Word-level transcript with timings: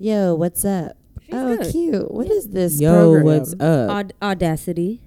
Yo, 0.00 0.32
what's 0.32 0.64
up? 0.64 0.96
She's 1.24 1.34
oh, 1.34 1.56
good. 1.56 1.72
cute. 1.72 2.10
What 2.12 2.30
is 2.30 2.50
this? 2.50 2.80
Yo, 2.80 2.92
program? 3.14 3.24
what's 3.24 3.52
up? 3.54 3.90
Aud- 3.90 4.12
Audacity. 4.22 5.02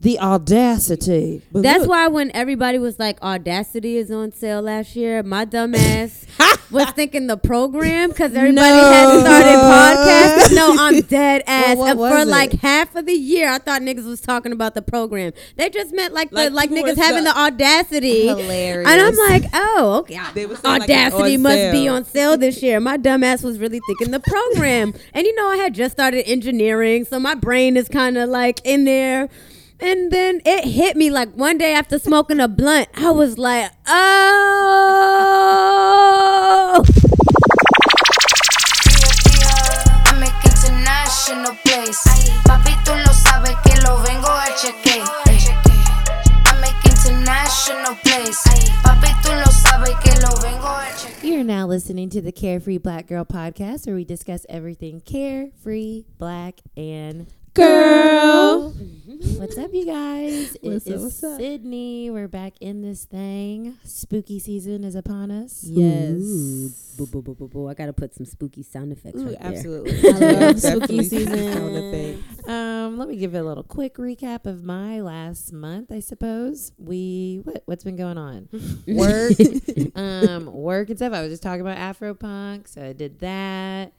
The 0.00 0.18
audacity. 0.18 1.42
But 1.52 1.62
That's 1.62 1.80
look, 1.80 1.90
why 1.90 2.08
when 2.08 2.30
everybody 2.34 2.78
was 2.78 2.98
like, 2.98 3.20
Audacity 3.22 3.98
is 3.98 4.10
on 4.10 4.32
sale 4.32 4.62
last 4.62 4.96
year, 4.96 5.22
my 5.22 5.44
dumb 5.44 5.74
ass 5.74 6.24
was 6.70 6.90
thinking 6.90 7.26
the 7.26 7.36
program 7.36 8.10
because 8.10 8.34
everybody 8.34 8.68
had 8.68 9.20
started 9.20 9.58
podcasts. 9.58 10.54
No, 10.54 10.76
I'm 10.78 11.00
dead 11.08 11.42
ass. 11.46 11.76
what 11.76 11.90
and 11.90 11.98
for 11.98 12.18
it? 12.18 12.28
like 12.28 12.52
half 12.60 12.94
of 12.94 13.06
the 13.06 13.12
year, 13.12 13.48
I 13.50 13.58
thought 13.58 13.82
niggas 13.82 14.06
was 14.06 14.20
talking 14.20 14.52
about 14.52 14.74
the 14.74 14.82
program. 14.82 15.32
They 15.56 15.70
just 15.70 15.94
meant 15.94 16.14
like, 16.14 16.32
Like 16.32 16.50
the 16.50 16.54
like 16.54 16.70
niggas 16.70 16.96
were 16.96 17.02
having 17.02 17.24
the 17.24 17.36
audacity. 17.36 18.26
Hilarious. 18.26 18.88
And 18.88 19.00
I'm 19.00 19.16
like, 19.30 19.44
oh, 19.54 19.98
okay. 20.00 20.20
They 20.34 20.46
were 20.46 20.54
like, 20.54 20.82
it's 20.82 20.90
Audacity 20.90 21.36
must 21.36 21.72
be 21.72 21.88
on 21.88 22.04
sale 22.04 22.36
this 22.36 22.62
year. 22.62 22.80
My 22.80 22.96
dumb 22.96 23.22
ass 23.24 23.42
was 23.42 23.58
really 23.58 23.80
thinking 23.86 24.10
the 24.10 24.20
program. 24.20 24.94
and 25.14 25.26
you 25.26 25.34
know, 25.34 25.48
I 25.48 25.56
had 25.56 25.74
just 25.74 25.92
started 25.92 26.28
engineering, 26.28 27.04
so 27.04 27.18
my 27.18 27.34
brain 27.34 27.76
is 27.76 27.88
kind 27.88 28.16
of 28.16 28.28
like 28.28 28.60
in 28.64 28.84
there. 28.84 29.28
And 29.78 30.10
then 30.10 30.40
it 30.46 30.64
hit 30.64 30.96
me 30.96 31.10
like 31.10 31.34
one 31.34 31.58
day 31.58 31.74
after 31.74 31.98
smoking 31.98 32.40
a 32.40 32.48
blunt, 32.48 32.88
I 32.96 33.10
was 33.10 33.36
like, 33.36 33.70
oh. 33.86 33.92
I 40.06 40.18
make 40.18 40.32
international 40.44 41.54
plays. 41.62 42.00
Lo 42.86 43.12
sabes 43.12 43.54
que 43.64 43.74
lo 43.82 43.98
vengo 44.02 44.28
a 44.28 44.48
chequear. 44.56 45.04
I 46.46 46.58
make 46.60 46.84
international 46.86 47.96
plays. 47.96 48.38
Papi, 48.82 49.10
lo 49.28 49.50
sabes 49.50 49.94
que 50.02 50.12
lo 50.22 50.30
vengo 50.40 50.66
a 50.66 50.88
chequear. 50.96 51.22
You're 51.22 51.44
now 51.44 51.66
listening 51.66 52.08
to 52.10 52.22
the 52.22 52.32
Carefree 52.32 52.78
Black 52.78 53.08
Girl 53.08 53.24
podcast, 53.26 53.86
where 53.86 53.96
we 53.96 54.04
discuss 54.04 54.46
everything 54.48 55.00
carefree, 55.02 56.04
black, 56.18 56.62
and 56.76 57.26
girl. 57.52 58.72
What's 59.18 59.56
up, 59.56 59.72
you 59.72 59.86
guys? 59.86 60.58
What's 60.60 60.86
it 60.86 60.90
up, 60.90 60.96
is 60.96 61.02
what's 61.02 61.24
up? 61.24 61.40
Cidnee. 61.40 62.12
We're 62.12 62.28
back 62.28 62.52
in 62.60 62.82
this 62.82 63.04
thing. 63.04 63.78
Spooky 63.82 64.38
season 64.38 64.84
is 64.84 64.94
upon 64.94 65.30
us. 65.30 65.64
Yes. 65.64 66.94
Boo, 66.98 67.06
boo, 67.06 67.22
boo, 67.22 67.34
boo, 67.34 67.48
boo. 67.48 67.68
I 67.68 67.72
got 67.72 67.86
to 67.86 67.94
put 67.94 68.14
some 68.14 68.26
spooky 68.26 68.62
sound 68.62 68.92
effects 68.92 69.18
Ooh, 69.18 69.28
right 69.28 69.40
there. 69.40 69.50
absolutely. 69.50 70.10
I 70.10 70.32
love 70.32 70.60
spooky 70.60 71.02
season. 71.02 72.22
Um, 72.46 72.98
let 72.98 73.08
me 73.08 73.16
give 73.16 73.32
you 73.32 73.40
a 73.40 73.42
little 73.42 73.62
quick 73.62 73.96
recap 73.96 74.44
of 74.44 74.62
my 74.62 75.00
last 75.00 75.50
month. 75.50 75.90
I 75.90 76.00
suppose 76.00 76.72
we 76.76 77.40
what 77.44 77.62
what's 77.64 77.84
been 77.84 77.96
going 77.96 78.18
on? 78.18 78.48
Work, 78.86 79.32
um, 79.94 80.52
work 80.52 80.90
and 80.90 80.98
stuff. 80.98 81.14
I 81.14 81.22
was 81.22 81.30
just 81.30 81.42
talking 81.42 81.62
about 81.62 81.78
Afropunk, 81.78 82.68
so 82.68 82.82
I 82.84 82.92
did 82.92 83.20
that. 83.20 83.92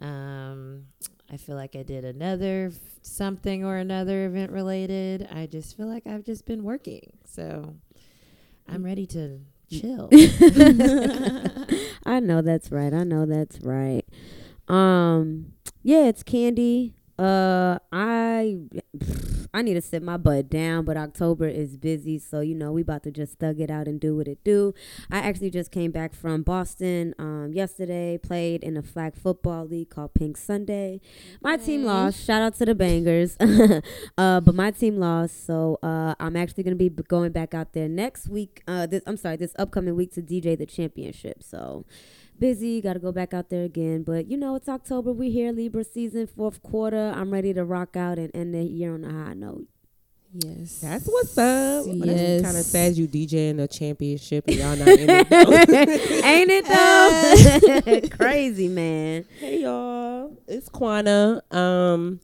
Um, 0.00 0.86
I 1.32 1.38
feel 1.38 1.56
like 1.56 1.74
I 1.74 1.82
did 1.82 2.04
another 2.04 2.70
f- 2.72 2.78
something 3.00 3.64
or 3.64 3.76
another 3.76 4.26
event 4.26 4.52
related. 4.52 5.28
I 5.32 5.46
just 5.46 5.76
feel 5.76 5.86
like 5.86 6.06
I've 6.06 6.24
just 6.24 6.44
been 6.44 6.62
working, 6.62 7.12
so 7.24 7.74
I'm 8.68 8.84
ready 8.84 9.06
to 9.06 9.40
chill. 9.70 10.10
I 12.04 12.20
know 12.20 12.42
that's 12.42 12.70
right. 12.70 12.92
I 12.92 13.04
know 13.04 13.24
that's 13.24 13.60
right. 13.60 14.04
Um, 14.68 15.54
yeah, 15.82 16.04
it's 16.04 16.22
candy. 16.22 16.94
Uh, 17.18 17.78
I 17.90 18.58
I 19.54 19.62
need 19.62 19.74
to 19.74 19.82
sit 19.82 20.02
my 20.02 20.16
butt 20.16 20.48
down, 20.48 20.84
but 20.84 20.96
October 20.96 21.46
is 21.46 21.76
busy, 21.76 22.18
so 22.18 22.40
you 22.40 22.54
know 22.54 22.72
we 22.72 22.80
about 22.80 23.02
to 23.02 23.10
just 23.10 23.38
thug 23.38 23.60
it 23.60 23.70
out 23.70 23.86
and 23.86 24.00
do 24.00 24.16
what 24.16 24.26
it 24.26 24.42
do. 24.44 24.72
I 25.10 25.18
actually 25.18 25.50
just 25.50 25.70
came 25.70 25.90
back 25.90 26.14
from 26.14 26.42
Boston 26.42 27.14
um 27.18 27.52
yesterday. 27.52 28.18
Played 28.18 28.62
in 28.62 28.76
a 28.76 28.82
flag 28.82 29.14
football 29.14 29.66
league 29.66 29.90
called 29.90 30.14
Pink 30.14 30.36
Sunday. 30.36 31.00
My 31.42 31.56
team 31.56 31.84
lost. 31.84 32.24
Shout 32.24 32.40
out 32.40 32.54
to 32.56 32.64
the 32.64 32.74
Bangers. 32.74 33.36
uh, 34.18 34.40
but 34.40 34.54
my 34.54 34.70
team 34.70 34.98
lost, 34.98 35.46
so 35.46 35.78
uh, 35.82 36.14
I'm 36.18 36.36
actually 36.36 36.62
gonna 36.62 36.76
be 36.76 36.88
going 36.88 37.32
back 37.32 37.52
out 37.52 37.74
there 37.74 37.88
next 37.88 38.28
week. 38.28 38.62
Uh, 38.66 38.86
this 38.86 39.02
I'm 39.06 39.16
sorry, 39.16 39.36
this 39.36 39.54
upcoming 39.58 39.96
week 39.96 40.14
to 40.14 40.22
DJ 40.22 40.56
the 40.56 40.66
championship. 40.66 41.42
So 41.42 41.84
busy, 42.38 42.80
got 42.80 42.94
to 42.94 42.98
go 42.98 43.12
back 43.12 43.34
out 43.34 43.50
there 43.50 43.64
again. 43.64 44.02
But 44.02 44.26
you 44.26 44.36
know, 44.36 44.54
it's 44.56 44.68
October. 44.68 45.12
We're 45.12 45.30
here, 45.30 45.52
Libra 45.52 45.84
season, 45.84 46.26
fourth 46.26 46.62
quarter. 46.62 47.12
I'm 47.14 47.30
ready 47.30 47.52
to 47.54 47.64
rock 47.64 47.96
out 47.96 48.18
and 48.18 48.30
end 48.34 48.54
the 48.54 48.62
year 48.62 48.94
on 48.94 49.04
a 49.04 49.12
high 49.12 49.34
note. 49.34 49.66
Yes. 50.34 50.78
That's 50.78 51.06
what's 51.06 51.36
up. 51.36 51.84
Yes. 51.88 52.42
kind 52.42 52.56
of 52.56 52.64
sad 52.64 52.96
you 52.96 53.06
DJing 53.06 53.58
the 53.58 53.68
championship 53.68 54.48
and 54.48 54.56
y'all 54.56 54.76
not 54.76 54.88
in 54.88 55.10
it. 55.10 55.26
Ain't 56.24 56.50
it 56.50 58.08
though? 58.08 58.08
Crazy 58.16 58.68
man. 58.68 59.26
hey 59.38 59.60
y'all, 59.60 60.34
it's 60.48 60.70
Quanna. 60.70 61.42
Um, 61.54 62.20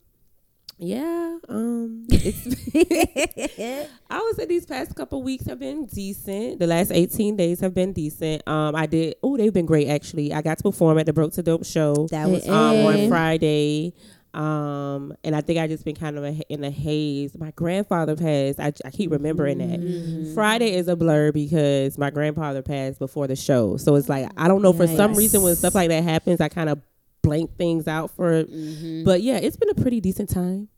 yeah. 0.79 1.39
Um, 1.49 2.07
it's. 2.09 3.89
I 4.11 4.21
would 4.21 4.37
say 4.37 4.47
these 4.47 4.65
past 4.65 4.95
couple 4.95 5.23
weeks 5.23 5.47
have 5.47 5.59
been 5.59 5.87
decent. 5.87 6.61
The 6.61 6.67
last 6.67 6.93
18 6.93 7.37
days 7.37 7.61
have 7.61 7.75
been 7.75 7.93
decent. 7.93 8.47
Um, 8.49 8.75
I 8.75 8.87
did. 8.87 9.17
Oh, 9.23 9.37
they've 9.37 9.53
been 9.53 9.67
great 9.67 9.89
actually. 9.89 10.33
I 10.33 10.41
got 10.41 10.59
to 10.59 10.63
perform 10.63 10.99
at 10.99 11.07
the 11.07 11.13
Broke 11.13 11.33
to 11.35 11.43
Dope 11.43 11.65
show. 11.65 12.07
That 12.11 12.29
was 12.29 12.49
um, 12.49 12.87
on 12.87 13.09
Friday. 13.09 13.95
Um, 14.35 15.15
and 15.25 15.35
I 15.35 15.41
think 15.41 15.59
I 15.59 15.67
just 15.67 15.85
been 15.85 15.97
kind 15.97 16.17
of 16.17 16.25
a, 16.25 16.41
in 16.49 16.63
a 16.63 16.71
haze. 16.71 17.37
My 17.37 17.51
grandfather 17.53 18.15
passed. 18.15 18.61
I, 18.61 18.73
I 18.85 18.91
keep 18.91 19.11
remembering 19.11 19.59
that. 19.59 19.81
Mm-hmm. 19.81 20.35
Friday 20.35 20.75
is 20.75 20.87
a 20.87 20.95
blur 20.95 21.33
because 21.33 21.99
my 21.99 22.11
grandfather 22.11 22.63
passed 22.63 22.99
before 22.99 23.27
the 23.27 23.37
show. 23.37 23.79
So 23.79 23.97
it's 23.97 24.09
like, 24.09 24.31
I 24.37 24.47
don't 24.47 24.63
know, 24.63 24.73
for 24.73 24.87
some 24.87 25.15
reason 25.15 25.43
when 25.43 25.57
stuff 25.57 25.75
like 25.75 25.89
that 25.89 26.05
happens, 26.05 26.41
I 26.41 26.49
kind 26.49 26.69
of 26.69 26.81
blank 27.23 27.57
things 27.57 27.87
out 27.89 28.11
for 28.11 28.45
Mm-hmm. 28.45 29.05
But 29.05 29.23
yeah, 29.23 29.37
it's 29.39 29.57
been 29.57 29.71
a 29.71 29.75
pretty 29.75 30.01
decent 30.01 30.29
time. 30.31 30.69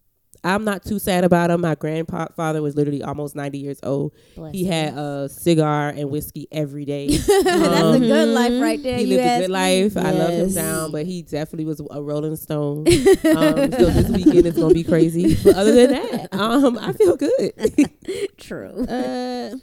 I'm 0.43 0.65
not 0.65 0.83
too 0.87 0.99
sad 0.99 1.25
about 1.25 1.51
him. 1.51 1.61
My 1.61 1.75
grandfather 1.75 2.63
was 2.63 2.75
literally 2.75 3.03
almost 3.03 3.37
90 3.37 3.59
years 3.59 3.79
old. 3.83 4.15
Bless 4.37 4.55
He 4.55 4.65
had 4.65 4.97
a 4.97 5.29
cigar 5.29 5.91
and 5.91 6.09
whiskey 6.11 6.49
every 6.51 6.87
day. 6.87 7.09
That's 7.19 7.47
a 7.47 7.85
Um, 7.85 8.01
good 8.01 8.29
life 8.29 8.63
right 8.63 8.83
there. 8.83 8.97
he 8.97 9.05
you 9.05 9.17
lived 9.19 9.29
a 9.29 9.41
good 9.41 9.51
life. 9.51 9.97
I 9.99 10.11
love 10.13 10.31
him 10.31 10.55
down, 10.55 10.93
but 10.93 11.05
he 11.05 11.21
definitely 11.21 11.67
was 11.67 11.83
a 11.91 12.03
rolling 12.03 12.37
stone. 12.37 12.87
um, 12.89 13.71
so 13.71 13.91
this 13.91 14.09
weekend 14.09 14.47
is 14.47 14.55
gonna 14.57 14.73
be 14.73 14.83
crazy. 14.85 15.37
But 15.45 15.57
other 15.57 15.73
than 15.73 15.91
that, 15.91 16.29
um, 16.33 16.79
I 16.79 16.95
feel 16.95 17.17
good. 17.19 17.91
True. 18.39 18.87
Uh, 18.89 19.57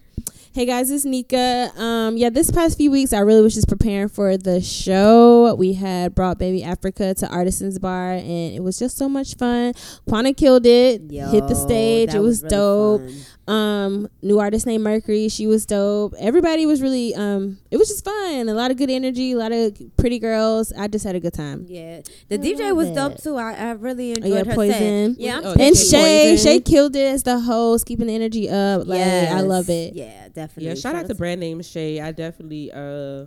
hey 0.57 0.65
guys, 0.65 0.89
it's 0.89 1.05
Nika. 1.05 1.69
Um, 1.77 2.17
yeah, 2.17 2.31
this 2.31 2.49
past 2.49 2.77
few 2.79 2.89
weeks 2.89 3.13
I 3.13 3.19
really 3.19 3.43
was 3.43 3.53
just 3.53 3.67
preparing 3.67 4.09
for 4.09 4.37
the 4.37 4.59
show. 4.59 5.53
We 5.53 5.73
had 5.73 6.15
brought 6.15 6.39
Baby 6.39 6.63
Africa 6.63 7.13
to 7.13 7.27
Artisans 7.29 7.77
Bar, 7.77 8.13
and 8.13 8.55
it 8.55 8.63
was 8.63 8.79
just 8.79 8.97
so 8.97 9.07
much 9.07 9.35
fun. 9.35 9.73
Quanna 10.09 10.33
killed 10.35 10.65
it. 10.65 11.01
hit 11.11 11.47
the 11.47 11.53
stage. 11.53 12.15
It 12.15 12.21
was, 12.21 12.41
really 12.41 12.49
dope. 12.55 13.01
fun. 13.01 13.15
Um, 13.47 14.09
new 14.21 14.39
artist 14.39 14.65
named 14.65 14.83
Mercury. 14.83 15.29
She 15.29 15.47
was 15.47 15.65
dope. 15.65 16.15
Everybody 16.19 16.65
was 16.65 16.81
really. 16.81 17.13
Um, 17.15 17.59
it 17.71 17.77
was 17.77 17.87
just 17.87 18.03
fun. 18.03 18.49
A 18.49 18.53
lot 18.53 18.71
of 18.71 18.77
good 18.77 18.89
energy. 18.89 19.33
A 19.33 19.37
lot 19.37 19.51
of 19.53 19.77
pretty 19.95 20.19
girls. 20.19 20.73
I 20.73 20.87
just 20.87 21.05
had 21.05 21.15
a 21.15 21.19
good 21.19 21.33
time. 21.33 21.65
Yeah, 21.69 22.01
the 22.29 22.35
I 22.35 22.39
DJ 22.39 22.75
was 22.75 22.89
dope 22.91 23.21
too. 23.21 23.37
I, 23.37 23.53
I 23.53 23.71
really 23.73 24.11
Oh, 24.11 24.15
enjoyed 24.15 24.33
yeah, 24.33 24.43
her 24.43 24.55
Poison. 24.55 25.13
set. 25.15 25.21
Yeah, 25.21 25.41
Oh, 25.43 25.55
And 25.57 25.77
Shay. 25.77 26.35
Shay 26.35 26.59
killed 26.59 26.95
it 26.95 27.13
as 27.13 27.23
the 27.23 27.39
host, 27.39 27.85
keeping 27.85 28.07
the 28.07 28.15
energy 28.15 28.49
up. 28.49 28.85
Like 28.87 29.01
I 29.01 29.41
love 29.41 29.69
it. 29.69 29.93
Yeah, 29.93 30.27
definitely. 30.29 30.46
Yeah, 30.57 30.73
shout 30.75 30.95
out 30.95 31.07
to 31.07 31.15
brand 31.15 31.39
name 31.39 31.61
Shay. 31.61 31.99
I 31.99 32.11
definitely 32.11 32.71
uh 32.71 33.25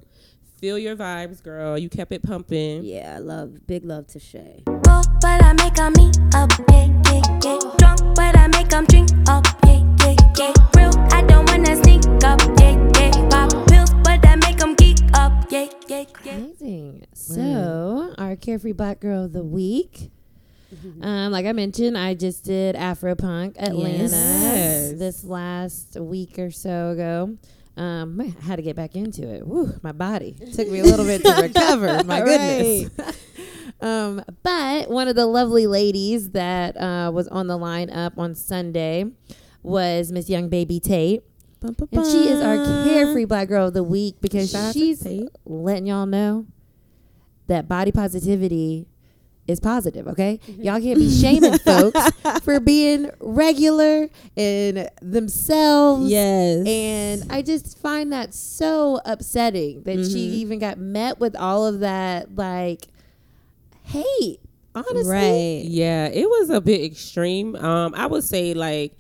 feel 0.58 0.78
your 0.78 0.96
vibes, 0.96 1.42
girl. 1.42 1.78
You 1.78 1.88
kept 1.88 2.12
it 2.12 2.22
pumping. 2.22 2.84
Yeah, 2.84 3.16
I 3.16 3.18
love 3.18 3.66
big 3.66 3.84
love 3.84 4.06
to 4.08 4.18
Shay. 4.18 4.62
Go, 4.66 5.02
but 5.20 5.42
I 5.42 5.52
make 5.54 5.78
'em 5.78 5.94
eat 6.00 6.18
up, 6.34 6.50
yeah, 6.70 6.86
yeah, 7.06 7.22
yeah. 7.44 7.58
Drunk, 7.78 8.00
but 8.14 8.36
I 8.36 8.46
make 8.48 8.72
'em 8.72 8.84
drink 8.86 9.10
up, 9.28 9.46
yeah, 9.64 9.82
yeah, 10.04 10.16
yeah. 10.38 10.52
Real, 10.76 10.92
I 11.12 11.22
don't 11.22 11.48
wanna 11.48 11.76
sneak 11.82 12.04
up, 12.24 12.40
yeah, 12.60 12.76
yeah. 12.98 13.28
Pop 13.30 13.50
pills, 13.68 13.90
but 14.04 14.24
I 14.26 14.36
make 14.36 14.60
'em 14.60 14.74
geek 14.74 14.98
up, 15.14 15.50
yeah, 15.50 15.66
yeah, 15.88 16.04
yeah. 16.24 16.34
Amazing. 16.34 17.06
So, 17.14 18.14
our 18.18 18.36
carefree 18.36 18.72
black 18.72 19.00
girl 19.00 19.24
of 19.24 19.32
the 19.32 19.44
week. 19.44 20.10
Um, 21.02 21.32
like 21.32 21.46
I 21.46 21.52
mentioned, 21.52 21.98
I 21.98 22.14
just 22.14 22.44
did 22.44 22.76
Afropunk 22.76 23.56
Atlanta 23.58 24.02
Yes. 24.04 24.92
this 24.98 25.24
last 25.24 25.98
week 25.98 26.38
or 26.38 26.50
so 26.50 26.90
ago. 26.90 27.36
Um, 27.76 28.20
I 28.20 28.26
had 28.44 28.56
to 28.56 28.62
get 28.62 28.76
back 28.76 28.94
into 28.94 29.28
it. 29.28 29.46
Woo, 29.46 29.72
my 29.82 29.92
body 29.92 30.36
took 30.54 30.68
me 30.68 30.80
a 30.80 30.84
little 30.84 31.04
bit 31.06 31.22
to 31.24 31.32
recover. 31.42 32.04
My 32.04 32.20
goodness. 32.20 32.90
um, 33.80 34.22
but 34.42 34.90
one 34.90 35.08
of 35.08 35.16
the 35.16 35.26
lovely 35.26 35.66
ladies 35.66 36.30
that 36.30 36.76
uh, 36.76 37.10
was 37.12 37.26
on 37.28 37.46
the 37.46 37.58
lineup 37.58 38.18
on 38.18 38.34
Sunday 38.34 39.06
was 39.62 40.12
Miss 40.12 40.28
Yung 40.28 40.48
Baby 40.48 40.78
Tate. 40.80 41.22
And 41.62 41.76
she 42.06 42.28
is 42.28 42.40
our 42.40 42.56
carefree 42.84 43.26
black 43.26 43.48
girl 43.48 43.68
of 43.68 43.74
the 43.74 43.82
week 43.84 44.16
because 44.20 44.50
Shout 44.50 44.72
she's 44.72 45.06
letting 45.44 45.86
y'all 45.86 46.06
know 46.06 46.46
that 47.48 47.68
body 47.68 47.92
positivity 47.92 48.86
is 49.50 49.60
positive, 49.60 50.08
okay? 50.08 50.40
Y'all 50.58 50.80
can't 50.80 50.98
be 50.98 51.10
shaming 51.10 51.58
folks 51.58 52.10
for 52.42 52.60
being 52.60 53.10
regular 53.20 54.08
in 54.36 54.88
themselves. 55.02 56.10
Yes. 56.10 56.66
And 56.66 57.32
I 57.32 57.42
just 57.42 57.78
find 57.78 58.12
that 58.12 58.32
so 58.34 59.00
upsetting 59.04 59.82
that 59.82 59.96
she 60.06 60.28
Mhm. 60.28 60.34
even 60.34 60.58
got 60.58 60.78
met 60.78 61.20
with 61.20 61.36
all 61.36 61.66
of 61.66 61.80
that 61.80 62.34
like 62.36 62.86
hate. 63.84 64.40
Honestly, 64.74 65.02
Right. 65.10 65.62
Yeah, 65.64 66.06
it 66.06 66.28
was 66.28 66.48
a 66.50 66.60
bit 66.60 66.82
extreme. 66.84 67.56
Um, 67.56 67.92
I 67.96 68.06
would 68.06 68.22
say 68.24 68.54
like 68.54 68.96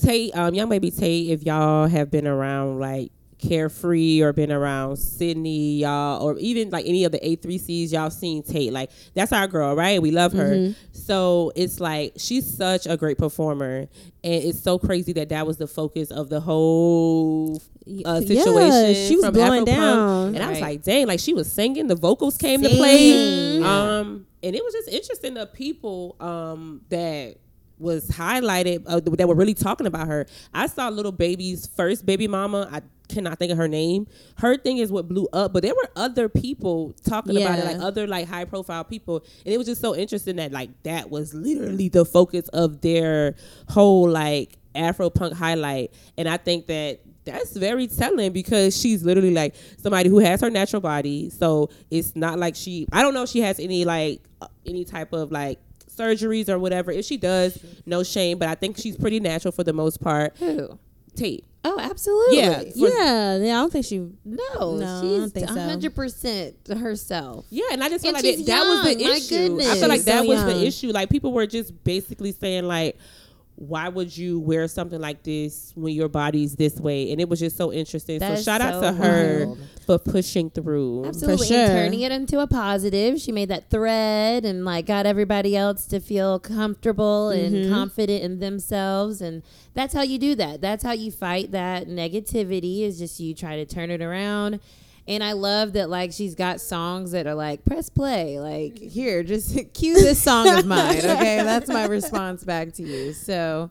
Tate, 0.00 0.36
um, 0.36 0.54
Yung 0.54 0.68
Baby 0.68 0.90
Tate, 0.90 1.30
if 1.30 1.44
y'all 1.44 1.86
have 1.86 2.10
been 2.10 2.26
around 2.26 2.78
like 2.78 3.10
Carefree 3.42 4.22
or 4.22 4.32
been 4.32 4.52
around 4.52 4.94
Cidnee, 4.96 5.80
y'all, 5.80 6.22
or 6.22 6.38
even 6.38 6.70
like 6.70 6.86
any 6.86 7.04
of 7.04 7.12
the 7.12 7.18
A3Cs, 7.18 7.92
y'all 7.92 8.10
seen 8.10 8.42
Tate. 8.42 8.72
Like 8.72 8.90
that's 9.14 9.32
our 9.32 9.46
girl, 9.48 9.74
right? 9.74 10.00
We 10.00 10.10
love 10.12 10.32
her. 10.32 10.72
So 10.92 11.52
it's 11.56 11.80
like 11.80 12.14
she's 12.16 12.46
such 12.46 12.86
a 12.86 12.96
great 12.96 13.18
performer, 13.18 13.80
and 14.22 14.44
it's 14.44 14.60
so 14.62 14.78
crazy 14.78 15.12
that 15.14 15.28
that 15.30 15.46
was 15.46 15.56
the 15.56 15.66
focus 15.66 16.10
of 16.10 16.28
the 16.28 16.40
whole 16.40 17.56
uh, 17.56 17.60
Yeah, 17.86 18.20
situation. 18.20 19.08
she 19.08 19.16
was 19.16 19.24
from 19.24 19.34
blowing 19.34 19.62
Afropunk. 19.64 19.66
down. 19.66 20.34
and 20.36 20.44
I 20.44 20.50
was 20.50 20.60
like, 20.60 20.82
dang, 20.82 21.06
like 21.08 21.18
she 21.20 21.34
was 21.34 21.50
singing, 21.52 21.88
the 21.88 21.96
vocals 21.96 22.36
came 22.38 22.62
to 22.62 22.68
play. 22.68 23.60
Um, 23.62 24.26
and 24.42 24.54
it 24.56 24.62
was 24.62 24.72
just 24.74 24.88
interesting 24.88 25.34
the 25.34 25.46
people 25.46 26.16
um 26.20 26.82
that 26.88 27.36
was 27.82 28.08
highlighted 28.08 28.84
uh, 28.86 29.00
that 29.00 29.28
were 29.28 29.34
really 29.34 29.54
talking 29.54 29.86
about 29.86 30.08
her. 30.08 30.26
I 30.54 30.66
saw 30.66 30.88
little 30.88 31.12
baby's 31.12 31.66
first 31.66 32.06
baby 32.06 32.28
mama. 32.28 32.68
I 32.72 32.80
cannot 33.08 33.38
think 33.38 33.52
of 33.52 33.58
her 33.58 33.68
name. 33.68 34.06
Her 34.38 34.56
thing 34.56 34.78
is 34.78 34.90
what 34.90 35.08
blew 35.08 35.28
up, 35.32 35.52
but 35.52 35.62
there 35.62 35.74
were 35.74 35.90
other 35.96 36.28
people 36.28 36.94
talking 37.04 37.36
about 37.36 37.58
it, 37.58 37.64
like 37.64 37.78
other 37.80 38.06
like 38.06 38.28
high 38.28 38.44
profile 38.44 38.84
people, 38.84 39.24
and 39.44 39.54
it 39.54 39.58
was 39.58 39.66
just 39.66 39.80
so 39.80 39.94
interesting 39.94 40.36
that 40.36 40.52
like 40.52 40.70
that 40.84 41.10
was 41.10 41.34
literally 41.34 41.88
the 41.88 42.04
focus 42.04 42.48
of 42.48 42.80
their 42.80 43.34
whole 43.68 44.08
like 44.08 44.58
Afropunk 44.74 45.34
highlight, 45.34 45.92
and 46.16 46.28
I 46.28 46.38
think 46.38 46.66
that 46.68 47.00
that's 47.24 47.56
very 47.56 47.86
telling 47.86 48.32
because 48.32 48.76
she's 48.76 49.04
literally 49.04 49.32
like 49.32 49.54
somebody 49.78 50.08
who 50.08 50.18
has 50.18 50.40
her 50.40 50.50
natural 50.50 50.80
body. 50.80 51.30
So 51.30 51.70
it's 51.90 52.16
not 52.16 52.38
like 52.38 52.56
she. 52.56 52.86
I 52.92 53.02
don't 53.02 53.14
know 53.14 53.22
if 53.22 53.28
she 53.28 53.40
has 53.40 53.60
any 53.60 53.84
like 53.84 54.22
uh, 54.40 54.48
any 54.66 54.84
type 54.84 55.12
of 55.12 55.30
like 55.30 55.58
surgeries 55.96 56.48
or 56.48 56.58
whatever. 56.58 56.90
If 56.90 57.04
she 57.04 57.16
does, 57.16 57.58
no 57.86 58.02
shame. 58.02 58.38
But 58.38 58.48
I 58.48 58.54
think 58.54 58.78
she's 58.78 58.96
pretty 58.96 59.20
natural 59.20 59.52
for 59.52 59.64
the 59.64 59.72
most 59.72 60.00
part. 60.00 60.36
Who? 60.38 60.78
Tate. 61.14 61.44
Oh, 61.64 61.78
absolutely. 61.78 62.38
Yeah. 62.38 62.58
For- 62.60 62.66
Yeah, 62.74 63.36
yeah, 63.36 63.58
I 63.58 63.60
don't 63.60 63.72
think 63.72 63.84
she. 63.84 63.98
No, 64.24 64.76
No, 64.78 64.98
I 64.98 65.00
she's 65.00 65.20
don't 65.20 65.30
think 65.30 65.48
so. 65.48 65.54
hundred 65.60 65.94
percent 65.94 66.56
herself. 66.68 67.44
Yeah, 67.50 67.64
and 67.70 67.84
I 67.84 67.88
just 67.88 68.02
feel 68.04 68.14
And 68.16 68.24
like 68.24 68.24
that, 68.24 68.38
she's 68.38 68.46
that 68.46 68.64
was 68.66 68.82
the 68.84 68.94
young, 69.00 69.10
my 69.10 69.16
issue. 69.16 69.60
I 69.70 69.74
feel 69.76 69.88
like 69.88 69.98
She's 69.98 70.04
that 70.06 70.26
was 70.26 70.38
young. 70.40 70.48
the 70.48 70.66
issue. 70.66 70.90
Like 70.90 71.08
people 71.10 71.32
were 71.32 71.46
just 71.46 71.84
basically 71.84 72.32
saying 72.32 72.64
like, 72.64 72.98
why 73.62 73.88
would 73.88 74.16
you 74.16 74.40
wear 74.40 74.66
something 74.66 75.00
like 75.00 75.22
this 75.22 75.72
when 75.76 75.94
your 75.94 76.08
body's 76.08 76.56
this 76.56 76.80
way? 76.80 77.12
And 77.12 77.20
it 77.20 77.28
was 77.28 77.38
just 77.38 77.56
so 77.56 77.72
interesting. 77.72 78.18
That 78.18 78.38
so 78.38 78.42
shout 78.42 78.60
out 78.60 78.82
so 78.82 78.90
to 78.90 78.92
her 78.92 79.46
wild. 79.46 79.58
for 79.86 79.98
pushing 79.98 80.50
through. 80.50 81.04
Absolutely, 81.06 81.46
sure. 81.46 81.58
and 81.58 81.70
turning 81.70 82.00
it 82.00 82.10
into 82.10 82.40
a 82.40 82.48
positive. 82.48 83.20
She 83.20 83.30
made 83.30 83.50
that 83.50 83.70
thread 83.70 84.44
and 84.44 84.64
like 84.64 84.86
got 84.86 85.06
everybody 85.06 85.56
else 85.56 85.86
to 85.86 86.00
feel 86.00 86.40
comfortable 86.40 87.28
and 87.28 87.54
mm-hmm. 87.54 87.72
confident 87.72 88.24
in 88.24 88.40
themselves, 88.40 89.22
and 89.22 89.44
that's 89.74 89.94
how 89.94 90.02
you 90.02 90.18
do 90.18 90.34
that. 90.34 90.60
That's 90.60 90.82
how 90.82 90.92
you 90.92 91.12
fight 91.12 91.52
that 91.52 91.86
negativity. 91.86 92.82
Is 92.82 92.98
just 92.98 93.20
you 93.20 93.32
try 93.32 93.54
to 93.54 93.64
turn 93.64 93.92
it 93.92 94.02
around. 94.02 94.58
And 95.08 95.22
I 95.24 95.32
love 95.32 95.72
that 95.72 95.90
like 95.90 96.12
she's 96.12 96.34
got 96.34 96.60
songs 96.60 97.10
that 97.12 97.26
are 97.26 97.34
like 97.34 97.64
press 97.64 97.88
play, 97.88 98.38
like 98.38 98.78
here, 98.78 99.22
just 99.22 99.56
cue 99.74 99.94
this 99.94 100.22
song 100.22 100.48
of 100.48 100.64
mine. 100.66 100.98
Okay, 100.98 101.42
that's 101.42 101.68
my 101.68 101.84
response 101.86 102.44
back 102.44 102.72
to 102.74 102.82
you. 102.82 103.12
So. 103.12 103.70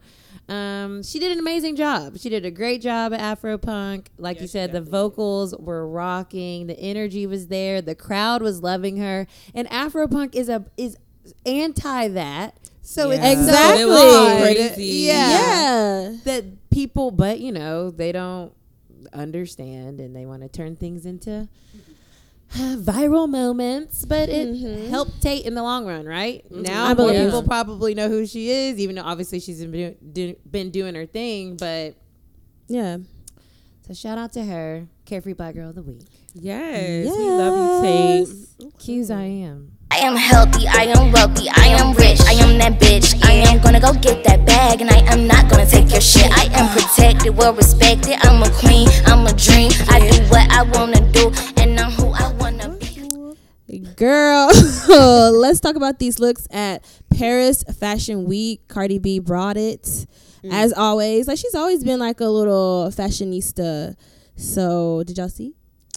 Um, 0.49 1.01
she 1.01 1.17
did 1.19 1.31
an 1.31 1.39
amazing 1.39 1.77
job. 1.77 2.17
She 2.17 2.27
did 2.27 2.43
a 2.45 2.51
great 2.51 2.81
job 2.81 3.13
at 3.13 3.21
Afropunk. 3.39 4.07
Like 4.17 4.41
you 4.41 4.47
said, 4.47 4.73
the 4.73 4.81
vocals 4.81 5.55
were 5.57 5.87
rocking, 5.87 6.67
the 6.67 6.77
energy 6.77 7.25
was 7.25 7.47
there, 7.47 7.81
the 7.81 7.95
crowd 7.95 8.41
was 8.41 8.61
loving 8.61 8.97
her, 8.97 9.27
and 9.55 9.69
Afropunk 9.69 10.35
is 10.35 10.49
a 10.49 10.65
is 10.75 10.97
anti 11.45 12.09
that. 12.09 12.57
So 12.81 13.11
it's 13.11 13.21
Yeah. 13.21 13.33
so 13.33 13.39
Exactly. 13.39 13.81
It 13.83 13.85
was 13.87 14.41
crazy. 14.41 14.83
Yeah. 14.83 15.29
Yeah. 16.09 16.17
that 16.25 16.69
people, 16.69 17.11
but 17.11 17.39
you 17.39 17.53
know, 17.53 17.89
they 17.91 18.11
don't 18.11 18.51
understand 19.13 19.99
and 19.99 20.15
they 20.15 20.25
want 20.25 20.41
to 20.41 20.49
turn 20.49 20.75
things 20.75 21.05
into 21.05 21.47
viral 22.53 23.29
moments, 23.29 24.05
but 24.05 24.29
it 24.29 24.47
mm-hmm. 24.49 24.89
helped 24.89 25.21
Tate 25.21 25.45
in 25.45 25.55
the 25.55 25.63
long 25.63 25.85
run, 25.85 26.05
right? 26.05 26.43
Mm-hmm. 26.45 26.63
Now 26.63 26.85
I 26.85 26.93
more 26.93 27.11
people 27.11 27.43
probably 27.43 27.95
know 27.95 28.09
who 28.09 28.25
she 28.25 28.49
is, 28.49 28.79
even 28.79 28.95
though 28.95 29.03
obviously 29.03 29.39
she's 29.39 29.63
been, 29.63 29.95
do, 30.11 30.35
been 30.49 30.71
doing 30.71 30.95
her 30.95 31.05
thing. 31.05 31.57
But 31.57 31.95
Yeah. 32.67 32.97
so 33.87 33.93
shout 33.93 34.17
out 34.17 34.33
to 34.33 34.43
her, 34.43 34.87
Carefree 35.05 35.33
Black 35.33 35.55
Girl 35.55 35.69
of 35.69 35.75
the 35.75 35.81
Week. 35.81 36.07
Yes, 36.33 37.05
we 37.05 37.29
love 37.29 37.85
you, 37.85 38.65
Tate. 38.65 38.79
Q's 38.79 39.11
I 39.11 39.23
am. 39.23 39.77
I 39.91 39.97
am 39.97 40.15
healthy, 40.15 40.69
I 40.69 40.83
am 40.95 41.11
wealthy, 41.11 41.49
I 41.49 41.67
am 41.67 41.93
rich, 41.95 42.21
I 42.21 42.31
am 42.35 42.57
that 42.59 42.79
bitch. 42.79 43.21
I 43.25 43.33
am 43.33 43.59
gonna 43.61 43.79
go 43.81 43.91
get 43.91 44.23
that 44.23 44.45
bag, 44.45 44.79
and 44.79 44.89
I 44.89 44.99
am 45.11 45.27
not 45.27 45.49
gonna 45.49 45.65
take 45.65 45.91
your 45.91 45.99
shit. 45.99 46.31
I 46.31 46.45
am 46.53 46.71
protected, 46.71 47.35
well 47.35 47.53
respected. 47.53 48.15
I'm 48.21 48.41
a 48.41 48.49
queen, 48.51 48.87
I'm 49.05 49.27
a 49.27 49.33
dream. 49.33 49.69
I 49.89 49.99
do 50.09 50.23
what 50.29 50.49
I 50.49 50.63
wanna 50.63 51.01
do, 51.11 51.33
and 51.57 51.77
I'm 51.77 51.91
who 51.91 52.07
I 52.07 52.31
wanna 52.39 52.69
be. 53.67 53.79
Girl, 53.97 54.49
let's 55.33 55.59
talk 55.59 55.75
about 55.75 55.99
these 55.99 56.19
looks 56.19 56.47
at 56.51 56.85
Paris 57.13 57.63
Fashion 57.63 58.23
Week. 58.23 58.65
Cardi 58.69 58.97
B 58.97 59.19
brought 59.19 59.57
it. 59.57 59.83
Mm. 60.41 60.53
As 60.53 60.71
always, 60.71 61.27
like 61.27 61.37
she's 61.37 61.53
always 61.53 61.83
been 61.83 61.99
like 61.99 62.21
a 62.21 62.27
little 62.27 62.89
fashionista. 62.95 63.95
So, 64.37 65.03
did 65.03 65.17
y'all 65.17 65.27
see? 65.27 65.53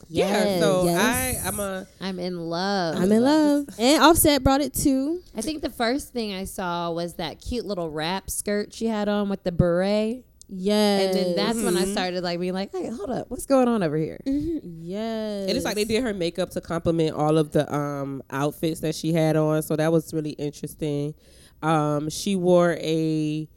Yeah, 0.08 0.60
so 0.60 0.84
Yes. 0.84 1.44
I, 1.44 1.48
I'm 1.48 1.60
a. 1.60 1.86
I'm 2.00 2.18
in 2.18 2.38
love. 2.38 2.96
I'm 2.96 3.10
in 3.10 3.22
love. 3.22 3.66
And 3.78 4.02
Offset 4.02 4.42
brought 4.42 4.60
it 4.60 4.74
too. 4.74 5.22
I 5.36 5.40
think 5.40 5.62
the 5.62 5.70
first 5.70 6.12
thing 6.12 6.34
I 6.34 6.44
saw 6.44 6.90
was 6.90 7.14
that 7.14 7.40
cute 7.40 7.64
little 7.64 7.90
wrap 7.90 8.30
skirt 8.30 8.72
she 8.72 8.86
had 8.86 9.08
on 9.08 9.28
with 9.28 9.42
the 9.44 9.52
beret. 9.52 10.24
Yes. 10.48 11.06
And 11.06 11.14
then 11.16 11.36
that's 11.36 11.62
when 11.62 11.76
I 11.76 11.84
started 11.86 12.22
like 12.22 12.38
being 12.38 12.52
like, 12.52 12.70
hey, 12.70 12.88
hold 12.88 13.10
up, 13.10 13.30
what's 13.30 13.46
going 13.46 13.66
on 13.66 13.82
over 13.82 13.96
here? 13.96 14.20
Yes. 14.26 15.48
And 15.48 15.56
it's 15.56 15.64
like 15.64 15.74
they 15.74 15.84
did 15.84 16.02
her 16.02 16.12
makeup 16.12 16.50
to 16.50 16.60
complement 16.60 17.16
all 17.16 17.38
of 17.38 17.50
the 17.52 17.72
um 17.74 18.22
outfits 18.30 18.80
that 18.80 18.94
she 18.94 19.12
had 19.12 19.36
on, 19.36 19.62
so 19.62 19.74
that 19.76 19.90
was 19.90 20.12
really 20.12 20.32
interesting. 20.32 21.14
Um, 21.62 22.10
she 22.10 22.36
wore 22.36 22.76
a 22.80 23.48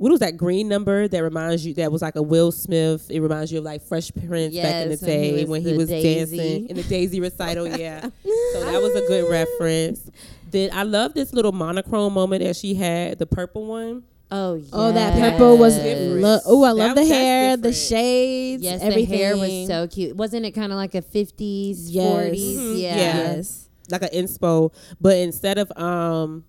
what 0.00 0.10
was 0.10 0.20
that 0.20 0.36
green 0.38 0.66
number 0.66 1.06
that 1.08 1.22
reminds 1.22 1.64
you 1.66 1.74
that 1.74 1.92
was 1.92 2.00
like 2.00 2.16
a 2.16 2.22
Will 2.22 2.50
Smith? 2.52 3.10
It 3.10 3.20
reminds 3.20 3.52
you 3.52 3.58
of 3.58 3.64
like 3.64 3.82
Fresh 3.82 4.12
Prince 4.12 4.56
back 4.56 4.82
in 4.86 4.88
the 4.88 4.94
Yes, 4.96 5.02
when 5.02 5.10
he 5.22 5.30
day 5.30 5.40
was 5.42 5.48
when 5.50 5.62
he 5.62 5.76
was 5.76 5.88
Daisy. 5.88 6.36
dancing 6.38 6.68
in 6.70 6.76
the 6.76 6.82
Daisy 6.84 7.20
recital. 7.20 7.68
Yeah, 7.68 8.00
so 8.24 8.60
that 8.64 8.80
was 8.82 8.94
a 8.96 9.06
good 9.06 9.30
reference. 9.30 10.10
Then 10.50 10.70
I 10.72 10.82
love 10.84 11.12
this 11.14 11.32
little 11.32 11.52
monochrome 11.52 12.12
moment 12.14 12.42
that 12.42 12.56
she 12.56 12.74
had, 12.74 13.18
the 13.18 13.26
purple 13.26 13.66
one. 13.66 14.02
Oh, 14.32 14.54
yeah. 14.54 14.68
Oh, 14.72 14.92
that 14.92 15.18
purple 15.32 15.58
was. 15.58 15.76
Lo- 15.76 16.38
oh, 16.46 16.64
I 16.64 16.70
love 16.70 16.94
That- 16.96 17.02
the 17.02 17.04
hair, 17.14 17.56
the 17.56 17.72
shades, 17.72 18.62
Yes, 18.62 18.80
everything. 18.80 19.10
the 19.10 19.16
hair 19.16 19.36
was 19.36 19.66
so 19.66 19.86
cute. 19.88 20.16
Wasn't 20.16 20.46
it 20.46 20.52
kind 20.52 20.72
of 20.72 20.76
like 20.76 20.94
a 20.94 21.02
50s, 21.02 21.88
Yes. 21.90 22.04
40s? 22.14 22.56
Mhm. 22.56 22.80
Yeah. 22.80 22.96
Yeah. 22.96 23.16
Yes. 23.36 23.66
like 23.90 24.02
an 24.02 24.08
inspo, 24.10 24.72
but 25.00 25.16
instead 25.16 25.58
of 25.58 25.72
um, 25.76 26.44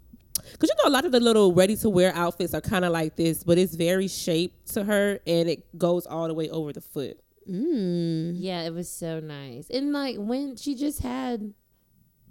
because 0.52 0.70
you 0.70 0.76
know 0.84 0.90
a 0.90 0.94
lot 0.94 1.06
of 1.06 1.12
the 1.12 1.20
little 1.20 1.54
ready 1.54 1.76
to 1.78 1.90
wear 1.90 2.14
outfits 2.16 2.54
are 2.54 2.62
kind 2.62 2.86
of 2.86 2.92
like 2.92 3.16
this, 3.16 3.44
but 3.44 3.58
it's 3.58 3.76
very 3.76 4.08
shaped 4.08 4.74
to 4.74 4.84
her 4.84 5.20
and 5.28 5.50
it 5.50 5.78
goes 5.78 6.06
all 6.06 6.28
the 6.28 6.34
way 6.34 6.50
over 6.50 6.72
the 6.74 6.82
foot. 6.82 7.20
Mm. 7.50 8.36
Yeah, 8.38 8.62
it 8.64 8.74
was 8.74 8.90
so 8.90 9.20
nice. 9.20 9.70
And 9.70 9.92
like 9.94 10.16
when 10.18 10.56
she 10.56 10.76
just 10.76 11.02
had, 11.02 11.54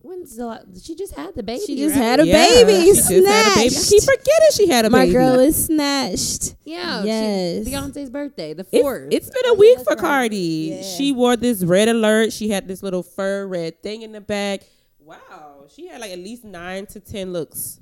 when's 0.03 0.37
the, 0.37 0.47
la- 0.47 0.59
she 0.83 0.95
just 0.95 1.15
had 1.15 1.35
the 1.35 1.43
baby. 1.43 1.63
She 1.67 1.77
just 1.77 1.95
right? 1.97 2.03
had 2.03 2.21
a 2.21 2.27
Yeah, 2.27 2.65
baby. 2.65 2.81
she 2.85 2.87
just 2.95 3.09
had 3.09 3.19
a 3.19 3.23
baby. 3.57 3.77
I 3.77 3.79
keep 3.89 4.03
forgetting 4.03 4.49
she 4.55 4.69
had 4.69 4.85
a 4.87 4.91
My 4.91 5.01
baby. 5.01 5.13
girl 5.13 5.39
is 5.41 5.67
snatched. 5.67 6.55
Yeah. 6.65 7.03
Yes. 7.05 7.67
She, 7.67 7.73
Beyonce's 7.73 8.09
birthday, 8.11 8.55
the 8.55 8.63
It's- 8.71 8.81
fourth. 8.83 9.09
it's 9.11 9.29
been 9.29 9.45
a 9.47 9.51
Oh, 9.51 9.55
week 9.55 9.77
that's 9.79 9.89
for 9.89 9.95
right. 9.95 10.01
Cardi. 10.01 10.37
Yeah. 10.77 10.83
She 10.83 11.13
wore 11.13 11.37
this 11.37 11.65
red 11.65 11.89
alert. 11.89 12.33
She 12.33 12.49
had 12.51 12.69
this 12.69 12.83
little 12.83 13.03
fur 13.03 13.47
red 13.47 13.83
thing 13.83 14.03
in 14.03 14.13
the 14.13 14.21
back. 14.21 14.61
Wow, 15.01 15.65
she 15.69 15.89
had 15.89 16.01
like 16.01 16.13
at 16.13 16.19
least 16.21 16.45
nine 16.45 16.87
to 16.87 17.01
ten 17.01 17.33
looks. 17.33 17.81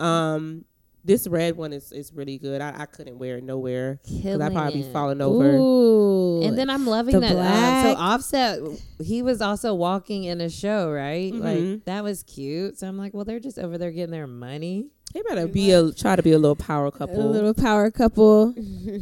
Um, 0.00 0.64
this 1.02 1.26
red 1.26 1.56
one 1.56 1.72
is 1.72 1.92
is 1.92 2.12
really 2.12 2.36
good. 2.38 2.60
I, 2.60 2.74
I 2.82 2.86
couldn't 2.86 3.18
wear 3.18 3.38
it 3.38 3.44
nowhere 3.44 4.00
because 4.04 4.38
I'd 4.40 4.52
probably 4.52 4.82
be 4.82 4.92
falling 4.92 5.22
over. 5.22 5.56
Ooh. 5.56 6.42
And 6.42 6.58
then 6.58 6.68
I'm 6.68 6.86
loving 6.86 7.14
The 7.14 7.20
that. 7.20 7.36
Uh, 7.36 7.94
so 7.94 7.98
Offset, 8.00 8.58
he 9.02 9.22
was 9.22 9.40
also 9.40 9.74
walking 9.74 10.24
in 10.24 10.40
a 10.42 10.50
show, 10.50 10.90
right? 10.90 11.32
Mhm. 11.32 11.40
Like 11.74 11.84
that 11.86 12.04
was 12.04 12.22
cute. 12.24 12.78
So 12.78 12.86
I'm 12.86 12.98
like, 12.98 13.14
well, 13.14 13.24
they're 13.24 13.40
just 13.40 13.58
over 13.58 13.78
there 13.78 13.90
getting 13.90 14.10
their 14.12 14.26
money. 14.26 14.88
They 15.12 15.22
better 15.22 15.48
be 15.48 15.72
a 15.72 15.90
try 15.92 16.14
to 16.14 16.22
be 16.22 16.30
a 16.30 16.38
little 16.38 16.54
power 16.54 16.90
couple. 16.90 17.20
a 17.20 17.26
little 17.26 17.52
power 17.54 17.90
couple. 17.90 18.54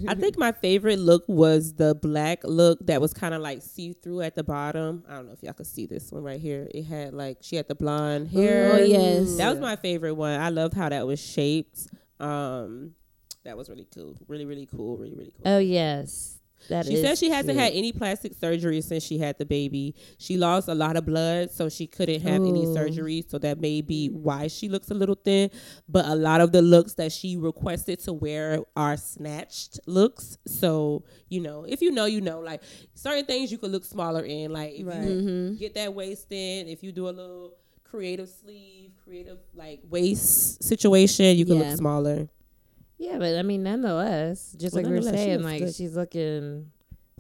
I 0.09 0.15
think 0.15 0.39
my 0.39 0.53
favorite 0.53 0.99
look 0.99 1.25
was 1.29 1.75
the 1.75 1.95
black 1.95 2.45
look 2.45 2.79
that 2.87 3.01
was 3.01 3.13
kind 3.13 3.35
of 3.35 3.43
like 3.43 3.61
see 3.61 3.93
through 3.93 4.23
at 4.23 4.35
the 4.35 4.43
bottom. 4.43 5.05
I 5.07 5.17
don't 5.17 5.27
know 5.27 5.33
if 5.33 5.43
y'all 5.43 5.53
could 5.53 5.67
see 5.67 5.85
this 5.85 6.11
one 6.11 6.23
right 6.23 6.41
here. 6.41 6.67
It 6.75 6.85
had 6.85 7.13
like 7.13 7.39
she 7.43 7.57
had 7.57 7.69
the 7.69 7.75
blonde 7.75 8.29
hair. 8.29 8.73
Oh, 8.73 8.79
yes. 8.79 9.37
that 9.37 9.51
was 9.51 9.61
my 9.61 9.77
favorite 9.77 10.15
one. 10.15 10.41
I 10.41 10.49
loved 10.49 10.73
how 10.75 10.89
that 10.89 11.07
was 11.07 11.21
shaped. 11.21 11.89
Um, 12.19 12.95
that 13.45 13.59
was 13.59 13.69
really 13.69 13.87
cool. 13.95 14.17
Really, 14.29 14.47
really 14.47 14.67
cool. 14.67 14.97
Really, 14.97 15.15
really 15.15 15.33
cool. 15.33 15.43
Oh 15.53 15.59
yes. 15.59 16.38
That 16.69 16.87
she 16.87 16.95
is 16.95 17.01
said 17.03 17.17
she 17.19 17.31
hasn't 17.31 17.55
cute. 17.57 17.65
had 17.65 17.73
any 17.73 17.93
plastic 17.93 18.35
surgery 18.35 18.81
since 18.81 19.03
she 19.05 19.19
had 19.19 19.39
the 19.39 19.47
baby. 19.47 19.95
She 20.19 20.37
lost 20.37 20.69
a 20.69 20.75
lot 20.75 20.97
of 20.97 21.07
blood, 21.07 21.51
so 21.51 21.69
she 21.69 21.87
couldn't 21.87 22.21
have 22.23 22.43
any 22.43 22.67
surgery. 22.75 23.25
So 23.29 23.39
that 23.39 23.61
may 23.61 23.81
be 23.81 24.09
why 24.09 24.49
she 24.49 24.69
looks 24.69 24.91
a 24.91 24.95
little 24.95 25.15
thin. 25.15 25.51
But 25.89 26.07
a 26.07 26.15
lot 26.15 26.41
of 26.41 26.53
the 26.53 26.61
looks 26.61 26.95
that 26.95 27.13
she 27.13 27.37
requested 27.37 28.01
to 28.01 28.13
wear 28.13 28.61
are 28.77 28.97
snatched 28.97 29.81
looks. 29.87 30.37
So 30.47 31.05
you 31.29 31.41
know, 31.41 31.65
if 31.69 31.81
you 31.83 31.91
know, 31.91 32.05
you 32.07 32.21
know. 32.21 32.41
Like 32.41 32.63
certain 32.95 33.25
things 33.25 33.51
you 33.53 33.59
could 33.59 33.71
look 33.71 33.85
smaller 33.85 34.25
in. 34.25 34.53
Like 34.53 34.73
if 34.75 34.87
Right. 34.87 35.03
you 35.03 35.09
Mm-hmm. 35.23 35.55
get 35.57 35.75
that 35.75 35.95
waist 35.95 36.27
in, 36.31 36.69
if 36.69 36.83
you 36.83 36.93
do 36.93 37.09
a 37.09 37.11
little 37.11 37.55
creative 37.85 38.29
sleeve, 38.29 38.91
creative 39.05 39.39
like 39.55 39.81
waist 39.89 40.63
situation, 40.63 41.37
you 41.37 41.47
can 41.47 41.57
Yeah. 41.59 41.69
look 41.69 41.77
smaller. 41.79 42.29
Yeah, 42.99 43.19
but 43.19 43.37
I 43.37 43.43
mean, 43.43 43.63
nonetheless, 43.63 44.55
just 44.59 44.75
Well, 44.75 44.83
like 44.83 44.91
we 44.91 44.97
were 44.97 45.03
saying, 45.03 45.43
like 45.43 45.61
good. 45.65 45.75
she's 45.75 45.95
looking 45.97 46.71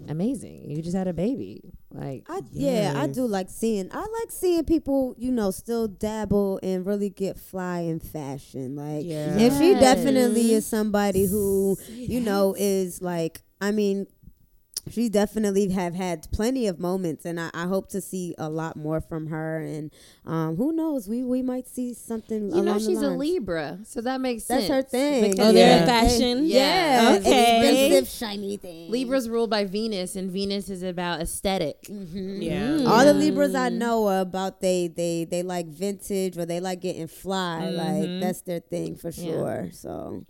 amazing. 0.08 0.70
You 0.70 0.82
just 0.82 0.97
had 0.97 1.08
a 1.08 1.12
baby. 1.12 1.73
Like, 1.92 2.25
I, 2.28 2.40
yeah, 2.52 2.94
I 2.97 3.06
do 3.06 3.26
like 3.26 3.49
seeing. 3.49 3.88
I 3.92 3.99
like 4.00 4.30
seeing 4.30 4.64
people, 4.64 5.14
you 5.18 5.30
know, 5.30 5.50
still 5.50 5.88
dabble 5.88 6.61
and 6.62 6.85
really 6.85 7.11
get 7.11 7.38
fly 7.38 7.80
in 7.80 7.99
fashion. 8.00 8.76
Like, 8.76 9.04
Yeah. 9.06 9.37
and 9.38 9.52
she 9.56 9.75
definitely 9.75 10.52
is 10.52 10.66
somebody 10.66 11.26
who, 11.26 11.76
you 11.88 12.20
know, 12.20 12.54
is 12.58 13.00
like. 13.02 13.42
I 13.61 13.73
mean, 13.73 14.06
she 14.90 15.09
definitely 15.09 15.68
have 15.71 15.95
had 15.95 16.26
plenty 16.33 16.66
of 16.66 16.78
moments, 16.80 17.25
and 17.25 17.38
I, 17.40 17.50
I 17.54 17.66
hope 17.66 17.88
to 17.90 18.00
see 18.00 18.35
a 18.38 18.49
lot 18.49 18.76
more 18.76 19.00
from 19.00 19.26
her. 19.28 19.59
And 19.61 19.90
um, 20.26 20.57
who 20.57 20.73
knows, 20.73 21.09
we 21.09 21.23
we 21.25 21.42
might 21.42 21.66
see 21.68 21.95
something. 21.95 22.54
you 22.54 22.62
know, 22.62 22.78
she's 22.78 23.02
a. 23.02 23.09
Libra, 23.11 23.78
so 23.85 24.00
that 24.00 24.21
makes 24.21 24.45
That's 24.45 24.66
sense. 24.66 24.68
That's 24.68 24.92
her 24.92 24.99
thing. 24.99 25.30
because 25.30 25.49
Oh, 25.49 25.52
they're 25.52 25.76
Yeah. 25.76 25.80
in 25.80 25.87
fashion. 25.87 26.47
Yeah, 26.47 27.16
Okay. 27.21 27.90
expensive 27.90 28.09
shiny 28.09 28.57
thing. 28.57 28.90
Libra's 28.90 29.28
ruled 29.28 29.50
by 29.50 29.64
Venus, 29.64 30.14
and 30.16 30.30
Venus 30.30 30.68
is 30.71 30.83
about 30.83 31.21
aesthetic. 31.21 31.83
Mm-hmm. 31.83 32.42
Yeah. 32.42 32.85
All 32.87 33.04
the 33.04 33.14
Libras 33.14 33.54
I 33.54 33.68
know 33.71 34.07
are 34.09 34.21
about 34.21 34.61
they 34.61 34.88
they 34.88 35.25
they 35.25 35.42
like 35.42 35.66
vintage 35.66 36.37
or 36.38 36.47
they 36.47 36.61
like 36.61 36.80
getting 36.80 37.09
fly. 37.09 37.71
Like 37.71 38.21
that's 38.21 38.42
their 38.42 38.61
thing 38.61 38.97
for 38.97 39.11
Yeah. 39.11 39.25
sure. 39.25 39.68
So 39.73 40.25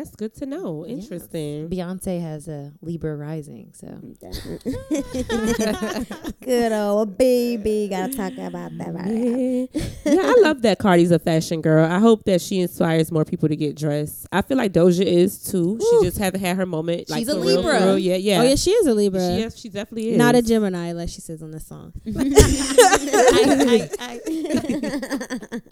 That's 0.00 0.16
good 0.16 0.34
to 0.36 0.46
know. 0.46 0.86
Yes. 0.88 1.02
Interesting. 1.02 1.68
Beyonce 1.68 2.22
has 2.22 2.48
a 2.48 2.72
Libra 2.80 3.14
rising, 3.16 3.70
so 3.74 3.86
good 6.40 6.72
old 6.72 7.18
baby. 7.18 7.88
Gotta 7.90 8.16
talk 8.16 8.32
about 8.38 8.78
that 8.78 8.94
right. 8.94 9.68
Yeah. 9.74 9.84
yeah, 10.14 10.22
I 10.22 10.40
love 10.40 10.62
that 10.62 10.78
Cardi's 10.78 11.10
a 11.10 11.18
fashion 11.18 11.60
girl. 11.60 11.84
I 11.84 11.98
hope 11.98 12.24
that 12.24 12.40
she 12.40 12.60
inspires 12.60 13.12
more 13.12 13.26
people 13.26 13.50
to 13.50 13.56
get 13.56 13.76
dressed. 13.76 14.26
I 14.32 14.40
feel 14.40 14.56
like 14.56 14.72
Doja 14.72 15.04
is 15.04 15.44
too. 15.44 15.78
She 15.78 16.06
just 16.06 16.16
haven't 16.16 16.40
had 16.40 16.56
her 16.56 16.64
moment. 16.64 17.10
Like, 17.10 17.18
She's 17.18 17.28
a 17.28 17.34
for 17.34 17.40
real, 17.40 17.56
Libra. 17.58 17.80
real. 17.80 17.98
Yeah, 17.98 18.16
yeah. 18.16 18.40
Oh 18.40 18.44
yeah, 18.44 18.54
she 18.54 18.70
is 18.70 18.86
a 18.86 18.94
Libra. 18.94 19.20
She, 19.20 19.42
is, 19.42 19.58
she 19.58 19.68
definitely 19.68 20.12
is. 20.12 20.16
Not 20.16 20.34
a 20.34 20.40
Gemini, 20.40 20.92
like 20.92 21.10
she 21.10 21.20
says 21.20 21.42
on 21.42 21.50
the 21.50 21.60
song. 21.60 21.92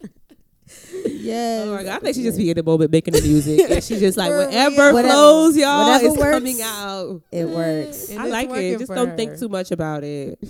yes. 1.07 1.67
Oh 1.67 1.75
my 1.75 1.83
god, 1.85 1.97
I 1.97 1.99
think 2.00 2.17
she 2.17 2.23
just 2.23 2.38
be 2.38 2.50
in 2.50 2.57
the 2.57 2.62
moment 2.62 2.90
making 2.93 3.14
the 3.14 3.23
music, 3.23 3.61
and 3.71 3.83
she 3.85 3.99
just 3.99 4.17
like 4.19 4.31
whatever. 4.40 4.93
Whatever- 4.93 5.12
flows, 5.14 5.57
y'all, 5.57 5.93
whatever 5.93 6.12
is 6.12 6.19
works. 6.19 6.31
coming 6.38 6.62
out. 6.62 7.23
It 7.33 7.45
works. 7.49 8.09
And 8.11 8.21
I 8.21 8.26
like 8.26 8.50
it. 8.50 8.78
Just 8.78 8.93
don't 8.93 9.09
her. 9.11 9.17
think 9.17 9.38
too 9.38 9.49
much 9.49 9.71
about 9.71 10.05
it. 10.05 10.38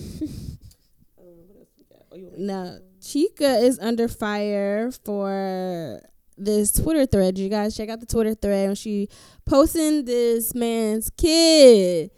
No, 2.36 2.78
Chika 3.00 3.62
is 3.62 3.78
under 3.80 4.06
fire 4.08 4.90
for 5.04 6.00
this 6.36 6.72
Twitter 6.72 7.04
thread. 7.06 7.36
You 7.38 7.48
guys 7.48 7.76
check 7.76 7.88
out 7.88 8.00
the 8.00 8.06
Twitter 8.06 8.34
thread 8.34 8.68
when 8.68 8.74
she 8.76 9.08
posting 9.44 10.04
this 10.04 10.54
man's 10.54 11.10
kid. 11.10 12.10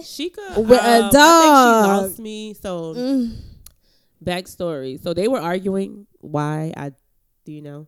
Chika, 0.00 0.58
With 0.58 0.70
a 0.70 0.74
um, 0.74 0.80
I 0.80 1.00
think 1.00 1.12
dog. 1.12 1.84
she 1.84 1.88
lost 2.08 2.18
me. 2.20 2.54
So 2.54 2.94
Mm. 2.94 3.36
backstory. 4.24 5.02
So 5.02 5.12
they 5.12 5.26
were 5.26 5.40
arguing. 5.40 6.06
Why? 6.20 6.72
I 6.76 6.92
do 7.48 7.54
you 7.54 7.62
know? 7.62 7.86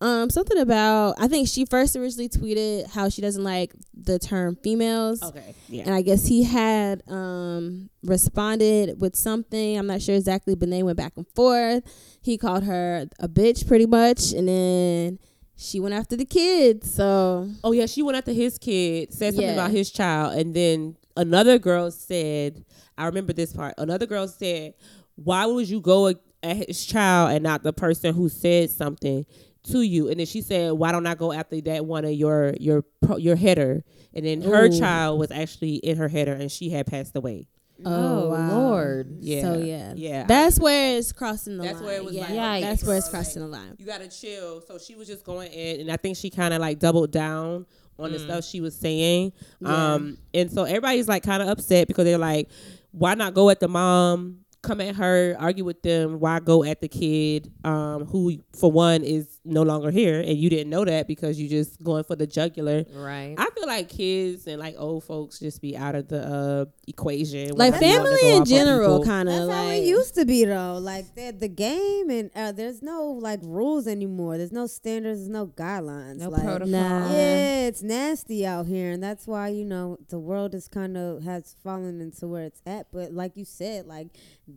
Um, 0.00 0.28
something 0.28 0.58
about 0.58 1.14
I 1.18 1.28
think 1.28 1.46
she 1.48 1.64
first 1.64 1.94
originally 1.94 2.28
tweeted 2.28 2.90
how 2.90 3.08
she 3.08 3.22
doesn't 3.22 3.44
like 3.44 3.72
the 3.94 4.18
term 4.18 4.58
females. 4.62 5.22
Okay. 5.22 5.54
Yeah. 5.68 5.84
And 5.86 5.94
I 5.94 6.02
guess 6.02 6.26
he 6.26 6.42
had 6.42 7.02
um 7.08 7.88
responded 8.02 9.00
with 9.00 9.14
something. 9.14 9.78
I'm 9.78 9.86
not 9.86 10.02
sure 10.02 10.16
exactly, 10.16 10.56
but 10.56 10.68
they 10.68 10.82
went 10.82 10.98
back 10.98 11.12
and 11.16 11.26
forth. 11.36 11.84
He 12.20 12.36
called 12.36 12.64
her 12.64 13.06
a 13.20 13.28
bitch 13.28 13.66
pretty 13.68 13.86
much, 13.86 14.32
and 14.32 14.48
then 14.48 15.18
she 15.56 15.78
went 15.80 15.94
after 15.94 16.16
the 16.16 16.26
kids. 16.26 16.92
So 16.92 17.48
Oh 17.62 17.70
yeah, 17.72 17.86
she 17.86 18.02
went 18.02 18.18
after 18.18 18.32
his 18.32 18.58
kid, 18.58 19.14
said 19.14 19.32
something 19.34 19.46
Yeah. 19.46 19.52
about 19.54 19.70
his 19.70 19.90
child, 19.92 20.36
and 20.38 20.54
then 20.54 20.96
another 21.16 21.58
girl 21.60 21.90
said, 21.92 22.64
"I 22.98 23.06
remember 23.06 23.32
this 23.32 23.52
part." 23.52 23.74
Another 23.78 24.04
girl 24.06 24.26
said, 24.28 24.74
"Why 25.14 25.46
would 25.46 25.68
you 25.70 25.80
go 25.80 26.12
at 26.42 26.56
his 26.68 26.84
child 26.84 27.32
and 27.32 27.42
not 27.42 27.62
the 27.62 27.72
person 27.72 28.14
who 28.14 28.28
said 28.28 28.70
something 28.70 29.24
to 29.70 29.80
you?" 29.82 30.08
And 30.08 30.20
then 30.20 30.26
she 30.26 30.40
said, 30.42 30.72
"Why 30.72 30.92
don't 30.92 31.06
I 31.06 31.14
go 31.14 31.32
after 31.32 31.60
that 31.62 31.86
one 31.86 32.04
of 32.04 32.12
your 32.12 32.54
your 32.60 32.84
your 33.18 33.36
header?" 33.36 33.84
And 34.14 34.24
then 34.24 34.42
her 34.42 34.66
Ooh. 34.66 34.78
child 34.78 35.18
was 35.18 35.30
actually 35.30 35.76
in 35.76 35.96
her 35.98 36.08
header, 36.08 36.32
and 36.32 36.50
she 36.50 36.70
had 36.70 36.86
passed 36.86 37.14
away. 37.16 37.48
Oh, 37.84 38.34
Lord. 38.50 39.18
Yeah, 39.20 39.42
So 39.42 39.58
yeah, 39.58 39.92
yeah. 39.94 40.24
That's 40.24 40.58
where 40.58 40.96
it's 40.96 41.12
crossing 41.12 41.58
the 41.58 41.64
That's 41.64 41.74
line. 41.74 41.82
That's 41.82 41.86
where 41.86 41.96
it 41.98 42.04
was 42.06 42.14
yeah, 42.14 42.22
like, 42.22 42.30
Yikes. 42.32 42.60
that's 42.62 42.84
where 42.84 42.96
it's 42.96 43.08
Yikes. 43.08 43.10
crossing 43.10 43.42
the 43.42 43.48
line. 43.48 43.74
you 43.78 43.84
gotta 43.84 44.08
chill. 44.08 44.62
So 44.62 44.78
she 44.78 44.94
was 44.94 45.06
just 45.08 45.24
going 45.24 45.52
in, 45.52 45.82
and 45.82 45.92
I 45.92 45.98
think 45.98 46.16
she 46.16 46.30
kind 46.30 46.54
of 46.54 46.60
like 46.62 46.78
doubled 46.78 47.10
down 47.10 47.66
on 47.98 48.12
the 48.12 48.18
stuff 48.18 48.44
she 48.44 48.60
was 48.62 48.74
saying. 48.76 49.32
Yeah. 49.60 49.94
Um, 49.94 50.16
and 50.32 50.50
so 50.50 50.64
everybody's 50.64 51.06
like 51.08 51.22
kind 51.22 51.42
of 51.42 51.48
upset 51.48 51.86
because 51.88 52.04
they're 52.04 52.16
like, 52.18 52.48
why 52.92 53.14
not 53.14 53.34
go 53.34 53.50
at 53.50 53.60
the 53.60 53.68
mom? 53.68 54.38
Come 54.66 54.80
at 54.80 54.96
her, 54.96 55.36
argue 55.38 55.64
with 55.64 55.82
them. 55.82 56.18
Why 56.18 56.40
go 56.40 56.64
at 56.64 56.80
the 56.80 56.88
kid, 56.88 57.52
um, 57.64 58.04
who 58.06 58.38
for 58.52 58.72
one 58.72 59.04
is 59.04 59.35
no 59.46 59.62
longer 59.62 59.90
here, 59.90 60.20
and 60.20 60.36
you 60.36 60.50
didn't 60.50 60.70
know 60.70 60.84
that 60.84 61.06
because 61.06 61.40
you 61.40 61.48
just 61.48 61.82
going 61.82 62.04
for 62.04 62.16
the 62.16 62.26
jugular. 62.26 62.84
Right. 62.92 63.34
I 63.38 63.48
feel 63.50 63.66
like 63.66 63.88
kids 63.88 64.46
and 64.46 64.58
like 64.58 64.74
old 64.78 65.04
folks 65.04 65.38
just 65.38 65.60
be 65.60 65.76
out 65.76 65.94
of 65.94 66.08
the 66.08 66.26
uh, 66.26 66.64
equation. 66.86 67.56
Like 67.56 67.78
they 67.78 67.96
want 67.98 68.08
to 68.08 68.16
family 68.16 68.36
in 68.36 68.44
general, 68.44 69.04
kind 69.04 69.28
of 69.28 69.34
That's 69.34 69.50
how 69.50 69.64
like 69.64 69.82
it 69.82 69.86
used 69.86 70.14
to 70.16 70.24
be 70.24 70.44
though. 70.44 70.78
Like 70.78 71.14
the 71.14 71.32
the 71.32 71.48
game 71.48 72.10
and 72.10 72.30
uh, 72.34 72.52
there's 72.52 72.82
no 72.82 73.04
like 73.04 73.40
rules 73.42 73.86
anymore. 73.86 74.38
There's 74.38 74.52
no 74.52 74.66
standards. 74.66 75.20
There's 75.20 75.28
no 75.28 75.46
guidelines. 75.46 76.16
no 76.16 76.28
like, 76.30 76.42
protocol. 76.42 76.68
Nah. 76.68 77.10
Yeah, 77.12 77.66
it's 77.66 77.82
nasty 77.82 78.46
out 78.46 78.66
here, 78.66 78.90
and 78.90 79.02
that's 79.02 79.26
why 79.26 79.48
you 79.48 79.64
know 79.64 79.98
the 80.08 80.18
world 80.18 80.54
is 80.54 80.68
kind 80.68 80.96
of 80.96 81.22
has 81.22 81.56
fallen 81.62 82.00
into 82.00 82.26
where 82.26 82.44
it's 82.44 82.62
at. 82.66 82.92
But 82.92 83.12
like 83.12 83.36
you 83.36 83.44
said, 83.44 83.86
like 83.86 84.08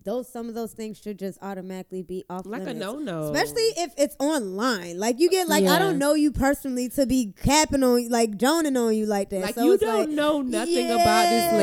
those 0.05 0.31
some 0.31 0.49
of 0.49 0.55
those 0.55 0.73
things 0.73 0.99
should 0.99 1.19
just 1.19 1.39
automatically 1.41 2.03
be 2.03 2.23
off 2.29 2.45
like 2.45 2.67
a 2.67 2.73
no 2.73 2.99
no, 2.99 3.31
Especially 3.31 3.69
if 3.77 3.93
it's 3.97 4.15
online, 4.19 4.78
like 4.95 5.19
you 5.19 5.29
get 5.29 5.47
like 5.47 5.65
I 5.65 5.79
don't 5.79 5.97
know 5.97 6.13
you 6.13 6.31
personally 6.31 6.89
to 6.89 7.05
be 7.05 7.33
capping 7.43 7.83
on 7.83 8.09
like 8.09 8.37
joning 8.37 8.75
on 8.77 8.95
you 8.95 9.05
like 9.05 9.29
that. 9.29 9.41
like 9.41 9.55
so 9.55 9.63
you 9.65 9.73
it's 9.73 9.83
don't 9.83 9.99
like, 10.01 10.09
know 10.09 10.41
nothing 10.41 10.91
about 10.91 11.23
this 11.29 11.51
yeah. 11.51 11.57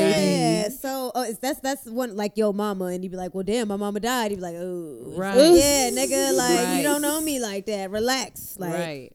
lady. 0.63 0.75
So 0.75 1.11
uh, 1.15 1.25
it's, 1.27 1.39
that's 1.39 1.59
that's 1.59 1.85
one 1.85 2.15
like 2.15 2.37
your 2.37 2.53
mama, 2.53 2.85
and 2.85 3.03
you 3.03 3.09
be 3.09 3.17
like, 3.17 3.33
well, 3.33 3.43
damn, 3.43 3.67
my 3.67 3.75
mama 3.75 3.99
died. 3.99 4.31
You 4.31 4.37
be 4.37 4.43
like, 4.43 4.55
oh, 4.57 5.13
Right. 5.15 5.35
yeah, 5.37 5.89
nigga, 5.91 6.33
like 6.37 6.59
Right. 6.65 6.77
you 6.77 6.83
don't 6.83 7.01
know 7.01 7.19
me 7.21 7.39
like 7.39 7.65
that. 7.67 7.89
Relax, 7.91 8.57
like 8.59 8.73
right. 8.73 9.09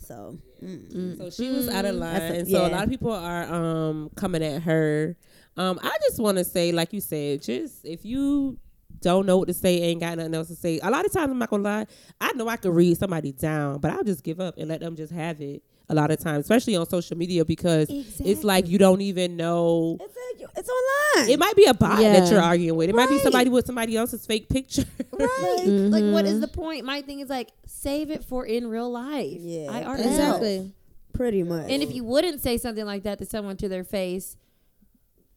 so. 0.00 0.38
mm. 0.62 1.16
So 1.18 1.30
she 1.30 1.50
was 1.50 1.68
out 1.68 1.84
of 1.84 1.96
line, 1.96 2.20
a- 2.20 2.24
and 2.24 2.48
so 2.48 2.66
a 2.66 2.68
lot 2.68 2.84
of 2.84 2.90
people 2.90 3.12
are 3.12 3.44
um 3.52 4.10
coming 4.16 4.42
at 4.42 4.62
her. 4.62 5.16
Um, 5.56 5.78
I 5.82 5.96
just 6.08 6.18
want 6.20 6.38
to 6.38 6.44
say, 6.44 6.72
like 6.72 6.92
you 6.92 7.00
said, 7.00 7.42
just 7.42 7.84
if 7.84 8.04
you 8.04 8.58
don't 9.04 9.26
know 9.26 9.38
what 9.38 9.48
to 9.48 9.54
say, 9.54 9.80
ain't 9.82 10.00
got 10.00 10.18
nothing 10.18 10.34
else 10.34 10.48
to 10.48 10.56
say. 10.56 10.80
A 10.82 10.90
lot 10.90 11.04
of 11.04 11.12
times, 11.12 11.30
I'm 11.30 11.38
not 11.38 11.50
gonna 11.50 11.62
lie, 11.62 11.86
I 12.20 12.32
know 12.32 12.48
I 12.48 12.56
could 12.56 12.74
read 12.74 12.98
somebody 12.98 13.32
down, 13.32 13.78
but 13.78 13.92
I'll 13.92 14.04
just 14.04 14.24
give 14.24 14.40
up 14.40 14.56
and 14.58 14.68
let 14.68 14.80
them 14.80 14.96
just 14.96 15.12
have 15.12 15.40
it. 15.40 15.62
A 15.90 15.94
lot 15.94 16.10
of 16.10 16.18
times, 16.18 16.44
especially 16.44 16.76
on 16.76 16.88
social 16.88 17.14
media, 17.14 17.44
because 17.44 17.88
it's 17.90 18.42
like 18.42 18.66
you 18.68 18.78
don't 18.78 19.02
even 19.02 19.36
know. 19.36 19.98
It's 20.00 20.16
a, 20.16 20.58
it's 20.58 20.70
online. 20.70 21.30
It 21.30 21.38
might 21.38 21.54
be 21.54 21.66
a 21.66 21.74
bot 21.74 22.00
Yeah. 22.00 22.20
that 22.20 22.30
you're 22.30 22.40
arguing 22.40 22.74
with. 22.78 22.88
It 22.88 22.94
might 22.94 23.10
be 23.10 23.18
somebody 23.18 23.50
with 23.50 23.66
somebody 23.66 23.94
else's 23.94 24.26
fake 24.26 24.48
picture. 24.48 24.84
Right. 25.16 25.64
Like, 25.66 26.04
what 26.12 26.24
is 26.24 26.32
mm-hmm. 26.32 26.40
the 26.40 26.48
point? 26.48 26.84
My 26.84 27.00
thing 27.00 27.20
is 27.20 27.28
like, 27.28 27.50
save 27.66 28.10
it 28.10 28.24
for 28.24 28.44
in 28.44 28.66
real 28.66 28.90
life. 28.90 29.38
Yeah, 29.38 29.70
I 29.70 29.84
already 29.84 30.04
know. 30.04 30.10
exactly. 30.10 30.72
pretty 31.12 31.42
much. 31.44 31.70
And 31.70 31.82
if 31.84 31.94
you 31.94 32.02
wouldn't 32.02 32.40
say 32.40 32.58
something 32.58 32.84
like 32.84 33.04
that 33.04 33.18
to 33.18 33.24
someone 33.24 33.56
to 33.58 33.68
their 33.68 33.84
face, 33.84 34.36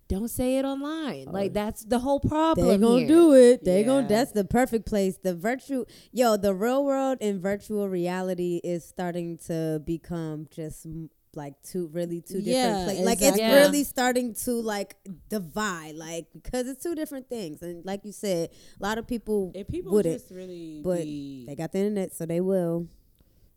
don't 0.08 0.30
say 0.30 0.58
it 0.58 0.66
online. 0.66 1.26
Like 1.26 1.52
oh. 1.52 1.54
that's 1.54 1.84
the 1.84 2.00
whole 2.00 2.20
problem. 2.20 2.68
they 2.68 2.78
gonna 2.78 3.00
here. 3.00 3.08
do 3.08 3.34
it. 3.34 3.64
They 3.64 3.84
gonna. 3.84 4.08
That's 4.08 4.32
the 4.32 4.46
perfect 4.46 4.86
place. 4.86 5.18
The 5.18 5.36
virtual, 5.36 5.86
yo, 6.12 6.38
the 6.38 6.54
real 6.54 6.86
world 6.86 7.18
and 7.22 7.42
virtual 7.42 7.90
reality 7.90 8.62
is 8.64 8.86
starting 8.86 9.38
to 9.48 9.82
become 9.86 10.48
just 10.52 10.88
like 11.36 11.54
two 11.62 11.88
really 11.88 12.22
two 12.22 12.40
Yeah, 12.40 12.68
different 12.68 12.86
places. 12.86 13.06
Like 13.06 13.22
it's. 13.22 13.38
Yeah. 13.38 13.56
really 13.56 13.84
starting 13.84 14.34
to 14.46 14.52
like 14.54 14.96
divide, 15.30 15.96
like 15.96 16.28
because 16.34 16.68
it's 16.68 16.82
two 16.82 16.96
different 16.96 17.30
things. 17.30 17.62
And 17.62 17.86
like 17.86 18.06
you 18.06 18.12
said, 18.12 18.50
a 18.80 18.84
lot 18.84 18.98
of 18.98 19.08
people 19.08 19.52
and 19.56 19.68
people 19.68 19.92
wouldn't, 19.92 20.16
just 20.20 20.32
really 20.32 20.82
but 20.84 21.02
be 21.02 21.46
they 21.48 21.56
got 21.56 21.72
the 21.72 21.80
internet, 21.80 22.16
so 22.16 22.26
they 22.26 22.42
will. 22.42 22.88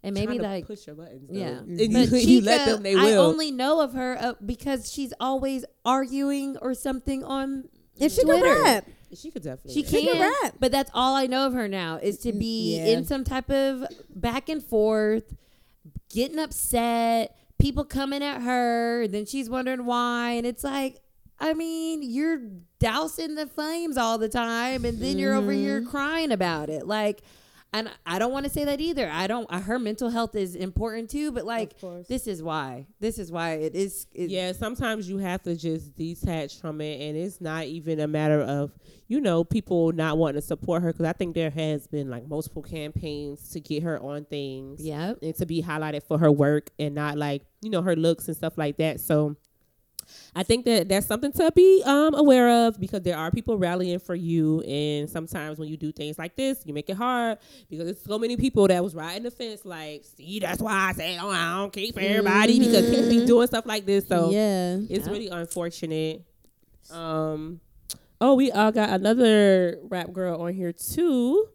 And 0.03 0.15
maybe 0.15 0.39
like 0.39 0.67
push 0.67 0.87
your 0.87 0.97
buttons. 0.97 1.29
Though. 1.29 1.39
yeah. 1.39 1.49
and 1.59 1.77
But 1.93 2.11
you, 2.13 2.19
you 2.19 2.41
let 2.43 2.67
them. 2.67 2.83
They 2.83 2.95
I 2.95 3.15
only 3.15 3.51
know 3.51 3.81
of 3.81 3.93
her 3.95 4.17
uh, 4.21 4.35
because 4.45 4.91
she's 4.93 5.13
always 5.21 5.65
arguing 5.85 6.57
or 6.59 6.75
something 6.75 7.23
on 7.25 7.69
If 7.99 8.13
she 8.13 8.23
Twitter. 8.23 8.55
can 8.55 8.63
rap. 8.65 8.87
she 9.15 9.31
could 9.31 9.43
definitely. 9.43 9.75
She 9.75 9.83
rap. 9.83 9.91
She 9.91 10.07
can, 10.07 10.17
can 10.17 10.33
rap. 10.43 10.55
but 10.59 10.73
that's 10.73 10.91
all 10.95 11.15
I 11.17 11.27
know 11.27 11.47
of 11.47 11.53
her 11.53 11.69
now 11.69 11.99
is 12.03 12.19
to 12.21 12.33
be 12.33 12.77
Yeah. 12.79 12.97
in 12.97 13.05
some 13.05 13.25
type 13.25 13.51
of 13.51 13.85
back 14.09 14.49
and 14.49 14.63
forth, 14.63 15.35
getting 16.09 16.39
upset, 16.39 17.37
people 17.59 17.85
coming 17.85 18.23
at 18.23 18.41
her, 18.43 19.07
then 19.07 19.27
she's 19.27 19.51
wondering 19.51 19.85
why, 19.85 20.31
and 20.31 20.47
it's 20.47 20.65
like, 20.65 20.99
I 21.39 21.55
mean, 21.55 22.03
you're 22.03 22.41
dousing 22.79 23.35
the 23.35 23.47
flames 23.47 23.97
all 23.97 24.19
the 24.19 24.29
time, 24.29 24.85
and 24.85 24.99
then 24.99 25.19
you're 25.19 25.35
over 25.35 25.53
here 25.53 25.81
Mm-hmm. 25.81 25.91
crying 25.91 26.33
about 26.33 26.69
it, 26.71 26.87
like. 26.87 27.21
And 27.73 27.89
I 28.05 28.19
don't 28.19 28.33
want 28.33 28.47
to 28.47 28.51
say 28.51 28.65
that 28.65 28.81
either. 28.81 29.09
I 29.09 29.29
don't. 29.29 29.47
uh, 29.49 29.61
Her 29.61 29.79
mental 29.79 30.11
health 30.11 30.35
is 30.35 30.57
important 30.57 31.09
too, 31.09 31.31
but 31.31 31.45
like, 31.45 31.79
this 32.09 32.27
is 32.27 32.43
why. 32.43 32.87
This 32.99 33.17
is 33.19 33.31
why 33.31 33.53
it 33.53 33.77
is. 33.77 34.09
It, 34.13 34.31
Yeah, 34.31 34.51
sometimes 34.53 35.09
you 35.09 35.19
have 35.19 35.43
to 35.45 35.55
just 35.55 35.95
detach 35.95 36.61
from 36.61 36.81
it, 36.81 37.01
and 37.01 37.17
it's 37.17 37.41
not 37.41 37.67
even 37.67 38.01
a 38.01 38.09
matter 38.09 38.41
of 38.43 38.73
you 39.07 39.21
know 39.21 39.45
people 39.45 39.93
not 39.93 40.19
wanting 40.19 40.41
to 40.41 40.47
support 40.47 40.83
her 40.83 40.93
because 40.93 41.07
I 41.07 41.13
think 41.13 41.35
there 41.37 41.51
has 41.51 41.87
been 41.87 42.11
like 42.11 42.27
multiple 42.27 42.63
campaigns 42.63 43.51
to 43.51 43.61
get 43.61 43.85
her 43.85 44.01
on 44.01 44.25
things, 44.25 44.85
Yeah, 44.85 45.15
and 45.23 45.35
to 45.37 45.47
be 45.47 45.63
highlighted 45.63 46.03
for 46.03 46.19
her 46.19 46.31
work 46.33 46.71
and 46.79 46.95
not 46.97 47.17
like 47.19 47.43
you 47.63 47.71
know 47.71 47.83
her 47.83 47.95
looks 47.95 48.27
and 48.27 48.37
stuff 48.37 48.59
like 48.59 48.79
that. 48.79 49.01
So. 49.01 49.37
I 50.35 50.43
think 50.43 50.65
that 50.67 50.89
that's 50.89 51.07
something 51.07 51.33
to 51.33 51.51
be 51.55 51.83
um, 51.85 52.15
aware 52.15 52.67
of 52.67 52.79
because 52.79 53.03
there 53.03 53.17
are 53.17 53.31
people 53.31 53.59
rallying 53.59 53.99
for 53.99 54.15
you, 54.15 54.61
and 54.63 55.09
sometimes 55.11 55.59
when 55.59 55.69
you 55.69 55.77
do 55.77 55.93
things 55.93 56.19
like 56.19 56.37
this, 56.37 56.63
you 56.65 56.73
make 56.75 56.89
it 56.89 56.97
hard 56.97 57.39
because 57.69 57.85
there's 57.87 58.01
so 58.03 58.19
many 58.19 58.37
people 58.37 58.69
that 58.69 58.83
was 58.83 58.95
riding 58.95 59.23
the 59.25 59.31
fence. 59.31 59.65
Like, 59.65 60.05
see, 60.05 60.39
that's 60.41 60.61
why 60.61 60.91
I 60.91 60.93
say, 60.93 61.19
oh, 61.21 61.31
I 61.31 61.57
don't 61.57 61.73
keep 61.73 61.95
for 61.95 62.01
everybody 62.01 62.59
because 62.59 62.89
people 62.91 63.09
be 63.09 63.27
doing 63.27 63.47
stuff 63.47 63.67
like 63.67 63.87
this. 63.87 64.07
So 64.07 64.31
yeah. 64.31 64.77
it's 64.89 65.07
Yeah. 65.07 65.13
really 65.13 65.29
unfortunate. 65.29 66.25
Um, 66.91 67.61
oh, 68.21 68.35
we 68.35 68.51
all 68.51 68.73
got 68.73 68.91
another 68.91 69.79
rap 69.85 70.13
girl 70.13 70.41
on 70.43 70.53
here 70.55 70.73
too. 70.73 71.49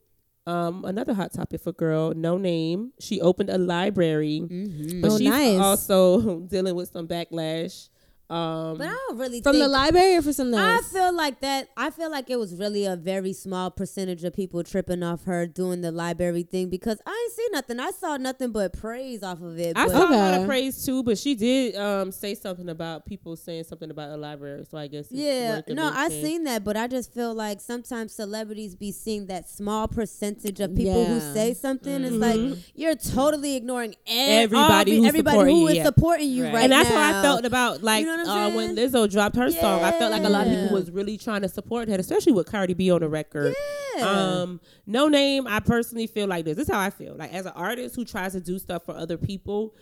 Um, 0.47 0.85
another 0.85 1.15
hot 1.15 1.33
topic 1.33 1.59
for 1.61 1.71
girl, 1.71 2.13
Noname. 2.13 2.91
She 2.99 3.19
opened 3.19 3.49
a 3.49 3.57
library, 3.57 4.41
Mm-hmm. 4.43 5.01
but 5.01 5.11
Oh, 5.11 5.17
she's 5.17 5.27
nice. 5.27 5.59
also 5.59 6.39
dealing 6.47 6.75
with 6.75 6.91
some 6.91 7.07
backlash. 7.07 7.89
Um, 8.27 8.79
But 8.79 8.87
I 8.87 8.95
don't 9.07 9.19
really 9.19 9.39
From 9.41 9.53
the 9.53 9.65
think- 9.65 9.71
library 9.71 10.15
or 10.15 10.21
for 10.23 10.33
something 10.33 10.59
I 10.59 10.79
feel 10.81 11.13
like 11.15 11.41
that. 11.41 11.69
I 11.77 11.91
feel 11.91 12.09
like 12.09 12.29
it 12.31 12.37
was 12.39 12.55
really 12.55 12.85
a 12.85 12.95
very 12.95 13.33
small 13.33 13.69
percentage 13.69 14.23
of 14.23 14.33
people 14.33 14.63
tripping 14.63 15.03
off 15.03 15.25
her 15.25 15.45
doing 15.45 15.81
the 15.81 15.91
library 15.91 16.41
thing 16.41 16.69
because 16.69 16.97
I 17.05 17.11
ain't 17.11 17.33
see 17.35 17.47
nothing. 17.51 17.79
I 17.79 17.91
saw 17.91 18.17
nothing 18.17 18.51
but 18.51 18.73
praise 18.73 19.21
off 19.21 19.43
of 19.43 19.59
it. 19.59 19.77
I 19.77 19.85
but 19.85 19.91
saw 19.91 20.09
a 20.09 20.15
lot 20.15 20.33
of 20.41 20.47
praise 20.47 20.83
too, 20.83 21.03
but 21.03 21.19
she 21.19 21.35
did 21.35 21.75
um 21.75 22.11
say 22.11 22.33
something 22.33 22.67
about 22.67 23.05
people 23.05 23.35
saying 23.35 23.65
something 23.65 23.91
about 23.91 24.09
the 24.09 24.17
library. 24.17 24.65
So 24.71 24.77
I 24.79 24.87
guess 24.87 25.05
it's 25.05 25.13
yeah, 25.13 25.57
worth 25.57 25.67
no, 25.67 25.85
I 25.93 26.07
mention. 26.09 26.23
seen 26.23 26.43
that, 26.45 26.63
but 26.63 26.75
I 26.77 26.87
just 26.87 27.13
feel 27.13 27.31
like 27.35 27.61
sometimes 27.61 28.11
celebrities 28.13 28.75
be 28.75 28.91
seeing 28.91 29.27
that 29.27 29.47
small 29.47 29.87
percentage 29.87 30.59
of 30.61 30.75
people 30.75 31.05
who 31.05 31.19
say 31.19 31.53
something. 31.53 32.03
It's 32.03 32.15
like 32.15 32.57
you're 32.73 32.95
totally 32.95 33.55
ignoring 33.55 33.93
ev- 34.07 34.45
Everybody 34.51 34.93
all- 34.93 34.97
who's 34.97 35.07
everybody 35.09 35.35
supporting 35.37 35.57
you, 35.57 35.69
yeah. 35.69 35.83
supporting 35.83 36.29
you 36.31 36.43
Right. 36.45 36.53
right, 36.55 36.63
and 36.63 36.71
that's 36.71 36.89
now. 36.89 36.95
how 37.13 37.19
I 37.19 37.21
felt 37.21 37.45
about 37.45 37.83
like 37.83 38.03
know 38.05 38.14
what 38.23 38.27
uh, 38.27 38.33
I'm 38.33 38.53
when 38.55 38.75
saying? 38.75 38.91
Lizzo 38.91 39.11
dropped 39.11 39.35
her 39.35 39.51
song. 39.51 39.83
I 39.83 39.91
felt 39.91 40.11
like 40.11 40.23
a 40.23 40.29
lot 40.29 40.47
of 40.47 40.53
people 40.53 40.75
was 40.75 40.91
really 40.91 41.17
trying 41.17 41.41
to 41.41 41.49
support 41.49 41.89
her, 41.89 41.95
especially 41.95 42.33
with 42.33 42.49
Cardi 42.49 42.73
B 42.73 42.91
on 42.91 43.01
the 43.01 43.09
record. 43.09 43.55
Yeah. 43.97 44.05
Um, 44.05 44.61
Noname. 44.87 45.47
I 45.47 45.59
personally 45.59 46.07
feel 46.07 46.27
like 46.27 46.45
this. 46.45 46.57
This 46.57 46.67
is 46.67 46.73
how 46.73 46.79
I 46.79 46.89
feel. 46.89 47.15
Like 47.15 47.33
as 47.33 47.45
an 47.45 47.53
artist 47.55 47.95
who 47.95 48.05
tries 48.05 48.33
to 48.33 48.39
do 48.39 48.59
stuff 48.59 48.85
for 48.85 48.95
other 48.95 49.17
people, 49.17 49.73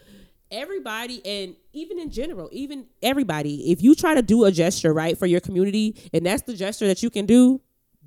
everybody 0.51 1.25
and 1.25 1.55
even 1.73 1.99
in 1.99 2.11
general, 2.11 2.49
even 2.51 2.85
everybody, 3.01 3.71
if 3.71 3.81
you 3.81 3.95
try 3.95 4.13
to 4.13 4.21
do 4.21 4.45
a 4.45 4.51
gesture 4.51 4.93
right 4.93 5.17
for 5.17 5.25
your 5.25 5.39
community, 5.39 5.95
and 6.13 6.25
that's 6.25 6.43
the 6.43 6.53
gesture 6.53 6.87
that 6.87 7.01
you 7.01 7.09
can 7.09 7.25
do, 7.25 7.59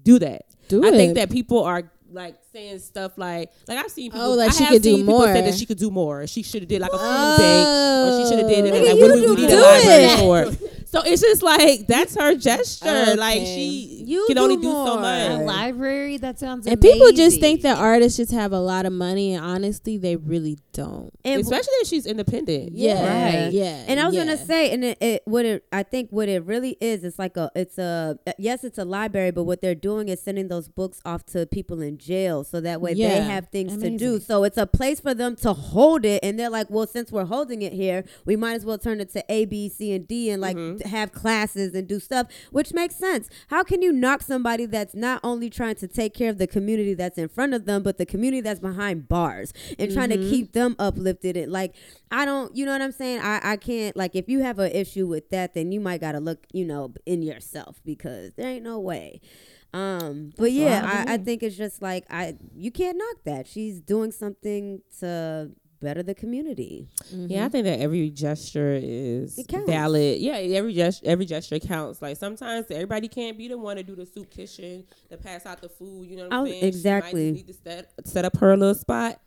do 0.02 0.18
that. 0.20 0.46
Do 0.68 0.84
I 0.84 0.88
it. 0.88 0.92
think 0.92 1.14
that 1.14 1.30
people 1.30 1.62
are 1.62 1.90
like 2.16 2.34
saying 2.52 2.78
stuff 2.80 3.12
like 3.16 3.52
like 3.68 3.78
I've 3.78 3.90
seen 3.90 4.10
oh, 4.10 4.14
people 4.14 4.32
Oh, 4.32 4.34
like 4.34 4.50
I 4.50 4.52
she 4.54 4.64
have 4.64 4.72
could 4.72 4.82
do 4.82 4.90
seen 4.96 5.06
people 5.06 5.20
say 5.20 5.32
more. 5.34 5.42
that 5.42 5.54
she 5.54 5.66
could 5.66 5.78
do 5.78 5.90
more. 5.90 6.26
She 6.26 6.42
should 6.42 6.62
have 6.62 6.68
did 6.68 6.80
like 6.80 6.92
a 6.92 6.98
food 6.98 7.36
bank 7.38 7.66
or 7.68 8.18
she 8.24 8.28
should 8.30 8.38
have 8.40 8.48
did 8.48 8.64
it 8.64 8.72
Oh. 8.74 8.84
like 8.90 9.00
what 9.00 9.08
do 9.14 9.20
we 9.20 9.26
do 9.26 9.36
need 9.36 9.44
a 9.44 9.48
do 9.48 9.60
library 9.62 10.04
it. 10.04 10.18
for? 10.18 10.66
So 10.96 11.02
it's 11.10 11.22
just 11.22 11.42
like 11.42 11.86
that's 11.86 12.14
her 12.16 12.34
gesture. 12.34 13.14
Like 13.16 13.40
she 13.40 14.02
You 14.06 14.24
can 14.26 14.36
do 14.36 14.42
only 14.42 14.56
do 14.56 14.62
so 14.62 14.84
more. 14.84 15.04
A 15.04 15.36
much. 15.38 15.46
library 15.46 16.16
that 16.18 16.38
sounds 16.38 16.66
and 16.66 16.80
people 16.80 17.12
just 17.12 17.40
think 17.40 17.62
that 17.62 17.78
artists 17.78 18.16
just 18.16 18.32
have 18.32 18.52
a 18.52 18.58
lot 18.60 18.86
of 18.86 18.92
money, 18.92 19.34
and 19.34 19.44
honestly, 19.44 19.98
they 19.98 20.16
really 20.16 20.58
don't. 20.72 21.12
And- 21.24 21.40
Especially 21.40 21.74
if 21.82 21.88
she's 21.88 22.06
independent. 22.06 22.72
Yeah, 22.72 23.42
Right. 23.44 23.52
Yeah, 23.52 23.84
And 23.88 24.00
I 24.00 24.06
was 24.06 24.14
yeah. 24.14 24.24
gonna 24.24 24.36
say, 24.36 24.70
and 24.72 24.84
it, 24.84 24.98
it 25.02 25.22
what 25.26 25.44
it 25.44 25.64
I 25.72 25.82
think 25.82 26.10
what 26.10 26.28
it 26.28 26.44
really 26.44 26.76
is, 26.80 27.04
it's 27.04 27.18
like 27.18 27.36
a 27.36 27.50
it's 27.54 27.78
a 27.78 28.18
yes, 28.38 28.64
it's 28.64 28.78
a 28.78 28.84
library, 28.84 29.30
but 29.32 29.44
what 29.44 29.60
they're 29.60 29.74
doing 29.74 30.08
is 30.08 30.20
sending 30.22 30.48
those 30.48 30.68
books 30.68 31.00
off 31.04 31.24
to 31.26 31.46
people 31.46 31.80
in 31.82 31.98
jail, 31.98 32.44
so 32.44 32.60
that 32.60 32.80
way 32.80 32.94
they 32.94 33.02
have 33.20 33.48
things 33.48 33.76
to 33.82 33.90
do. 33.96 34.18
So 34.20 34.44
it's 34.44 34.56
a 34.58 34.66
place 34.66 35.00
for 35.00 35.14
them 35.14 35.36
to 35.36 35.52
hold 35.52 36.04
it, 36.04 36.20
and 36.22 36.38
they're 36.38 36.50
like, 36.50 36.70
well, 36.70 36.86
since 36.86 37.12
we're 37.12 37.24
holding 37.26 37.62
it 37.62 37.72
here, 37.72 38.04
we 38.24 38.36
might 38.36 38.54
as 38.54 38.64
well 38.64 38.78
turn 38.78 39.00
it 39.00 39.12
to 39.12 39.24
A, 39.28 39.44
B, 39.44 39.68
C, 39.68 39.92
and 39.92 40.06
D, 40.08 40.30
and 40.30 40.40
like 40.42 40.56
Mm-hmm. 40.56 40.85
Have 40.86 41.12
classes 41.12 41.74
and 41.74 41.86
do 41.88 42.00
stuff, 42.00 42.28
which 42.50 42.72
makes 42.72 42.96
sense. 42.96 43.28
How 43.48 43.62
can 43.62 43.82
you 43.82 43.92
knock 43.92 44.22
somebody 44.22 44.66
that's 44.66 44.94
not 44.94 45.20
only 45.22 45.50
trying 45.50 45.74
to 45.76 45.88
take 45.88 46.14
care 46.14 46.30
of 46.30 46.38
the 46.38 46.46
community 46.46 46.94
that's 46.94 47.18
in 47.18 47.28
front 47.28 47.54
of 47.54 47.64
them, 47.64 47.82
but 47.82 47.98
the 47.98 48.06
community 48.06 48.40
that's 48.40 48.60
behind 48.60 49.08
bars 49.08 49.52
and 49.78 49.92
trying 49.92 50.10
Mm-hmm. 50.10 50.22
to 50.22 50.30
keep 50.30 50.52
them 50.52 50.76
uplifted? 50.78 51.36
And 51.36 51.50
like, 51.50 51.74
I 52.10 52.24
don't, 52.24 52.54
you 52.56 52.64
know 52.64 52.72
what 52.72 52.82
I'm 52.82 52.92
saying? 52.92 53.20
I, 53.20 53.40
I 53.42 53.56
can't, 53.56 53.96
like, 53.96 54.14
if 54.14 54.28
you 54.28 54.40
have 54.40 54.58
an 54.58 54.70
issue 54.72 55.06
with 55.06 55.30
that, 55.30 55.54
then 55.54 55.72
you 55.72 55.80
might 55.80 56.00
got 56.00 56.12
to 56.12 56.20
look, 56.20 56.46
you 56.52 56.64
know, 56.64 56.94
in 57.04 57.22
yourself 57.22 57.80
because 57.84 58.32
there 58.36 58.48
ain't 58.48 58.64
no 58.64 58.78
way. 58.78 59.20
Um, 59.74 60.32
but 60.38 60.52
yeah, 60.52 61.04
I, 61.06 61.14
I 61.14 61.16
think 61.18 61.42
it's 61.42 61.56
just 61.56 61.82
like 61.82 62.04
I 62.08 62.36
you 62.54 62.70
can't 62.70 62.96
knock 62.96 63.24
that. 63.24 63.46
She's 63.46 63.80
doing 63.80 64.10
something 64.10 64.80
to 65.00 65.50
better 65.80 66.02
the 66.02 66.14
community. 66.14 66.88
Yeah, 67.10 67.16
I 67.16 67.18
mm-hmm. 67.18 67.48
think 67.52 67.64
that 67.64 67.80
every 67.80 68.10
gesture 68.10 68.78
is 68.82 69.38
valid. 69.66 70.20
Yeah, 70.20 70.34
every 70.34 70.74
gesture, 70.74 71.06
every 71.06 71.26
gesture 71.26 71.58
counts. 71.58 72.02
Like 72.02 72.16
sometimes 72.16 72.66
everybody 72.70 73.08
can't 73.08 73.36
be 73.38 73.48
the 73.48 73.58
one 73.58 73.76
to 73.76 73.82
do 73.82 73.94
the 73.94 74.06
soup 74.06 74.30
kitchen, 74.30 74.84
to 75.10 75.16
pass 75.16 75.46
out 75.46 75.60
the 75.60 75.68
food. 75.68 76.08
You 76.08 76.16
know 76.16 76.24
what 76.24 76.32
I'm 76.32 76.40
Oh, 76.40 76.44
saying? 76.46 76.56
She 76.56 76.62
might 76.62 76.68
exactly. 76.68 77.32
need 77.32 77.46
to 77.46 77.54
set, 77.54 77.90
set 78.04 78.24
up 78.24 78.36
her 78.38 78.56
little 78.56 78.74
spot 78.74 79.20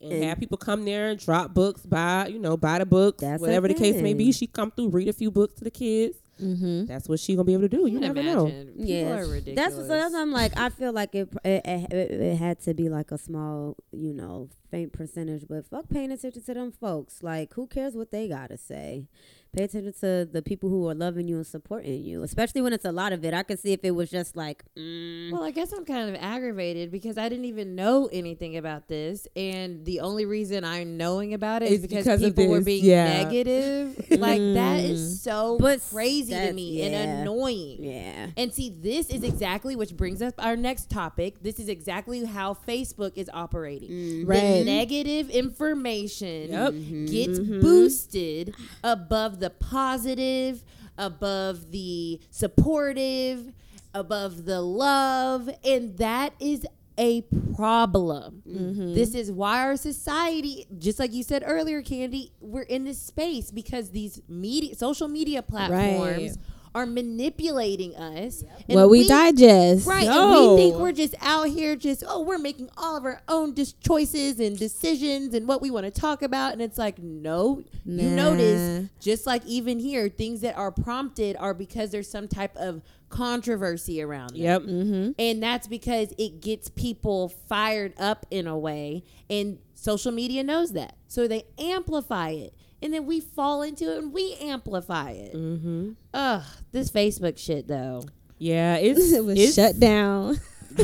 and, 0.00 0.12
And- 0.12 0.24
have 0.24 0.38
people 0.38 0.58
come 0.58 0.84
there 0.84 1.08
and 1.08 1.18
drop 1.18 1.54
books, 1.54 1.84
buy 1.84 2.28
you 2.28 2.38
know, 2.38 2.56
buy 2.56 2.78
the 2.78 2.86
books, 2.86 3.22
whatever 3.22 3.68
the 3.68 3.74
case 3.74 4.00
may 4.02 4.14
be. 4.14 4.32
She 4.32 4.46
come 4.46 4.70
through, 4.70 4.88
read 4.88 5.08
a 5.08 5.12
few 5.12 5.30
books 5.30 5.54
to 5.54 5.64
the 5.64 5.70
kids. 5.70 6.18
Mm-hmm. 6.40 6.86
That's 6.86 7.08
what 7.08 7.18
she 7.18 7.34
gonna 7.34 7.44
be 7.44 7.54
able 7.54 7.62
to 7.62 7.68
do. 7.68 7.86
You 7.86 7.98
never 7.98 8.22
know. 8.22 8.46
imagine. 8.46 8.66
People 8.68 8.84
yeah, 8.84 9.18
are 9.18 9.26
ridiculous. 9.26 9.56
that's 9.56 9.74
so 9.74 9.86
that's 9.86 10.14
why 10.14 10.20
I'm 10.20 10.32
like 10.32 10.58
I 10.58 10.68
feel 10.68 10.92
like 10.92 11.14
it 11.14 11.28
it, 11.44 11.62
it 11.66 12.10
it 12.10 12.36
had 12.36 12.60
to 12.62 12.74
be 12.74 12.88
like 12.88 13.10
a 13.10 13.18
small 13.18 13.76
you 13.92 14.12
know 14.12 14.48
faint 14.70 14.92
percentage, 14.92 15.44
but 15.48 15.66
fuck 15.66 15.88
paying 15.88 16.12
attention 16.12 16.42
to 16.42 16.54
them 16.54 16.72
folks. 16.72 17.22
Like 17.22 17.54
who 17.54 17.66
cares 17.66 17.94
what 17.94 18.10
they 18.10 18.28
gotta 18.28 18.58
say? 18.58 19.08
Pay 19.52 19.64
attention 19.64 19.92
to 20.00 20.28
the 20.30 20.42
people 20.42 20.68
who 20.68 20.86
are 20.88 20.94
loving 20.94 21.26
you 21.28 21.36
and 21.36 21.46
supporting 21.46 22.04
you, 22.04 22.22
especially 22.22 22.60
when 22.60 22.72
it's 22.74 22.84
a 22.84 22.92
lot 22.92 23.12
of 23.12 23.24
it. 23.24 23.32
I 23.32 23.42
could 23.42 23.58
see 23.58 23.72
if 23.72 23.80
it 23.84 23.92
was 23.92 24.10
just 24.10 24.36
like. 24.36 24.64
Mm, 24.76 25.32
Well, 25.32 25.42
I 25.42 25.50
guess 25.50 25.72
I'm 25.72 25.84
kind 25.86 26.10
of 26.10 26.16
aggravated 26.20 26.90
because 26.90 27.16
I 27.16 27.28
didn't 27.30 27.46
even 27.46 27.74
know 27.74 28.08
anything 28.12 28.56
about 28.58 28.88
this, 28.88 29.26
and 29.34 29.84
the 29.86 30.00
only 30.00 30.26
reason 30.26 30.64
I'm 30.64 30.96
knowing 30.98 31.32
about 31.32 31.62
it 31.62 31.70
is 31.70 31.84
It's 31.84 31.86
because, 31.86 32.04
because 32.04 32.22
people 32.22 32.48
were 32.48 32.60
being 32.60 32.84
yeah. 32.84 33.22
negative. 33.22 33.96
like 34.10 34.38
that 34.38 34.80
is 34.80 35.00
mm. 35.20 35.22
so 35.22 35.58
But 35.58 35.80
crazy 35.90 36.34
to 36.34 36.52
me 36.52 36.80
yeah. 36.80 36.86
and 36.86 37.20
annoying. 37.22 37.82
yeah. 37.82 38.26
And 38.36 38.52
see, 38.52 38.68
this 38.70 39.08
is 39.08 39.22
exactly 39.22 39.74
which 39.74 39.96
brings 39.96 40.20
up 40.20 40.34
our 40.38 40.56
next 40.56 40.90
topic. 40.90 41.42
This 41.42 41.58
is 41.58 41.68
exactly 41.70 42.24
how 42.26 42.54
Facebook 42.54 43.12
is 43.16 43.30
operating. 43.32 43.88
Mm-hmm. 43.90 44.18
The 44.20 44.24
Right. 44.26 44.64
negative 44.66 45.30
information 45.30 46.50
Yep. 46.50 46.72
gets 47.10 47.38
mm-hmm. 47.38 47.60
boosted 47.60 48.54
above 48.84 49.40
the 49.40 49.45
positive, 49.50 50.62
above 50.98 51.70
the 51.70 52.20
supportive, 52.30 53.52
above 53.94 54.44
the 54.44 54.60
love, 54.60 55.50
and 55.64 55.96
that 55.98 56.32
is 56.40 56.66
a 56.98 57.22
problem. 57.54 58.42
Mm-hmm. 58.48 58.94
This 58.94 59.14
is 59.14 59.30
why 59.30 59.60
our 59.60 59.76
society, 59.76 60.66
just 60.78 60.98
like 60.98 61.12
you 61.12 61.22
said 61.22 61.42
earlier, 61.46 61.82
Candy, 61.82 62.32
we're 62.40 62.62
in 62.62 62.84
this 62.84 63.00
space 63.00 63.50
because 63.50 63.90
these 63.90 64.20
media, 64.28 64.74
social 64.74 65.08
media 65.08 65.42
platforms 65.42 66.38
are 66.74 66.86
manipulating 66.86 67.94
us. 67.96 68.42
and 68.68 68.76
What 68.76 68.90
we, 68.90 69.06
digest. 69.06 69.86
Right, 69.86 70.04
Yo. 70.04 70.12
and 70.12 70.50
we 70.50 70.62
think 70.62 70.76
we're 70.76 70.92
just 70.92 71.14
out 71.20 71.48
here, 71.48 71.76
just 71.76 72.04
oh, 72.06 72.22
we're 72.22 72.38
making 72.38 72.70
all 72.76 72.96
of 72.96 73.04
our 73.04 73.22
own 73.28 73.54
just 73.54 73.80
choices 73.80 74.40
and 74.40 74.58
decisions 74.58 75.34
and 75.34 75.48
what 75.48 75.62
we 75.62 75.70
want 75.70 75.86
to 75.86 75.90
talk 75.90 76.22
about, 76.22 76.52
and 76.52 76.62
it's 76.62 76.78
like, 76.78 76.98
no, 76.98 77.62
you 77.84 78.10
notice, 78.10 78.88
just 79.00 79.26
like 79.26 79.44
even 79.46 79.78
here, 79.78 80.08
things 80.08 80.40
that 80.42 80.56
are 80.56 80.70
prompted 80.72 81.36
are 81.38 81.54
because 81.54 81.90
there's 81.90 82.10
some 82.10 82.28
type 82.28 82.56
of 82.56 82.82
controversy 83.08 84.02
around 84.02 84.30
them. 84.30 84.42
Yep. 84.42 84.62
Mm-hmm. 84.62 85.10
And 85.18 85.42
that's 85.42 85.66
because 85.66 86.12
it 86.18 86.40
gets 86.40 86.68
people 86.68 87.28
fired 87.28 87.94
up 87.98 88.26
in 88.30 88.46
a 88.46 88.58
way. 88.58 89.04
And 89.30 89.58
social 89.74 90.12
media 90.12 90.42
knows 90.42 90.72
that. 90.72 90.96
So 91.08 91.28
they 91.28 91.44
amplify 91.58 92.30
it. 92.30 92.54
And 92.82 92.92
then 92.92 93.06
we 93.06 93.20
fall 93.20 93.62
into 93.62 93.90
it 93.92 93.98
and 93.98 94.12
we 94.12 94.34
amplify 94.40 95.10
it. 95.12 95.34
Mm-hmm. 95.34 95.92
Ugh, 96.12 96.42
this 96.72 96.90
Facebook 96.90 97.38
shit 97.38 97.66
though. 97.68 98.02
Yeah, 98.38 98.76
it's 98.76 99.12
it 99.12 99.24
was 99.24 99.38
it's 99.38 99.54
shut 99.54 99.80
down. 99.80 100.38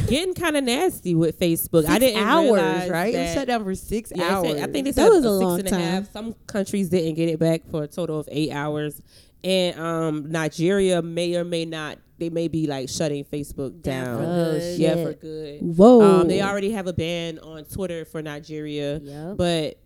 getting 0.08 0.32
kind 0.34 0.56
of 0.56 0.64
nasty 0.64 1.14
with 1.14 1.38
Facebook. 1.38 1.86
I 1.86 1.98
didn't 1.98 2.22
hours, 2.26 2.88
right? 2.88 3.14
It 3.14 3.18
was 3.18 3.34
shut 3.34 3.46
down 3.48 3.62
for 3.64 3.74
six 3.74 4.10
Yeah, 4.14 4.24
it 4.24 4.30
hours. 4.32 4.62
I 4.62 4.66
think 4.68 4.86
they 4.86 4.92
said 4.92 5.04
That 5.06 5.10
was 5.12 5.24
a 5.24 5.28
a 5.28 5.30
long 5.30 5.58
six 5.58 5.70
and 5.72 5.82
a 5.82 5.84
half. 5.84 6.10
Some 6.12 6.34
countries 6.46 6.88
didn't 6.88 7.14
get 7.14 7.28
it 7.28 7.38
back 7.38 7.68
for 7.70 7.82
a 7.82 7.86
total 7.88 8.18
of 8.18 8.26
eight 8.32 8.52
hours, 8.52 9.02
and 9.44 9.78
um, 9.78 10.30
Nigeria 10.32 11.02
may 11.02 11.36
or 11.36 11.44
may 11.44 11.66
not. 11.66 11.98
They 12.18 12.30
may 12.30 12.46
be 12.48 12.66
like 12.68 12.88
shutting 12.88 13.24
Facebook 13.24 13.82
Down. 13.82 14.24
Oh, 14.24 14.52
yeah, 14.76 14.94
shit. 14.94 15.06
for 15.06 15.12
good. 15.14 15.60
Whoa. 15.76 16.20
Um, 16.20 16.28
they 16.28 16.40
already 16.40 16.70
have 16.70 16.86
a 16.86 16.92
ban 16.92 17.38
on 17.40 17.64
Twitter 17.64 18.04
for 18.04 18.22
Nigeria, 18.22 18.98
Yep. 19.02 19.36
but 19.36 19.78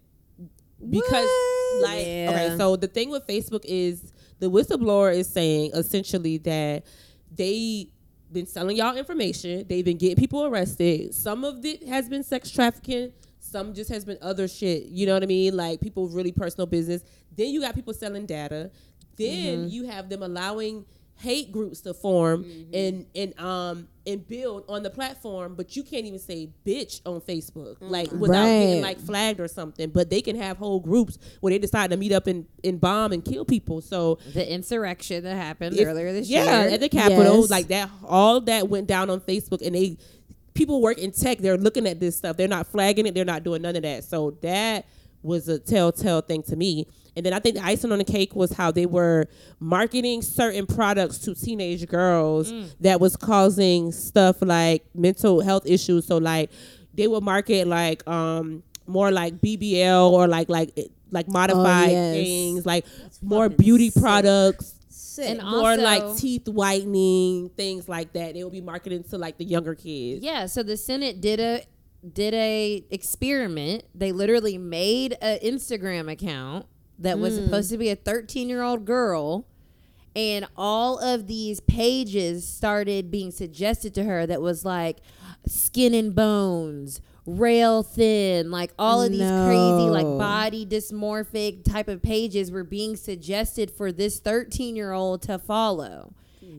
because 0.91 1.29
like 1.83 2.07
Yeah. 2.07 2.31
okay, 2.31 2.55
so 2.57 2.77
the 2.77 2.89
thing 2.89 3.11
with 3.11 3.27
Facebook 3.27 3.65
is 3.65 4.13
the 4.39 4.51
whistleblower 4.51 5.15
is 5.15 5.29
saying 5.29 5.73
essentially 5.75 6.39
that 6.39 6.85
they 7.35 7.89
been 8.33 8.47
selling 8.47 8.77
y'all 8.77 8.97
information. 8.97 9.65
They've 9.69 9.85
been 9.85 9.99
getting 9.99 10.17
people 10.17 10.45
arrested. 10.45 11.15
Some 11.15 11.45
of 11.45 11.65
it 11.65 11.87
has 11.87 12.09
been 12.09 12.23
sex 12.23 12.51
trafficking. 12.51 13.13
Some 13.39 13.73
just 13.75 13.91
has 13.91 14.05
been 14.05 14.19
other 14.21 14.49
shit. 14.49 14.87
You 14.87 15.07
know 15.07 15.15
what 15.15 15.23
I 15.23 15.27
mean? 15.27 15.57
Like 15.57 15.81
people 15.81 16.09
really 16.09 16.33
personal 16.33 16.67
business. 16.67 17.03
Then 17.37 17.49
you 17.49 17.61
got 17.61 17.75
people 17.75 17.95
selling 17.95 18.27
data. 18.27 18.71
Then 19.17 19.69
you 19.71 19.85
have 19.85 20.09
them 20.09 20.23
allowing 20.23 20.85
hate 21.19 21.51
groups 21.53 21.81
to 21.83 21.95
form 21.95 22.45
and 22.75 23.07
and 23.15 23.39
um 23.41 23.89
and 24.07 24.27
build 24.27 24.65
on 24.69 24.83
the 24.83 24.91
platform, 24.91 25.55
but 25.55 25.77
you 25.77 25.83
can't 25.83 26.07
even 26.07 26.19
say 26.19 26.49
bitch 26.65 27.01
on 27.05 27.21
Facebook, 27.21 27.77
like 27.81 28.11
without 28.13 28.45
getting 28.45 28.83
like 28.83 28.99
flagged 29.01 29.41
or 29.41 29.49
something. 29.49 29.91
But 29.91 30.11
they 30.11 30.21
can 30.21 30.37
have 30.37 30.57
whole 30.59 30.81
groups 30.81 31.19
where 31.41 31.51
they 31.51 31.59
decide 31.59 31.91
to 31.91 31.97
meet 31.97 32.13
up 32.13 32.27
and, 32.27 32.47
and 32.63 32.81
bomb 32.81 33.13
and 33.13 33.25
kill 33.25 33.45
people. 33.45 33.81
So 33.81 34.19
the 34.33 34.51
insurrection 34.51 35.25
that 35.25 35.37
happened 35.37 35.77
if- 35.77 35.87
earlier 35.87 36.13
this 36.13 36.29
yeah, 36.29 36.63
year. 36.63 36.71
at 36.75 36.81
the 36.81 36.89
Capitol, 36.89 37.41
Yes. 37.41 37.51
like 37.51 37.69
that, 37.69 37.91
all 38.05 38.41
that 38.43 38.69
went 38.69 38.87
down 38.87 39.11
on 39.11 39.21
Facebook, 39.21 39.65
and 39.65 39.75
they 39.75 39.97
people 40.55 40.81
work 40.81 40.99
in 40.99 41.13
tech. 41.13 41.39
They're 41.39 41.59
looking 41.59 41.87
at 41.87 42.01
this 42.01 42.17
stuff. 42.17 42.37
They're 42.37 42.49
not 42.49 42.67
flagging 42.67 43.07
it. 43.07 43.15
They're 43.15 43.25
not 43.25 43.45
doing 43.45 43.63
none 43.63 43.77
of 43.77 43.83
that. 43.83 44.05
So 44.05 44.33
that 44.43 44.87
was 45.27 45.49
a 45.49 45.59
telltale 45.59 46.21
thing 46.21 46.43
to 46.45 46.57
me. 46.57 46.87
And 47.17 47.25
then 47.25 47.33
I 47.33 47.39
think 47.39 47.57
the 47.57 47.65
icing 47.65 47.93
on 47.93 47.99
the 47.99 48.05
cake 48.05 48.35
was 48.37 48.53
how 48.53 48.71
they 48.71 48.87
were 48.87 49.27
marketing 49.59 50.23
certain 50.23 50.67
products 50.67 51.19
to 51.19 51.35
teenage 51.35 51.87
girls 51.87 52.53
that 52.81 53.01
was 53.01 53.17
causing 53.17 53.91
stuff 53.93 54.43
like 54.43 54.85
mental 54.95 55.41
health 55.41 55.67
issues. 55.67 56.07
So 56.07 56.19
like 56.19 56.51
they 56.95 57.07
would 57.07 57.23
market 57.23 57.67
like 57.67 58.07
um 58.09 58.63
more 58.87 59.11
like 59.11 59.41
BBL 59.41 60.11
or 60.11 60.29
like 60.29 60.49
like 60.49 60.79
like 61.11 61.29
modified 61.29 61.91
yes. 61.91 62.15
things, 62.15 62.67
like 62.67 62.85
more 63.23 63.49
beauty 63.49 63.91
sick. 63.91 64.03
products 64.03 64.77
Sick. 65.17 65.31
And 65.31 65.39
more 65.43 65.71
Also- 65.71 65.83
like 65.83 66.17
teeth 66.19 66.47
whitening, 66.47 67.49
things 67.57 67.89
like 67.89 68.13
that. 68.13 68.35
They 68.35 68.45
will 68.45 68.51
be 68.51 68.61
marketing 68.61 69.03
to 69.05 69.17
like 69.17 69.39
the 69.39 69.47
younger 69.47 69.75
kids. 69.75 70.23
Yeah, 70.23 70.45
so 70.45 70.63
the 70.63 70.77
Senate 70.77 71.23
did 71.23 71.41
a 71.41 71.63
did 72.13 72.35
a 72.35 72.85
experiment. 72.91 73.85
They 73.95 74.13
literally 74.13 74.59
made 74.59 75.17
an 75.21 75.39
Instagram 75.41 76.11
account 76.11 76.67
that 76.99 77.19
was 77.19 77.37
hmm. 77.37 77.45
supposed 77.45 77.71
to 77.71 77.79
be 77.79 77.91
a 77.91 77.97
13 77.97 78.49
year 78.49 78.63
old 78.63 78.85
girl, 78.85 79.47
and 80.15 80.47
all 80.57 80.99
of 80.99 81.27
these 81.27 81.61
pages 81.61 82.47
started 82.47 83.11
being 83.11 83.31
suggested 83.31 83.95
to 83.95 84.05
her 84.05 84.27
that 84.27 84.41
was 84.41 84.65
like 84.65 84.99
skin 85.47 85.95
and 85.95 86.15
bones. 86.15 87.01
Rail 87.29 87.83
thin, 87.83 88.53
like 88.53 88.71
all 88.79 89.03
of 89.03 89.11
these 89.11 89.19
crazy, 89.19 89.91
like 89.91 90.05
body 90.05 90.65
dysmorphic 90.65 91.65
type 91.65 91.89
of 91.89 92.01
pages 92.01 92.53
were 92.53 92.63
being 92.63 92.95
suggested 92.95 93.69
for 93.69 93.91
this 93.91 94.21
13 94.21 94.77
year 94.77 94.93
old 94.93 95.23
to 95.23 95.37
follow. 95.37 96.15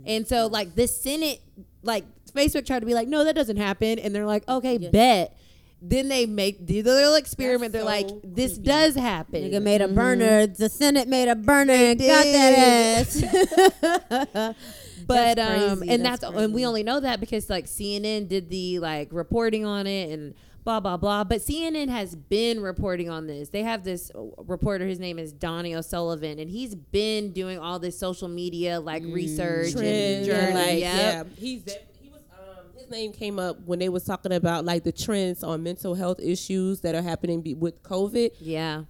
And 0.08 0.26
so, 0.28 0.48
like, 0.48 0.76
the 0.76 0.88
Senate, 0.88 1.42
like, 1.88 2.06
Facebook 2.32 2.66
tried 2.66 2.80
to 2.80 2.86
be 2.86 2.94
like, 2.94 3.08
no, 3.08 3.24
that 3.24 3.36
doesn't 3.36 3.58
happen. 3.58 4.00
And 4.00 4.14
they're 4.14 4.26
like, 4.26 4.48
okay, 4.48 4.78
bet. 4.78 5.36
Then 5.80 6.10
they 6.10 6.26
make 6.26 6.66
do 6.66 6.82
the 6.82 6.92
little 6.92 7.16
experiment. 7.16 7.72
That's 7.72 7.86
they're 7.86 7.92
like, 7.92 8.10
so 8.10 8.20
this 8.24 8.54
creepy. 8.54 8.68
does 8.68 8.96
happen. 8.96 9.44
Nigga 9.44 9.62
made 9.62 9.82
a 9.82 9.88
burner. 9.88 10.48
The 10.48 10.70
Senate 10.70 11.08
made 11.08 11.28
a 11.30 11.36
burner 11.36 11.74
and 11.74 12.00
got 12.00 12.24
that 12.24 12.98
ass. 12.98 14.56
but 15.08 15.36
That's 15.36 15.72
um, 15.72 15.84
and 15.88 16.04
That's 16.04 16.22
that's, 16.22 16.36
and 16.36 16.54
we 16.54 16.66
only 16.66 16.82
know 16.82 17.00
that 17.00 17.20
because 17.20 17.48
like 17.50 17.66
CNN 17.66 18.28
did 18.28 18.50
the 18.50 18.80
like 18.80 19.10
reporting 19.12 19.66
on 19.66 19.86
it 19.86 20.12
and 20.12 20.34
blah 20.68 20.82
blah 20.82 20.98
blah. 20.98 21.24
But 21.24 21.40
CNN 21.40 21.88
has 21.88 22.14
been 22.14 22.60
reporting 22.60 23.10
on 23.10 23.26
this. 23.26 23.48
They 23.48 23.64
have 23.64 23.86
this 23.86 24.12
uh, 24.14 24.24
reporter. 24.44 24.86
His 24.86 25.00
name 25.00 25.18
is 25.18 25.32
Donie 25.32 25.74
O'Sullivan, 25.74 26.40
and 26.40 26.50
he's 26.52 26.76
been 26.76 27.32
doing 27.32 27.58
all 27.58 27.80
this 27.80 27.98
social 27.98 28.28
media 28.28 28.82
like 28.82 29.02
research 29.04 29.68
and 29.68 29.78
Trends, 29.78 30.28
journey. 30.28 30.46
and, 30.48 30.54
like, 30.56 30.80
yep. 30.80 30.82
yeah, 30.82 31.24
he's 31.38 31.64
he 32.02 32.10
was 32.10 32.20
um 32.34 32.66
his 32.78 32.90
name 32.92 33.14
came 33.14 33.40
up 33.40 33.62
when 33.66 33.80
they 33.80 33.88
was 33.88 34.04
talking 34.04 34.34
about 34.34 34.66
like 34.66 34.84
the 34.84 34.92
trends 34.92 35.42
on 35.42 35.64
mental 35.64 35.96
health 35.96 36.20
issues 36.20 36.82
that 36.82 36.96
are 36.96 37.02
happening 37.02 37.42
be- 37.42 37.54
with 37.56 37.82
COVID. 37.84 38.32
yeah. 38.42 38.84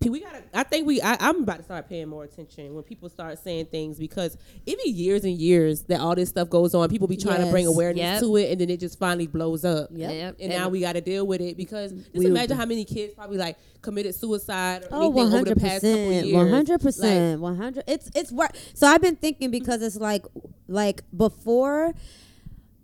P- 0.00 0.08
We 0.08 0.20
gotta. 0.20 0.42
I 0.54 0.62
think 0.62 0.86
we. 0.86 1.00
I, 1.02 1.16
I'm 1.20 1.42
about 1.42 1.58
to 1.58 1.62
start 1.62 1.88
paying 1.88 2.08
more 2.08 2.24
attention 2.24 2.74
when 2.74 2.82
people 2.84 3.08
start 3.10 3.38
saying 3.38 3.66
things 3.66 3.98
because 3.98 4.36
it 4.66 4.82
be 4.82 4.90
years 4.90 5.24
and 5.24 5.34
years 5.36 5.82
that 5.84 6.00
all 6.00 6.14
this 6.14 6.30
stuff 6.30 6.48
goes 6.48 6.74
on. 6.74 6.88
People 6.88 7.06
be 7.06 7.16
trying 7.18 7.44
to 7.44 7.50
bring 7.50 7.66
awareness 7.66 8.00
Yep. 8.00 8.20
to 8.22 8.36
it, 8.36 8.50
and 8.52 8.60
then 8.60 8.70
it 8.70 8.80
just 8.80 8.98
finally 8.98 9.26
blows 9.26 9.64
up. 9.64 9.88
Yep. 9.92 10.10
Yep. 10.12 10.36
And, 10.40 10.48
now 10.50 10.68
we 10.70 10.80
got 10.80 10.94
to 10.94 11.00
deal 11.02 11.26
with 11.26 11.40
it 11.42 11.56
because 11.56 11.92
just 11.92 12.14
We- 12.14 12.26
imagine 12.26 12.56
how 12.56 12.64
many 12.66 12.84
kids 12.84 13.12
probably 13.14 13.36
like 13.36 13.56
committed 13.82 14.14
suicide 14.14 14.84
or 14.84 14.88
Oh, 14.92 14.96
anything 15.00 15.14
one 15.14 15.26
over 15.26 15.30
the 15.30 15.36
hundred 15.36 15.58
past 15.60 15.82
couple 15.82 15.90
percent, 15.96 16.26
years. 16.26 16.34
one 16.36 16.48
hundred 16.48 16.80
percent, 16.80 17.40
one 17.40 17.56
hundred. 17.56 17.84
It's 17.86 18.10
it's 18.14 18.32
work. 18.32 18.52
So 18.74 18.86
I've 18.86 19.02
been 19.02 19.16
thinking 19.16 19.50
because 19.50 19.82
it's 19.82 19.96
like 19.96 20.24
like 20.66 21.02
before. 21.16 21.92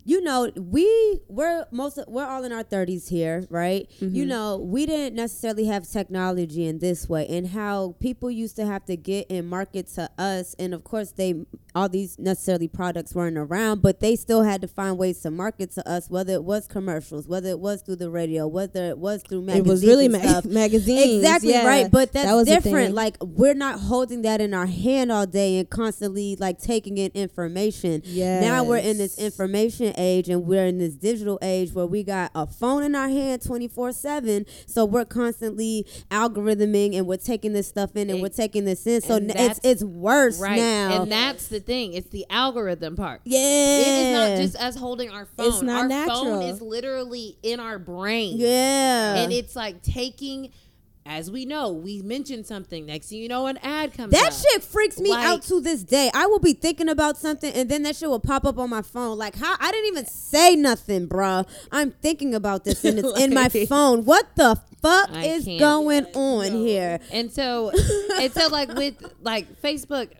You 0.06 0.20
know, 0.22 0.50
we 0.56 1.20
we're 1.28 1.66
most 1.72 1.98
we're 2.06 2.24
all 2.24 2.44
in 2.44 2.52
our 2.52 2.62
thirties 2.62 3.08
here, 3.08 3.44
right? 3.50 3.90
You 3.98 4.08
mm-hmm. 4.08 4.28
know, 4.28 4.56
we 4.56 4.86
didn't 4.86 5.16
necessarily 5.16 5.66
have 5.66 5.88
technology 5.88 6.64
in 6.66 6.78
this 6.78 7.08
way, 7.08 7.26
and 7.26 7.48
how 7.48 7.96
people 7.98 8.30
used 8.30 8.54
to 8.56 8.66
have 8.66 8.84
to 8.86 8.96
get 8.96 9.26
and 9.30 9.48
market 9.48 9.88
to 9.94 10.08
us, 10.16 10.54
and 10.60 10.72
of 10.72 10.84
course 10.84 11.10
they 11.10 11.44
all 11.76 11.88
these 11.90 12.18
necessarily 12.18 12.68
products 12.68 13.14
weren't 13.14 13.36
around, 13.36 13.82
but 13.82 14.00
they 14.00 14.16
still 14.16 14.42
had 14.42 14.62
to 14.62 14.68
find 14.68 14.96
ways 14.96 15.20
to 15.20 15.30
market 15.30 15.72
to 15.72 15.86
us, 15.86 16.08
whether 16.08 16.32
it 16.32 16.42
was 16.42 16.66
commercials, 16.66 17.28
whether 17.28 17.50
it 17.50 17.58
was 17.58 17.82
through 17.82 17.96
the 17.96 18.08
radio, 18.08 18.46
whether 18.46 18.88
it 18.88 18.96
was 18.96 19.22
through 19.22 19.42
magazines. 19.42 19.66
it 19.66 19.70
was 19.70 19.84
really 19.84 20.08
ma- 20.08 20.40
magazines. 20.44 21.16
Exactly 21.16 21.50
yeah. 21.50 21.66
right, 21.66 21.90
but 21.90 22.12
that's 22.12 22.26
That 22.26 22.34
was 22.34 22.46
different. 22.46 22.94
Like 22.94 23.16
we're 23.20 23.54
not 23.54 23.78
holding 23.80 24.22
that 24.22 24.40
in 24.40 24.54
our 24.54 24.66
hand 24.66 25.12
all 25.12 25.26
day 25.26 25.58
and 25.58 25.68
constantly 25.68 26.36
like 26.36 26.58
taking 26.58 26.96
in 26.96 27.10
information. 27.14 28.02
Now 28.40 28.64
we're 28.64 28.78
in 28.78 28.96
this 28.96 29.18
information 29.18 29.88
age 29.96 30.28
and 30.28 30.44
we're 30.46 30.66
in 30.66 30.78
this 30.78 30.94
digital 30.94 31.38
age 31.42 31.72
where 31.72 31.87
we 31.87 32.02
got 32.02 32.30
a 32.35 32.46
phone 32.46 32.82
in 32.82 32.94
our 32.94 33.09
hand 33.09 33.42
24/7. 33.42 34.46
So 34.66 34.85
we're 34.85 35.04
constantly 35.04 35.87
algorithming 36.11 36.96
and 36.96 37.06
we're 37.06 37.16
taking 37.16 37.52
this 37.52 37.66
stuff 37.68 37.96
in 37.96 38.11
and 38.11 38.20
we're 38.22 38.28
taking 38.28 38.64
this 38.64 38.87
in. 38.87 39.00
So 39.00 39.18
it's 39.22 39.61
it's 39.62 39.82
worse 39.85 40.38
Right. 40.40 40.56
now. 40.56 41.02
And 41.02 41.12
that's 41.12 41.48
the 41.48 41.61
thing. 41.61 41.92
It's 41.94 42.09
the 42.11 42.26
algorithm 42.30 42.96
part. 42.96 43.20
yeah. 43.24 43.38
It 43.38 43.88
is 43.88 44.18
not 44.18 44.37
just 44.42 44.56
us 44.64 44.76
holding 44.76 45.11
our 45.11 45.26
phone. 45.26 45.46
It's 45.48 45.62
not 45.62 45.82
our 45.82 45.88
natural. 45.88 46.24
phone 46.24 46.42
is 46.42 46.61
literally 46.61 47.38
in 47.42 47.61
our 47.61 47.78
brain. 47.78 48.37
yeah. 48.38 49.16
And 49.16 49.32
it's 49.32 49.56
like 49.56 49.82
taking 49.82 50.50
as 51.06 51.30
we 51.30 51.44
know, 51.46 51.70
we 51.72 52.02
mentioned 52.02 52.46
something. 52.46 52.86
Next 52.86 53.08
thing 53.08 53.18
you 53.18 53.28
know, 53.28 53.46
an 53.46 53.58
ad 53.62 53.94
comes 53.94 54.12
That 54.12 54.32
up. 54.32 54.32
shit 54.34 54.62
freaks 54.64 54.98
me 54.98 55.10
Like- 55.10 55.24
out 55.26 55.42
to 55.44 55.60
this 55.60 55.82
day. 55.82 56.10
I 56.12 56.26
will 56.26 56.38
be 56.40 56.52
thinking 56.52 56.88
about 56.88 57.16
something 57.16 57.52
and 57.52 57.68
then 57.70 57.82
that 57.84 57.96
shit 57.96 58.08
will 58.08 58.20
pop 58.20 58.44
up 58.44 58.58
on 58.58 58.68
my 58.70 58.82
phone. 58.82 59.16
Like 59.18 59.36
how 59.36 59.56
I 59.60 59.70
didn't 59.70 59.86
even 59.88 60.06
say 60.06 60.56
nothing, 60.56 61.08
bruh. 61.08 61.46
I'm 61.70 61.92
thinking 61.92 62.34
about 62.34 62.64
this 62.64 62.84
and 62.84 62.98
it's 62.98 63.18
in 63.20 63.32
my 63.34 63.48
phone. 63.68 64.04
What 64.04 64.34
the 64.36 64.60
fuck 64.82 65.10
I 65.12 65.24
is 65.26 65.44
going 65.46 66.06
on 66.14 66.52
here? 66.52 67.00
And 67.12 67.30
so, 67.32 67.70
and 68.20 68.32
so, 68.32 68.48
like 68.48 68.74
with 68.74 68.94
like 69.22 69.60
Facebook, 69.62 70.10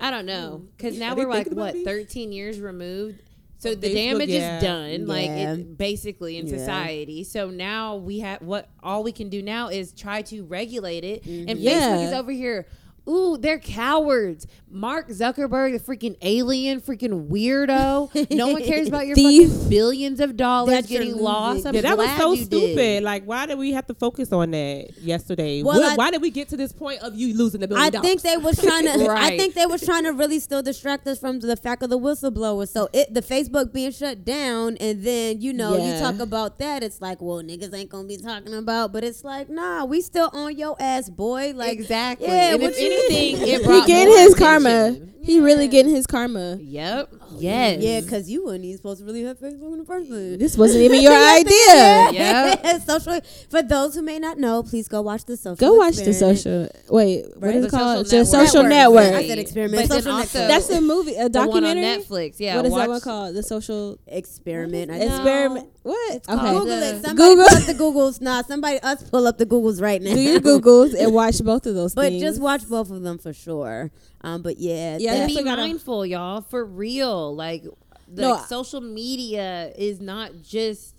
I 0.00 0.10
don't 0.10 0.26
know, 0.26 0.62
because 0.76 0.98
now 0.98 1.14
we're 1.14 1.28
like 1.28 1.48
what 1.48 1.74
me? 1.74 1.84
13 1.84 2.32
years 2.32 2.60
removed. 2.60 3.20
So 3.62 3.76
the 3.76 3.90
Facebook, 3.90 3.94
damage 3.94 4.28
yeah. 4.30 4.56
is 4.56 4.62
done, 4.64 5.06
like 5.06 5.26
Yeah. 5.26 5.52
it, 5.52 5.78
basically 5.78 6.36
in 6.36 6.48
Yeah. 6.48 6.58
society. 6.58 7.22
So 7.22 7.48
now 7.48 7.94
we 7.94 8.18
have 8.18 8.42
what 8.42 8.68
all 8.82 9.04
we 9.04 9.12
can 9.12 9.28
do 9.28 9.40
now 9.40 9.68
is 9.68 9.92
try 9.92 10.20
to 10.22 10.42
regulate 10.42 11.04
it. 11.04 11.24
And 11.24 11.48
mm-hmm. 11.48 11.64
Facebook 11.64 12.06
is 12.08 12.12
over 12.12 12.32
here 12.32 12.66
Ooh, 13.08 13.36
they're 13.36 13.58
cowards. 13.58 14.46
Mark 14.70 15.08
Zuckerberg, 15.08 15.72
the 15.72 15.78
freaking 15.80 16.16
alien, 16.22 16.80
freaking 16.80 17.28
weirdo. 17.28 18.30
no 18.34 18.48
one 18.48 18.62
cares 18.64 18.88
about 18.88 19.06
your 19.06 19.16
fucking 19.16 19.68
billions 19.68 20.18
of 20.20 20.34
dollars 20.36 20.70
That's 20.72 20.86
getting 20.86 21.16
lost. 21.16 21.66
I'm 21.66 21.74
Yeah, 21.74 21.82
that 21.82 21.98
was 21.98 22.08
so 22.16 22.34
stupid. 22.36 22.76
did. 22.76 23.02
Like, 23.02 23.24
why 23.24 23.44
did 23.46 23.58
we 23.58 23.72
have 23.72 23.86
to 23.88 23.94
focus 23.94 24.32
on 24.32 24.52
that 24.52 24.96
yesterday? 24.98 25.62
Well, 25.62 25.78
Why- 25.80 25.92
I- 25.92 25.96
why 25.96 26.10
did 26.10 26.22
we 26.22 26.30
get 26.30 26.48
to 26.50 26.56
this 26.56 26.72
point 26.72 27.00
of 27.02 27.14
you 27.14 27.36
losing 27.36 27.60
the 27.60 27.68
billion 27.68 27.84
I 27.86 27.90
dollars? 27.90 28.06
think 28.08 28.22
they 28.22 28.36
was 28.38 28.58
trying 28.62 28.84
to. 28.84 29.10
I 29.10 29.36
think 29.36 29.54
they 29.54 29.66
was 29.66 29.84
trying 29.84 30.04
to 30.10 30.10
really 30.12 30.38
still 30.38 30.62
distract 30.62 31.06
us 31.06 31.18
from 31.18 31.40
the 31.40 31.56
fact 31.56 31.82
of 31.82 31.90
the 31.90 31.98
whistleblower. 31.98 32.66
So 32.68 32.88
it 32.94 33.12
the 33.12 33.20
Facebook 33.20 33.72
being 33.74 33.90
shut 33.92 34.24
down, 34.24 34.76
and 34.78 35.02
then 35.04 35.40
you 35.42 35.52
know 35.52 35.76
Yeah. 35.76 35.94
you 35.94 36.00
talk 36.00 36.18
about 36.20 36.58
that. 36.60 36.82
It's 36.82 37.00
like, 37.02 37.20
well, 37.20 37.42
niggas 37.42 37.74
ain't 37.74 37.90
gonna 37.90 38.08
be 38.08 38.16
talking 38.16 38.54
about, 38.54 38.92
but 38.92 39.04
it's 39.04 39.22
like, 39.22 39.50
nah, 39.50 39.84
we 39.84 40.00
still 40.00 40.30
on 40.32 40.56
your 40.56 40.76
ass, 40.80 41.10
boy. 41.10 41.52
Like 41.54 41.72
exactly. 41.72 42.28
Yeah, 42.28 42.56
and 42.92 43.02
what 43.02 43.12
if 43.12 43.12
you 43.12 43.16
anything, 43.36 43.48
it 43.48 43.60
He 43.60 43.66
brought 43.66 43.86
getting 43.86 44.08
more 44.08 44.18
his 44.18 44.34
attention. 44.34 44.62
karma. 44.62 44.96
He 45.24 45.38
really 45.38 45.68
getting 45.68 45.94
his 45.94 46.04
karma. 46.08 46.58
Yep. 46.60 47.12
yes. 47.38 47.80
Yeah, 47.80 48.00
because 48.00 48.28
you 48.28 48.44
weren't 48.44 48.64
even 48.64 48.76
supposed 48.76 48.98
to 49.00 49.06
really 49.06 49.22
have 49.22 49.38
Facebook 49.38 49.72
in 49.72 49.78
the 49.78 49.84
first 49.84 50.08
place. 50.10 50.36
This 50.36 50.58
wasn't 50.58 50.82
even 50.82 51.00
your 51.06 51.12
idea. 51.12 51.52
Yeah. 52.12 52.78
social. 52.80 53.20
For 53.48 53.62
those 53.62 53.94
who 53.94 54.02
may 54.02 54.18
not 54.18 54.38
know, 54.38 54.64
please 54.64 54.88
go 54.88 55.00
watch 55.00 55.24
the 55.24 55.36
social. 55.36 55.54
Go 55.54 55.74
watch 55.76 55.94
the 55.98 56.12
social. 56.12 56.68
Wait, 56.90 57.24
what 57.36 57.40
Right. 57.40 57.54
is 57.54 57.62
The 57.62 57.68
it 57.68 57.70
called? 57.70 58.06
Social 58.08 58.18
The 58.18 58.24
social 58.48 58.62
Network. 58.64 59.04
network. 59.04 59.22
I 59.22 59.28
said 59.28 59.38
experiment. 59.38 59.88
But 59.88 59.96
Social 59.96 60.12
also, 60.12 60.38
network. 60.40 60.50
That's 60.66 60.70
a 60.70 60.80
movie, 60.80 61.14
a 61.14 61.28
the 61.28 61.38
one 61.38 61.48
on 61.64 61.76
documentary. 61.76 61.84
Netflix. 62.02 62.34
Yeah. 62.40 62.56
what 62.56 62.66
is 62.66 62.74
that 62.74 62.88
one 62.88 63.00
called? 63.00 63.34
The 63.36 63.42
social 63.44 63.98
Experiment. 64.08 64.90
I 64.90 64.98
No. 64.98 65.06
know. 65.06 65.14
experiment. 65.14 65.68
What? 65.82 66.14
It's 66.14 66.28
okay. 66.28 66.38
called 66.38 66.62
Google 66.62 66.80
the- 66.80 66.96
it. 66.96 67.02
Somebody 67.04 67.16
Google. 67.34 67.44
pull 67.48 67.56
up 67.58 67.64
the 67.64 67.74
Googles. 67.74 68.20
Nah, 68.20 68.42
somebody 68.42 68.80
us 68.80 69.02
pull 69.02 69.26
up 69.26 69.38
the 69.38 69.46
Googles 69.46 69.80
right 69.82 70.00
now. 70.00 70.14
Do 70.14 70.20
your 70.20 70.40
Googles 70.40 70.94
and 70.98 71.12
watch 71.14 71.42
both 71.42 71.66
of 71.66 71.74
those 71.74 71.94
but 71.94 72.10
things. 72.10 72.22
just 72.22 72.40
watch 72.40 72.68
both 72.68 72.90
of 72.90 73.02
them 73.02 73.18
for 73.18 73.32
sure. 73.32 73.90
Um, 74.20 74.42
but 74.42 74.58
yeah, 74.58 74.98
Yeah, 75.00 75.14
And 75.14 75.26
be 75.28 75.42
gotta- 75.42 75.60
mindful, 75.62 76.06
y'all, 76.06 76.40
for 76.42 76.64
real. 76.64 77.34
Like, 77.34 77.64
the 78.06 78.22
No, 78.22 78.34
I- 78.34 78.44
social 78.44 78.80
media 78.80 79.72
is 79.76 80.00
not 80.00 80.30
just 80.42 80.94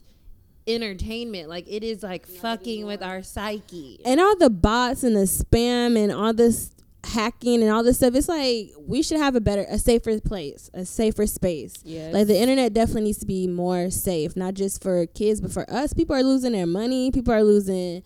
entertainment. 0.68 1.50
Like, 1.50 1.66
it 1.68 1.84
is 1.84 2.04
like 2.04 2.26
fucking 2.28 2.86
with 2.86 3.02
our 3.02 3.22
psyche. 3.24 4.00
and 4.06 4.20
all 4.20 4.36
the 4.38 4.50
bots 4.50 5.04
and 5.04 5.16
the 5.16 5.22
spam 5.22 5.98
and 5.98 6.12
all 6.12 6.34
this 6.34 6.72
hacking 7.04 7.62
and 7.62 7.72
all 7.72 7.84
this 7.84 7.98
stuff. 7.98 8.16
It's 8.16 8.30
like 8.30 8.72
we 8.78 9.04
should 9.04 9.18
have 9.18 9.36
a 9.36 9.42
better, 9.42 9.66
a 9.70 9.78
safer 9.78 10.20
place, 10.20 10.70
a 10.74 10.86
safer 10.86 11.28
space. 11.28 11.76
Yeah. 11.84 12.10
Like 12.14 12.28
the 12.28 12.38
internet 12.38 12.74
definitely 12.74 13.04
needs 13.04 13.20
to 13.20 13.26
be 13.26 13.48
more 13.48 13.90
safe, 13.90 14.36
not 14.36 14.54
just 14.54 14.82
for 14.82 15.06
kids, 15.08 15.42
but 15.42 15.52
for 15.52 15.70
us. 15.70 15.94
People 15.94 16.16
are 16.16 16.24
losing 16.24 16.54
their 16.54 16.68
money. 16.68 17.12
People 17.12 17.34
are 17.34 17.44
losing 17.44 18.04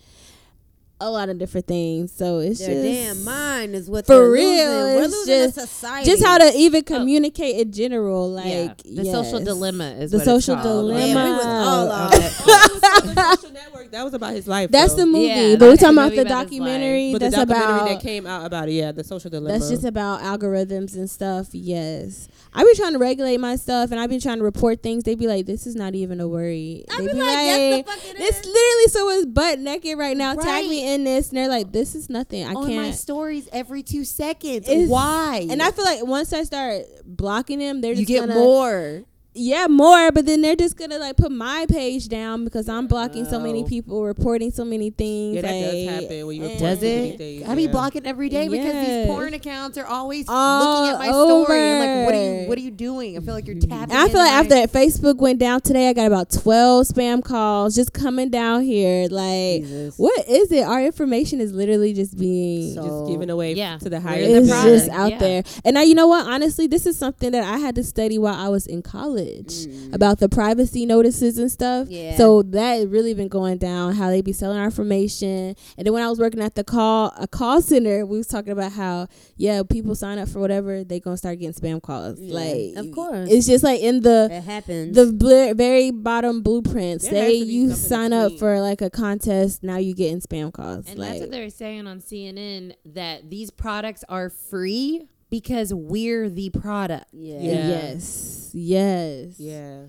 a 1.00 1.10
lot 1.10 1.28
of 1.28 1.38
different 1.38 1.66
things. 1.66 2.12
So 2.12 2.38
it's 2.38 2.58
their 2.58 2.70
just 2.70 2.82
damn 2.82 3.24
mind 3.24 3.74
is 3.74 3.88
what 3.88 4.06
For 4.06 4.30
real, 4.30 4.44
losing. 4.44 4.96
We're 4.96 5.02
it's 5.04 5.12
losing 5.12 5.34
just- 5.34 5.54
society. 5.54 6.10
just 6.10 6.24
how 6.24 6.38
to 6.38 6.52
even 6.56 6.82
oh. 6.88 6.96
communicate 6.96 7.56
in 7.56 7.72
general. 7.72 8.30
Like 8.30 8.46
yeah. 8.84 9.02
The 9.02 9.04
social 9.04 9.40
dilemma 9.40 9.90
is 9.98 10.10
The 10.10 10.18
what 10.18 10.24
social 10.24 10.54
it's 10.54 10.64
dilemma. 10.64 11.06
Yeah, 11.06 11.24
we 11.24 11.30
was 11.32 11.46
all 11.46 11.90
On 11.90 12.14
off. 12.14 12.78
Social 13.38 13.52
network. 13.52 13.90
That 13.90 14.04
was 14.04 14.14
about 14.14 14.32
his 14.32 14.46
life. 14.46 14.70
That's 14.70 14.94
though. 14.94 15.00
the 15.02 15.06
movie, 15.06 15.26
Yeah, 15.26 15.56
but 15.56 15.68
we're 15.68 15.76
talking 15.76 15.98
about 15.98 16.12
the 16.12 16.20
about 16.22 16.44
documentary. 16.44 17.12
But 17.12 17.18
the 17.18 17.30
that's 17.30 17.36
documentary 17.36 17.74
about 17.74 17.88
that 17.88 18.00
came 18.00 18.26
out 18.26 18.46
about 18.46 18.68
it, 18.68 18.72
yeah, 18.72 18.92
the 18.92 19.04
social 19.04 19.30
dilemma. 19.30 19.58
That's 19.58 19.70
just 19.70 19.84
about 19.84 20.20
algorithms 20.20 20.94
and 20.94 21.08
stuff. 21.08 21.48
Yes, 21.52 22.28
I've 22.52 22.66
been 22.66 22.76
trying 22.76 22.92
to 22.92 22.98
regulate 22.98 23.38
my 23.38 23.56
stuff, 23.56 23.90
and 23.90 24.00
I've 24.00 24.10
been 24.10 24.20
trying 24.20 24.38
to 24.38 24.44
report 24.44 24.82
things. 24.82 25.04
They 25.04 25.14
be 25.14 25.26
like, 25.26 25.46
"This 25.46 25.66
is 25.66 25.74
not 25.74 25.94
even 25.94 26.20
a 26.20 26.28
worry." 26.28 26.84
I 26.90 26.98
they 26.98 27.06
be 27.06 27.12
be 27.12 27.18
like, 27.18 27.28
yes, 27.28 27.76
the 27.86 27.92
fuck 27.92 28.04
it 28.10 28.18
"This 28.18 28.40
is." 28.40 28.46
literally 28.46 28.86
someone's 28.88 29.26
butt 29.26 29.58
naked 29.58 29.98
right 29.98 30.16
now. 30.16 30.34
Tag 30.34 30.68
me 30.68 30.87
in 30.88 31.04
this," 31.04 31.28
and 31.28 31.38
they're 31.38 31.48
like, 31.48 31.72
"This 31.72 31.94
is 31.94 32.08
nothing. 32.10 32.44
I 32.44 32.54
On 32.54 32.66
can't." 32.66 32.76
my 32.76 32.90
stories 32.90 33.48
every 33.52 33.82
two 33.82 34.04
seconds. 34.04 34.68
It's- 34.68 34.88
Why? 34.88 35.46
And 35.50 35.62
I 35.62 35.70
feel 35.70 35.84
like 35.84 36.04
once 36.04 36.32
I 36.32 36.42
start 36.44 36.82
blocking 37.04 37.58
them, 37.58 37.80
they're 37.80 37.92
you 37.92 37.98
just 37.98 38.08
get 38.08 38.20
gonna, 38.20 38.34
more. 38.34 39.02
Yeah, 39.38 39.66
more. 39.68 40.10
But 40.12 40.26
then 40.26 40.42
they're 40.42 40.56
just 40.56 40.76
gonna 40.76 40.98
like 40.98 41.16
put 41.16 41.30
my 41.32 41.66
page 41.68 42.08
down 42.08 42.44
because 42.44 42.68
I'm 42.68 42.86
blocking 42.86 43.24
so 43.24 43.38
many 43.38 43.62
Oh. 43.62 43.66
people, 43.66 44.02
reporting 44.04 44.50
so 44.50 44.64
many 44.64 44.90
things. 44.90 45.36
yeah, 45.36 45.42
that 45.42 45.48
does 45.50 45.88
happen 45.88 46.26
when 46.26 46.36
you 46.36 46.42
report 46.42 46.58
Does 46.60 46.78
too 46.80 46.86
many 46.86 47.08
it? 47.10 47.18
things, 47.18 47.48
I 47.48 47.54
be 47.54 47.66
blocking 47.66 48.06
every 48.06 48.28
day 48.28 48.48
because 48.48 48.64
Yes. 48.66 49.06
these 49.06 49.14
porn 49.14 49.34
accounts 49.34 49.78
are 49.78 49.86
always 49.86 50.26
All 50.28 50.82
looking 50.82 50.94
at 50.94 50.98
my 50.98 51.08
story. 51.10 51.70
I'm 51.72 51.78
like, 51.78 52.06
what 52.06 52.14
are 52.14 52.40
you? 52.42 52.48
What 52.48 52.58
are 52.58 52.60
you 52.60 52.70
doing? 52.70 53.16
I 53.16 53.20
feel 53.20 53.34
like 53.34 53.46
you're 53.46 53.56
mm-hmm. 53.56 53.70
tapping. 53.70 53.94
And 53.96 53.98
I 54.02 54.08
feel 54.08 54.18
like 54.20 54.44
into 54.44 54.54
my- 54.54 54.60
after 54.62 54.78
Facebook 54.78 55.16
went 55.18 55.38
down 55.38 55.60
today, 55.60 55.88
I 55.88 55.92
got 55.92 56.06
about 56.06 56.30
twelve 56.30 56.86
spam 56.86 57.22
calls 57.24 57.74
just 57.74 57.92
coming 57.92 58.30
down 58.30 58.62
here. 58.62 59.08
Like, 59.08 59.62
Jesus. 59.62 59.98
what 59.98 60.28
is 60.28 60.50
it? 60.52 60.64
Our 60.64 60.82
information 60.84 61.40
is 61.40 61.52
literally 61.52 61.92
just 61.92 62.18
being 62.18 62.74
So- 62.74 62.82
just 62.82 63.12
giving 63.12 63.30
away 63.30 63.54
Yeah. 63.54 63.78
to 63.78 63.88
the 63.88 63.96
We're 63.96 64.00
highest. 64.00 64.30
the 64.32 64.36
it's 64.38 64.48
product, 64.50 64.68
just 64.78 64.90
out 64.90 65.10
yeah. 65.12 65.18
there. 65.18 65.42
And 65.64 65.74
now 65.74 65.82
you 65.82 65.94
know 65.94 66.06
what? 66.06 66.26
Honestly, 66.26 66.66
this 66.66 66.86
is 66.86 66.96
something 66.98 67.30
that 67.32 67.44
I 67.44 67.58
had 67.58 67.74
to 67.76 67.84
study 67.84 68.18
while 68.18 68.34
I 68.34 68.48
was 68.48 68.66
in 68.66 68.82
college 68.82 69.27
Mm. 69.28 69.94
about 69.94 70.18
the 70.18 70.28
privacy 70.28 70.86
notices 70.86 71.38
and 71.38 71.50
stuff. 71.50 71.88
Yeah. 71.88 72.16
So 72.16 72.42
that 72.42 72.88
really 72.88 73.14
been 73.14 73.28
going 73.28 73.58
down 73.58 73.94
how 73.94 74.08
they 74.10 74.22
be 74.22 74.32
selling 74.32 74.58
our 74.58 74.66
information. 74.66 75.54
And 75.76 75.86
then 75.86 75.92
when 75.92 76.02
I 76.02 76.08
was 76.08 76.18
working 76.18 76.40
at 76.40 76.54
the 76.54 76.64
call 76.64 77.12
a 77.16 77.26
call 77.28 77.60
center, 77.62 78.04
we 78.06 78.18
was 78.18 78.26
talking 78.26 78.52
about 78.52 78.72
how 78.72 79.08
yeah 79.36 79.62
people 79.62 79.94
sign 79.94 80.18
up 80.18 80.28
for 80.28 80.40
whatever 80.40 80.84
they 80.84 81.00
gonna 81.00 81.16
start 81.16 81.38
getting 81.38 81.54
spam 81.54 81.82
calls. 81.82 82.18
Yeah, 82.20 82.34
like 82.34 82.76
of 82.76 82.92
course. 82.92 83.28
it's 83.30 83.46
just 83.46 83.64
like 83.64 83.80
in 83.80 84.00
the 84.02 84.28
it 84.30 84.42
happens. 84.44 84.94
the 84.96 85.12
bl- 85.12 85.54
very 85.56 85.90
bottom 85.90 86.42
blueprint 86.42 87.02
There 87.02 87.10
say 87.10 87.18
has 87.18 87.40
to 87.40 87.46
be 87.46 87.52
you 87.52 87.72
sign 87.72 88.12
up 88.12 88.32
for 88.38 88.60
like 88.60 88.80
a 88.80 88.90
contest 88.90 89.62
now 89.62 89.76
you 89.76 89.94
getting 89.94 90.20
spam 90.20 90.52
calls 90.52 90.88
And 90.88 90.98
like 90.98 91.10
that's 91.10 91.20
what 91.22 91.30
they're 91.30 91.50
saying 91.50 91.86
on 91.86 92.00
CNN 92.00 92.74
that 92.86 93.28
these 93.30 93.50
products 93.50 94.04
are 94.08 94.30
free 94.30 95.08
because 95.30 95.72
we're 95.74 96.28
the 96.30 96.50
product. 96.50 97.06
yeah. 97.12 97.38
Yeah. 97.40 97.68
yes 97.68 98.50
yes 98.54 99.34
Yeah, 99.38 99.82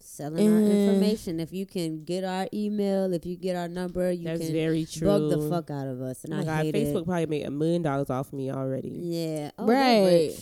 Selling 0.00 0.46
our 0.48 0.60
Mm. 0.60 0.70
information. 0.88 1.40
If 1.40 1.52
you 1.52 1.66
can 1.66 2.04
get 2.04 2.24
our 2.24 2.46
email, 2.54 3.12
if 3.12 3.26
you 3.26 3.36
get 3.36 3.54
our 3.56 3.68
number, 3.68 4.10
you 4.10 4.24
that's 4.24 4.40
can 4.40 4.52
very 4.52 4.86
true. 4.86 5.06
bug 5.08 5.28
the 5.30 5.50
fuck 5.50 5.70
out 5.70 5.88
of 5.88 6.00
us. 6.00 6.24
And 6.24 6.32
Oh 6.34 6.38
I 6.38 6.44
God, 6.44 6.64
hate 6.64 6.74
Facebook 6.74 7.02
it. 7.02 7.06
probably 7.06 7.26
made 7.26 7.44
a 7.46 7.50
million 7.50 7.82
dollars 7.82 8.08
off 8.10 8.32
me 8.32 8.50
already. 8.50 8.88
Yeah. 8.94 9.50
Oh, 9.58 9.66
right. 9.66 10.32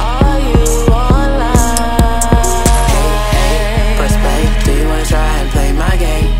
Are 0.00 0.40
you 0.40 0.64
online? 0.90 1.60
Press. 4.00 4.14
Do 4.64 4.72
you 4.72 4.86
wanna 4.88 5.04
try 5.04 5.38
and 5.38 5.50
play 5.50 5.72
my 5.72 5.94
game? 5.96 6.30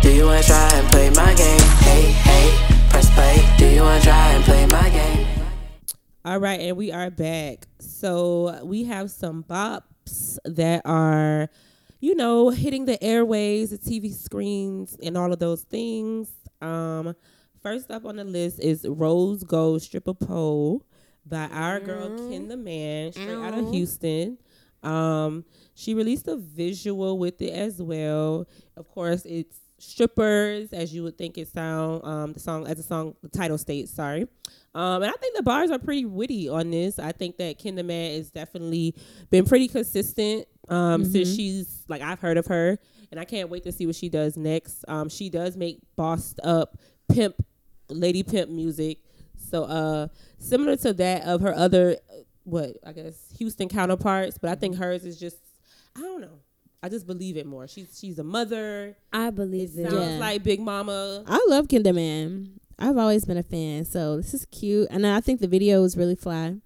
Do 0.00 0.10
you 0.14 0.24
wanna 0.24 0.42
try 0.42 0.68
and 0.72 0.86
play 0.90 1.10
my 1.10 1.34
game? 1.34 1.60
Hey, 1.84 2.02
hey, 2.28 2.46
press 2.88 3.10
play. 3.14 3.36
Do 3.58 3.66
you 3.68 3.82
wanna 3.82 4.00
try 4.00 4.32
and 4.34 4.44
play 4.44 4.64
my 4.66 4.88
game? 4.88 5.11
All 6.24 6.38
right, 6.38 6.60
and 6.60 6.76
we 6.76 6.92
are 6.92 7.10
back. 7.10 7.66
So 7.80 8.64
we 8.64 8.84
have 8.84 9.10
some 9.10 9.42
bops 9.42 10.38
that 10.44 10.82
are, 10.84 11.48
you 12.00 12.14
know, 12.14 12.50
hitting 12.50 12.84
the 12.84 13.02
airways, 13.02 13.70
the 13.70 13.78
TV 13.78 14.12
screens, 14.14 14.96
and 15.02 15.16
all 15.16 15.32
of 15.32 15.40
those 15.40 15.62
things. 15.62 16.30
Um, 16.60 17.14
first 17.60 17.90
up 17.90 18.04
on 18.04 18.16
the 18.16 18.24
list 18.24 18.60
is 18.60 18.86
Rose 18.88 19.42
Gold 19.42 19.82
Stripper 19.82 20.14
Pole 20.14 20.84
by 21.26 21.48
our 21.52 21.80
girl 21.80 22.10
Kentheman, 22.10 23.12
straight 23.12 23.28
out 23.30 23.58
of 23.58 23.70
Houston. 23.72 24.38
Um, 24.84 25.44
she 25.74 25.94
released 25.94 26.28
a 26.28 26.36
visual 26.36 27.18
with 27.18 27.40
it 27.42 27.50
as 27.50 27.82
well. 27.82 28.46
Of 28.76 28.88
course, 28.88 29.24
it's 29.24 29.58
strippers, 29.82 30.72
as 30.72 30.94
you 30.94 31.02
would 31.02 31.18
think 31.18 31.36
it 31.36 31.48
sound. 31.48 32.04
Um, 32.04 32.32
the 32.32 32.40
song, 32.40 32.66
as 32.66 32.76
the 32.76 32.82
song, 32.82 33.14
the 33.22 33.28
title 33.28 33.58
states. 33.58 33.92
Sorry. 33.92 34.22
Um, 34.74 35.02
and 35.02 35.10
I 35.10 35.14
think 35.20 35.36
the 35.36 35.42
bars 35.42 35.70
are 35.70 35.78
pretty 35.78 36.04
witty 36.04 36.48
on 36.48 36.70
this. 36.70 36.98
I 36.98 37.12
think 37.12 37.36
that 37.38 37.58
Kentheman 37.58 38.16
is 38.16 38.30
definitely 38.30 38.94
been 39.30 39.44
pretty 39.44 39.68
consistent 39.68 40.46
um, 40.68 41.04
since 41.04 41.34
she's 41.34 41.84
like 41.88 42.00
I've 42.00 42.20
heard 42.20 42.38
of 42.38 42.46
her, 42.46 42.78
and 43.10 43.20
I 43.20 43.24
can't 43.24 43.50
wait 43.50 43.64
to 43.64 43.72
see 43.72 43.86
what 43.86 43.96
she 43.96 44.08
does 44.08 44.36
next. 44.36 44.84
Um, 44.88 45.08
she 45.08 45.28
does 45.28 45.56
make 45.56 45.80
bossed 45.96 46.40
up 46.42 46.78
pimp, 47.12 47.34
lady 47.88 48.22
pimp 48.22 48.50
music. 48.50 48.98
So 49.36 49.64
uh, 49.64 50.08
similar 50.38 50.76
to 50.76 50.94
that 50.94 51.24
of 51.24 51.42
her 51.42 51.54
other, 51.54 51.98
uh, 52.10 52.22
what 52.44 52.76
I 52.86 52.92
guess 52.92 53.16
Houston 53.38 53.68
counterparts, 53.68 54.38
but 54.38 54.48
I 54.48 54.54
think 54.54 54.76
hers 54.76 55.04
is 55.04 55.18
just 55.18 55.38
I 55.96 56.00
don't 56.00 56.20
know. 56.20 56.38
I 56.82 56.88
just 56.88 57.06
believe 57.06 57.36
it 57.36 57.46
more. 57.46 57.68
She's 57.68 57.96
she's 57.98 58.18
a 58.18 58.24
mother. 58.24 58.96
I 59.12 59.30
believe 59.30 59.70
it. 59.76 59.88
Sounds 59.90 60.12
Yeah. 60.12 60.18
like 60.18 60.42
Big 60.42 60.60
Mama. 60.60 61.22
i 61.26 61.44
love 61.48 61.68
Kentheman 61.68 62.58
i've 62.78 62.96
always 62.96 63.24
been 63.24 63.36
a 63.36 63.42
fan 63.42 63.84
so 63.84 64.16
this 64.16 64.32
is 64.34 64.46
cute 64.46 64.88
and 64.90 65.06
i 65.06 65.20
think 65.20 65.40
the 65.40 65.46
video 65.46 65.84
is 65.84 65.96
really 65.96 66.16
fly 66.16 66.56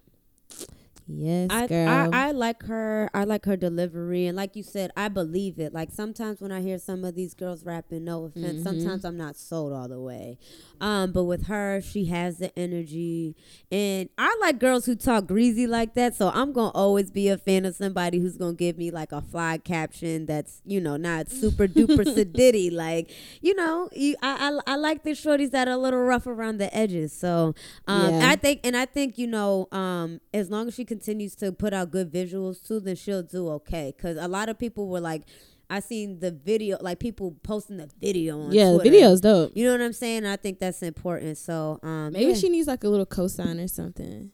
Yes, 1.09 1.51
I, 1.53 1.67
girl. 1.69 1.89
I 1.89 2.29
I 2.29 2.31
like 2.33 2.65
her. 2.65 3.09
I 3.15 3.25
like 3.25 3.45
her 3.45 3.57
delivery, 3.57 4.27
and 4.27 4.37
like 4.37 4.57
you 4.57 4.65
said, 4.65 4.91
I 4.97 5.09
believe 5.09 5.59
it. 5.61 5.73
Like 5.73 5.91
sometimes 5.93 6.41
when 6.41 6.51
I 6.51 6.61
hear 6.63 6.79
some 6.79 7.05
of 7.05 7.15
these 7.15 7.33
girls 7.33 7.65
rapping, 7.65 8.05
no 8.05 8.25
offense, 8.25 8.61
Mhm. 8.61 8.65
sometimes 8.65 9.05
I'm 9.05 9.17
not 9.17 9.37
sold 9.37 9.73
all 9.73 9.87
the 9.89 10.01
way. 10.01 10.37
Um, 10.81 11.13
but 11.13 11.25
with 11.25 11.47
her, 11.47 11.81
she 11.81 12.07
has 12.07 12.39
the 12.39 12.57
energy, 12.59 13.37
and 13.71 14.09
I 14.19 14.37
like 14.41 14.59
girls 14.59 14.87
who 14.87 14.97
talk 14.97 15.27
greasy 15.29 15.67
like 15.67 15.95
that. 15.95 16.17
So 16.17 16.31
I'm 16.35 16.53
gonna 16.53 16.71
always 16.71 17.11
be 17.13 17.29
a 17.29 17.39
fan 17.39 17.65
of 17.65 17.77
somebody 17.77 18.19
who's 18.19 18.37
gonna 18.37 18.55
give 18.55 18.77
me 18.77 18.91
like 18.91 19.13
a 19.13 19.21
fly 19.23 19.59
caption 19.59 20.27
that's 20.27 20.61
you 20.65 20.81
know 20.81 20.97
not 20.97 21.31
super 21.31 21.69
duper 21.69 22.05
sedity. 22.17 22.73
Like 22.73 23.11
you 23.41 23.55
know, 23.55 23.89
you, 23.93 24.17
I, 24.23 24.51
I 24.67 24.73
I 24.73 24.77
like 24.77 25.05
the 25.05 25.11
shorties 25.13 25.53
that 25.53 25.69
are 25.69 25.73
a 25.75 25.79
little 25.79 26.01
rough 26.01 26.27
around 26.27 26.59
the 26.59 26.75
edges. 26.77 27.13
So 27.13 27.55
um, 27.87 28.11
Yeah. 28.13 28.31
I 28.31 28.37
think, 28.37 28.61
and 28.65 28.77
I 28.77 28.87
think 28.87 29.19
you 29.19 29.29
know, 29.29 29.69
um, 29.73 30.21
as 30.35 30.51
long 30.51 30.67
as 30.69 30.75
she 30.75 30.85
continues 30.97 31.35
to 31.37 31.53
put 31.53 31.73
out 31.73 31.91
good 31.91 32.11
visuals 32.11 32.67
too, 32.67 32.81
then 32.81 32.97
she'll 32.97 33.23
do 33.23 33.49
okay. 33.51 33.93
Cause 34.01 34.17
a 34.17 34.29
lot 34.29 34.49
of 34.49 34.59
people 34.59 34.89
were 34.89 35.01
like, 35.01 35.23
I 35.69 35.81
seen 35.81 36.21
the 36.21 36.31
video, 36.31 36.79
like 36.81 37.01
people 37.01 37.37
posting 37.43 37.77
the 37.77 37.91
video 38.01 38.41
on 38.41 38.53
yeah, 38.53 38.73
the 38.73 38.79
video's 38.79 39.21
dope. 39.21 39.53
You 39.55 39.67
know 39.67 39.73
what 39.73 39.81
I'm 39.83 39.93
saying? 39.93 40.25
I 40.25 40.37
think 40.37 40.59
that's 40.59 40.83
important. 40.83 41.39
So 41.39 41.81
um, 41.83 42.13
Maybe 42.13 42.31
yeah. 42.31 42.35
she 42.35 42.49
needs 42.49 42.69
like 42.69 42.85
a 42.85 42.89
little 42.89 43.07
cosign 43.07 43.63
or 43.63 43.69
something. 43.69 44.31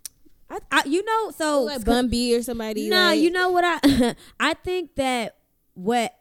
I, 0.50 0.58
I, 0.70 0.82
you 0.84 1.02
know, 1.04 1.30
so 1.30 1.62
like 1.62 1.84
Bun 1.84 2.08
B 2.08 2.36
or 2.36 2.42
somebody. 2.42 2.88
no, 2.88 2.96
like- 2.96 3.20
you 3.20 3.30
know 3.30 3.50
what 3.50 3.64
I 3.64 4.14
I 4.40 4.54
think 4.54 4.94
that 4.96 5.36
what 5.74 6.14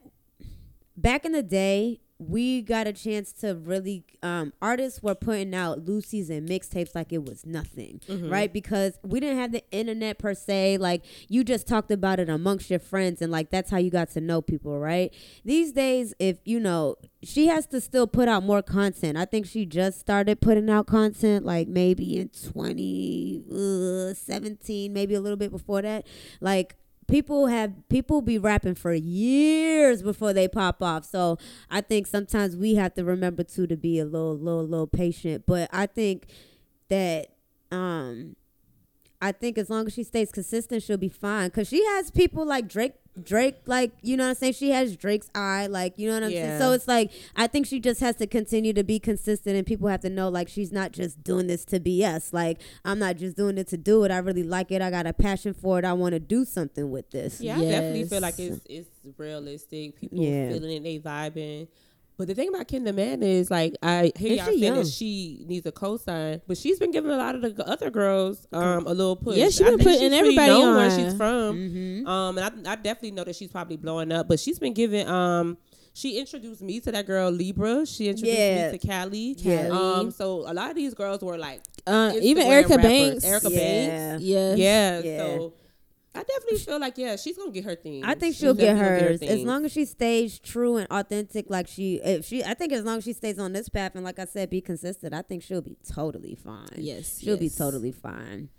back 0.96 1.26
in 1.26 1.34
the 1.34 1.44
day 1.44 2.00
we 2.22 2.62
got 2.62 2.86
a 2.86 2.94
chance 2.94 3.34
to 3.34 3.56
really 3.56 4.04
um 4.22 4.54
artists 4.62 5.02
were 5.02 5.16
putting 5.16 5.56
out 5.56 5.84
loosies 5.86 6.30
and 6.30 6.48
mixtapes 6.48 6.94
like 6.94 7.12
it 7.12 7.26
was 7.26 7.48
nothing, 7.48 8.00
right? 8.30 8.54
Because 8.54 9.00
we 9.04 9.20
didn't 9.20 9.40
have 9.40 9.52
the 9.52 9.64
internet 9.72 10.20
per 10.20 10.36
se. 10.36 10.78
Like 10.78 11.04
you 11.30 11.44
just 11.44 11.66
talked 11.66 11.90
about 11.90 12.20
it 12.20 12.30
amongst 12.30 12.70
your 12.70 12.78
friends 12.80 13.24
and 13.24 13.32
like 13.32 13.50
that's 13.50 13.72
how 13.72 13.78
you 13.78 13.90
got 13.90 14.12
to 14.12 14.22
know 14.22 14.40
people, 14.42 14.78
right? 14.80 15.12
These 15.44 15.72
days 15.72 16.14
if 16.20 16.38
you 16.46 16.60
know 16.60 16.98
she 17.24 17.48
has 17.48 17.66
to 17.68 17.80
still 17.82 18.06
put 18.08 18.28
out 18.28 18.44
more 18.44 18.62
content. 18.62 19.18
I 19.18 19.26
think 19.26 19.48
she 19.48 19.66
just 19.66 20.00
started 20.00 20.42
putting 20.42 20.70
out 20.70 20.86
content 20.88 21.44
like 21.46 21.68
maybe 21.68 22.20
in 22.20 22.30
2017, 22.30 24.94
maybe 24.94 25.16
a 25.16 25.22
little 25.22 25.38
bit 25.38 25.52
before 25.52 25.82
that. 25.82 26.06
Like 26.40 26.76
people 27.12 27.48
have 27.48 27.74
people 27.90 28.22
be 28.22 28.40
rapping 28.40 28.76
for 28.76 28.94
years 28.94 30.02
before 30.02 30.34
they 30.34 30.48
pop 30.48 30.82
off. 30.82 31.06
So 31.06 31.38
I 31.70 31.82
think 31.82 32.08
sometimes 32.08 32.56
we 32.56 32.76
have 32.76 32.96
to 32.96 33.04
remember 33.04 33.44
too 33.44 33.68
to 33.68 33.78
be 33.78 34.00
a 34.00 34.06
little 34.06 34.38
little 34.38 34.66
little 34.66 34.88
patient. 34.88 35.44
But 35.46 35.70
I 35.74 35.86
think 35.86 36.28
that 36.90 37.28
um 37.72 38.36
I 39.22 39.32
think 39.32 39.58
as 39.58 39.70
long 39.70 39.86
as 39.88 39.94
she 39.94 40.04
stays 40.04 40.32
consistent, 40.32 40.84
she'll 40.84 40.98
be 40.98 41.10
fine. 41.10 41.50
Cause 41.52 41.68
she 41.68 41.84
has 41.86 42.12
people 42.12 42.46
like 42.46 42.68
Drake. 42.68 42.94
Drake, 43.22 43.58
like 43.66 43.92
you 44.02 44.16
know 44.16 44.24
what 44.24 44.30
I'm 44.30 44.36
saying. 44.36 44.54
She 44.54 44.70
has 44.70 44.96
Drake's 44.96 45.30
eye, 45.36 45.68
like 45.68 46.00
you 46.00 46.08
know 46.08 46.14
what 46.14 46.24
I'm 46.24 46.32
saying. 46.32 46.60
So 46.60 46.72
it's 46.72 46.88
like 46.88 47.12
I 47.36 47.46
think 47.46 47.66
she 47.68 47.82
just 47.82 48.00
has 48.00 48.16
to 48.16 48.26
continue 48.26 48.72
to 48.72 48.86
be 48.86 49.00
consistent, 49.00 49.58
and 49.58 49.68
people 49.68 49.90
have 49.90 50.00
to 50.04 50.10
know 50.10 50.30
like 50.30 50.48
she's 50.48 50.72
not 50.72 50.94
just 50.94 51.22
doing 51.22 51.48
this 51.48 51.66
to 51.66 51.80
BS. 51.82 52.32
Like 52.32 52.62
I'm 52.86 53.00
not 53.00 53.18
just 53.18 53.36
doing 53.36 53.58
it 53.58 53.68
to 53.68 53.76
do 53.78 54.06
it. 54.06 54.12
I 54.12 54.20
really 54.20 54.44
like 54.44 54.72
it. 54.72 54.82
I 54.82 54.90
got 54.90 55.08
a 55.08 55.12
passion 55.14 55.54
for 55.54 55.78
it. 55.78 55.84
I 55.84 55.92
want 55.92 56.14
to 56.14 56.22
do 56.22 56.46
something 56.46 56.90
with 56.90 57.12
this. 57.12 57.42
Yeah, 57.42 57.58
I 57.58 57.66
definitely 57.66 58.06
feel 58.06 58.22
like 58.22 58.40
it's 58.40 58.62
it's 58.70 58.90
realistic. 59.18 60.00
People 60.00 60.18
Yeah. 60.24 60.48
feeling 60.54 60.72
it, 60.78 60.84
they 60.84 61.00
vibing. 61.00 61.68
But 62.22 62.28
the 62.28 62.36
thing 62.36 62.50
about 62.50 62.68
the 62.68 62.94
Man 62.94 63.24
is 63.24 63.50
like 63.50 63.74
I 63.82 64.12
hear 64.16 64.34
y'all 64.36 64.46
she 64.54 64.60
saying 64.60 64.76
that 64.76 64.86
she 64.86 65.44
needs 65.48 65.66
a 65.66 65.72
cosign, 65.72 66.40
but 66.46 66.56
she's 66.56 66.78
been 66.78 66.92
giving 66.92 67.10
a 67.10 67.18
lot 67.18 67.34
of 67.34 67.42
the 67.42 67.68
other 67.68 67.90
girls 67.90 68.48
um 68.54 68.86
a 68.86 68.94
little 68.94 69.16
push. 69.16 69.38
Yeah, 69.38 69.46
she's 69.46 69.62
been 69.62 69.80
putting 69.80 70.14
everybody 70.14 70.52
known 70.52 70.76
where 70.76 70.92
she's 70.92 71.16
from. 71.16 71.56
Mm-hmm. 71.56 72.06
Um, 72.08 72.38
and 72.38 72.68
I, 72.68 72.74
I 72.74 72.76
definitely 72.76 73.14
know 73.14 73.24
that 73.24 73.36
she's 73.36 73.50
probably 73.50 73.78
blowing 73.78 74.12
up, 74.12 74.28
but 74.28 74.40
she's 74.40 74.60
been 74.60 74.76
giving 74.76 75.08
um. 75.08 75.58
She 75.94 76.20
introduced 76.20 76.62
me 76.62 76.80
to 76.82 76.92
that 76.92 77.08
girl 77.08 77.32
Libra. 77.32 77.88
She 77.88 78.08
introduced 78.08 78.38
Yeah. 78.38 78.72
me 78.72 78.78
to 78.78 78.88
Callie. 78.88 79.70
Um. 79.72 80.12
So 80.12 80.44
a 80.48 80.54
lot 80.54 80.70
of 80.70 80.76
these 80.76 80.94
girls 80.94 81.24
were 81.24 81.40
like, 81.40 81.64
uh, 81.88 82.14
even 82.22 82.46
Erica 82.46 82.76
rappers. 82.76 82.84
Banks. 82.84 83.24
Erica 83.26 83.50
Yeah. 83.50 83.58
Banks. 83.60 84.24
Yeah. 84.24 84.54
Yeah. 84.54 85.00
Yeah. 85.00 85.18
So 85.18 85.54
I 86.14 86.24
definitely 86.24 86.58
feel 86.60 86.80
like 86.80 86.98
yeah, 86.98 87.16
she's 87.16 87.38
gonna 87.38 87.52
get 87.52 87.64
her 87.64 87.76
thing. 87.76 88.04
I 88.04 88.16
think 88.16 88.36
she'll 88.36 88.54
get 88.54 88.74
definitely 88.76 89.00
gonna 89.00 89.12
hers 89.12 89.22
as 89.22 89.44
long 89.44 89.66
as 89.66 89.72
she 89.72 89.86
stays 89.86 90.40
true 90.40 90.76
and 90.76 90.88
authentic. 90.92 91.50
Like 91.50 91.68
she, 91.68 91.96
if 92.04 92.26
she, 92.26 92.44
I 92.44 92.54
think 92.54 92.74
as 92.74 92.84
long 92.84 92.98
as 92.98 93.06
she 93.06 93.14
stays 93.14 93.40
on 93.40 93.54
this 93.54 93.70
path 93.70 93.96
and 93.96 94.04
like 94.04 94.20
I 94.20 94.26
said, 94.26 94.50
be 94.50 94.60
consistent. 94.60 95.14
I 95.14 95.22
think 95.22 95.42
she'll 95.42 95.62
be 95.62 95.78
totally 95.90 96.36
fine. 96.36 96.68
Yes. 96.76 97.20
she'll 97.20 97.38
be 97.38 97.50
totally 97.50 97.92
fine. 97.94 98.50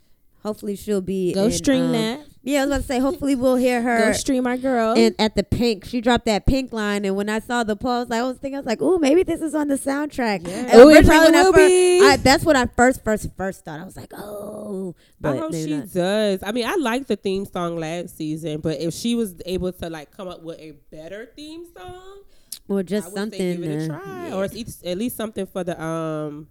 Hopefully, 0.43 0.77
she'll 0.77 1.01
be. 1.01 1.33
Go 1.33 1.45
in, 1.45 1.53
stream 1.53 1.85
um, 1.87 1.93
that. 1.93 2.21
Yeah, 2.45 2.63
I 2.63 2.65
was 2.65 2.71
about 2.71 2.81
to 2.81 2.87
say. 2.89 2.99
Hopefully, 2.99 3.37
we'll 3.37 3.57
hear 3.57 3.83
her 3.83 4.07
Go 4.07 4.13
stream 4.13 4.49
our 4.49 4.57
girl. 4.57 4.95
And 4.97 5.15
at 5.21 5.37
the 5.37 5.45
pink, 5.45 5.85
she 5.85 6.01
dropped 6.01 6.25
that 6.25 6.45
pink 6.45 6.73
line, 6.73 7.05
and 7.05 7.15
when 7.15 7.29
I 7.29 7.39
saw 7.39 7.63
the 7.63 7.77
post, 7.77 8.11
I 8.11 8.25
was 8.25 8.39
thinking, 8.39 8.57
I 8.57 8.59
was 8.59 8.67
like, 8.67 8.83
"Oh, 8.83 8.99
maybe 8.99 9.23
this 9.23 9.41
is 9.41 9.55
on 9.55 9.69
the 9.69 9.77
soundtrack." 9.77 10.49
Yeah. 10.49 10.55
And 10.55 10.73
Oh, 10.75 10.89
it 10.89 11.07
probably 11.07 11.31
will 11.31 11.53
be. 11.53 12.01
I, 12.05 12.17
that's 12.17 12.45
what 12.45 12.57
I 12.57 12.67
first, 12.67 13.05
first, 13.05 13.29
first 13.37 13.65
thought. 13.65 13.79
I 13.79 13.85
was 13.85 13.97
like, 13.97 14.13
"Oh," 14.17 14.97
I 15.23 15.37
hope 15.37 15.55
she 15.55 15.77
not. 15.77 15.93
does. 15.93 16.43
I 16.43 16.51
mean, 16.51 16.67
I 16.67 16.75
liked 16.75 17.07
the 17.07 17.17
theme 17.17 17.47
song 17.47 17.79
last 17.79 18.17
season, 18.17 18.61
but 18.61 18.81
if 18.81 18.93
she 18.93 19.15
was 19.15 19.37
able 19.47 19.73
to 19.75 19.89
like 19.89 20.11
come 20.11 20.27
up 20.27 20.43
with 20.43 20.59
a 20.59 20.73
better 20.91 21.27
theme 21.37 21.67
song, 21.77 22.23
or 22.67 22.83
just 22.83 23.15
something. 23.15 23.39
give 23.39 23.63
it 23.63 23.85
a 23.85 23.87
try, 23.87 24.29
yeah. 24.29 24.35
or 24.35 24.43
at 24.43 24.53
least, 24.53 25.17
something 25.17 25.47
for 25.47 25.63
the 25.63 25.81
um 25.81 26.49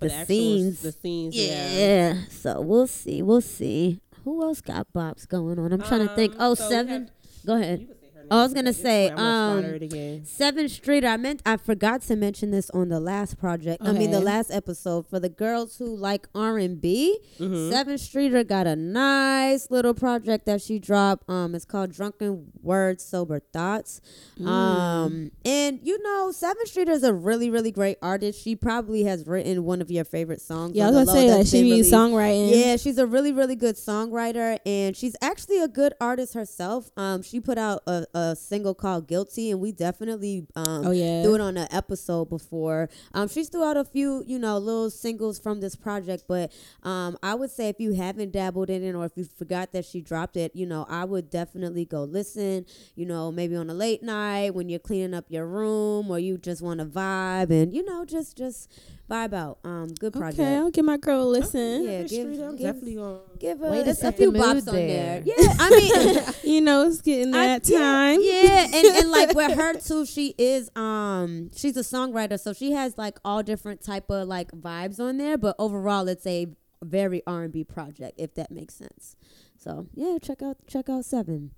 The 0.00 0.08
the, 0.08 0.14
actual, 0.14 0.26
scenes. 0.26 0.80
the 0.82 0.92
scenes. 0.92 1.36
Yeah. 1.36 1.70
Yeah. 1.70 2.14
So 2.30 2.60
we'll 2.60 2.86
see. 2.86 3.22
We'll 3.22 3.40
see. 3.40 4.00
Who 4.24 4.42
else 4.42 4.60
got 4.60 4.86
bops 4.92 5.26
going 5.28 5.58
on? 5.58 5.72
I'm 5.72 5.82
trying 5.82 6.06
to 6.06 6.14
think. 6.14 6.32
Um, 6.34 6.38
Oh, 6.40 6.54
so 6.54 6.70
Sevyn. 6.70 6.88
have- 6.88 7.10
Go 7.46 7.54
ahead. 7.54 7.88
Can 8.28 8.34
say 8.34 8.34
her 8.34 8.34
name 8.34 8.40
I 8.40 8.42
was 8.42 8.54
gonna 8.54 8.72
say, 8.72 9.06
way 9.06 9.10
I'm 9.10 9.16
gonna 9.16 9.28
um, 9.28 9.60
slaughter 9.60 9.74
it 9.76 9.82
again. 9.82 10.24
Seventh 10.24 10.70
Street. 10.72 11.04
I 11.04 11.16
meant 11.16 11.42
I 11.46 11.56
forgot 11.56 12.02
to 12.02 12.16
mention 12.16 12.50
this 12.50 12.70
on 12.70 12.88
the 12.88 13.00
last 13.00 13.38
project. 13.38 13.82
I 13.84 13.92
mean 13.92 14.10
the 14.10 14.20
last 14.20 14.50
episode 14.50 15.06
for 15.08 15.20
the 15.20 15.28
girls 15.28 15.78
who 15.78 15.94
like 15.96 16.28
R 16.34 16.58
and 16.58 16.80
B. 16.80 17.18
Mhm. 17.38 17.70
Sevyn 17.72 17.98
Streeter 17.98 18.44
got 18.44 18.66
a 18.66 18.76
nice 18.76 19.70
little 19.70 19.94
project 19.94 20.46
that 20.46 20.60
she 20.62 20.78
dropped. 20.78 21.28
Um, 21.28 21.54
it's 21.54 21.64
called 21.64 21.92
Drunken 21.92 22.52
Words, 22.62 23.04
Sober 23.04 23.40
Thoughts. 23.40 24.00
Mm. 24.38 24.46
Um, 24.46 25.30
and 25.44 25.80
you 25.82 26.02
know, 26.02 26.30
Sevyn 26.32 26.66
Streeter 26.66 26.92
is 26.92 27.02
a 27.02 27.12
really, 27.14 27.50
really 27.50 27.70
great 27.70 27.98
artist. 28.02 28.42
She 28.42 28.56
probably 28.56 29.04
has 29.04 29.26
written 29.26 29.64
one 29.64 29.80
of 29.80 29.90
your 29.90 30.04
favorite 30.04 30.40
songs. 30.40 30.74
yeah, 30.74 30.88
I 30.88 30.90
was 30.90 31.06
gonna 31.06 31.18
say 31.18 31.28
that 31.28 31.38
like 31.38 31.46
she 31.46 31.62
be 31.62 31.80
songwriting. 31.80 32.50
Yeah, 32.54 32.76
she's 32.76 32.98
a 32.98 33.06
really, 33.06 33.32
really 33.32 33.56
good 33.56 33.76
songwriter, 33.76 34.58
and 34.66 34.96
she's 34.96 35.16
actually 35.20 35.60
a 35.60 35.68
good 35.68 35.94
artist 36.00 36.34
herself. 36.34 36.90
Um, 36.96 37.22
she 37.22 37.40
put 37.40 37.58
out 37.58 37.82
a, 37.86 38.06
a 38.16 38.34
single 38.36 38.74
called 38.74 39.06
"Guilty," 39.08 39.50
and 39.50 39.60
we 39.60 39.72
definitely 39.72 40.46
um 40.56 40.86
Oh 40.86 40.90
yeah. 40.90 41.22
do 41.22 41.34
it 41.34 41.40
on 41.40 41.56
an 41.56 41.68
episode 41.70 42.28
before. 42.30 42.88
Um, 43.14 43.28
she's 43.28 43.48
threw 43.48 43.62
out 43.64 43.76
a 43.76 43.84
few, 43.84 44.24
you 44.26 44.38
know, 44.38 44.58
little 44.58 44.90
singles 44.90 45.38
from 45.38 45.60
this 45.60 45.76
project, 45.76 46.24
but 46.26 46.52
um, 46.82 47.16
I 47.22 47.34
would 47.34 47.50
say 47.50 47.68
if 47.68 47.78
you 47.78 47.92
haven't 47.94 48.32
dabbled 48.32 48.70
in 48.70 48.82
it 48.82 48.94
or 48.94 49.04
if 49.04 49.12
you 49.16 49.24
forgot 49.24 49.72
that 49.72 49.84
she 49.84 50.00
dropped 50.00 50.36
it, 50.36 50.54
you 50.54 50.66
know, 50.66 50.86
I 50.88 51.04
would 51.04 51.30
definitely 51.30 51.84
go 51.84 52.04
listen. 52.04 52.66
You 52.94 53.06
know, 53.06 53.30
maybe 53.30 53.54
on 53.56 53.68
a 53.70 53.74
late 53.74 54.02
night 54.02 54.54
when 54.54 54.68
you're 54.68 54.78
cleaning 54.80 55.14
up 55.14 55.26
your 55.28 55.46
room 55.46 56.10
or 56.10 56.18
you 56.18 56.38
just 56.38 56.62
want 56.62 56.80
to 56.80 56.86
vibe 56.86 57.50
and 57.50 57.74
you 57.74 57.84
know 57.84 58.04
just 58.04 58.36
just 58.36 58.70
vibe 59.10 59.32
out. 59.34 59.58
Um, 59.64 59.88
good 59.98 60.12
project. 60.12 60.40
Okay, 60.40 60.56
I'll 60.56 60.70
give 60.70 60.84
my 60.84 60.96
girl 60.96 61.22
a 61.22 61.28
listen. 61.28 61.84
Yeah, 61.84 61.90
Seventh 62.06 62.10
give- 62.10 62.20
Street, 62.34 62.40
I'm 62.44 62.56
give- 62.56 62.66
definitely 62.66 62.98
on. 62.98 63.20
Give 63.38 63.58
her 63.60 63.70
Way 63.70 63.84
to 63.84 64.08
a, 64.08 64.12
few 64.12 64.32
bops 64.32 64.54
mood 64.54 64.68
on 64.68 64.74
there. 64.74 65.20
there. 65.20 65.22
Yeah, 65.38 65.54
I 65.58 65.70
mean, 65.70 66.24
You 66.54 66.60
know, 66.60 66.86
it's 66.86 67.00
getting 67.02 67.34
I- 67.34 67.46
that 67.58 67.68
yeah, 67.68 67.78
time. 67.78 68.18
Yeah, 68.22 68.64
and, 68.74 68.86
and 68.98 69.10
like 69.10 69.34
with 69.34 69.52
her 69.56 69.74
too, 69.74 70.06
she 70.06 70.34
is 70.38 70.70
um 70.76 71.50
she's 71.54 71.76
a 71.76 71.80
songwriter, 71.80 72.38
so 72.40 72.52
she 72.52 72.72
has 72.72 72.96
like 72.98 73.18
all 73.24 73.42
different 73.42 73.82
type 73.84 74.10
of 74.10 74.26
like 74.26 74.50
vibes 74.52 74.98
on 75.00 75.18
there. 75.18 75.36
But 75.38 75.54
overall, 75.58 76.08
it's 76.08 76.26
a 76.26 76.46
very 76.82 77.22
R 77.26 77.44
and 77.44 77.52
B 77.52 77.64
project, 77.64 78.14
if 78.18 78.34
that 78.34 78.50
makes 78.50 78.74
sense. 78.74 79.16
So 79.56 79.86
yeah, 79.94 80.18
check 80.20 80.42
out 80.42 80.56
check 80.66 80.88
out 80.88 81.04
Sevyn. 81.04 81.50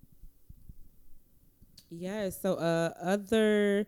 Yeah. 1.90 2.30
So 2.30 2.54
uh, 2.54 2.92
other 3.00 3.87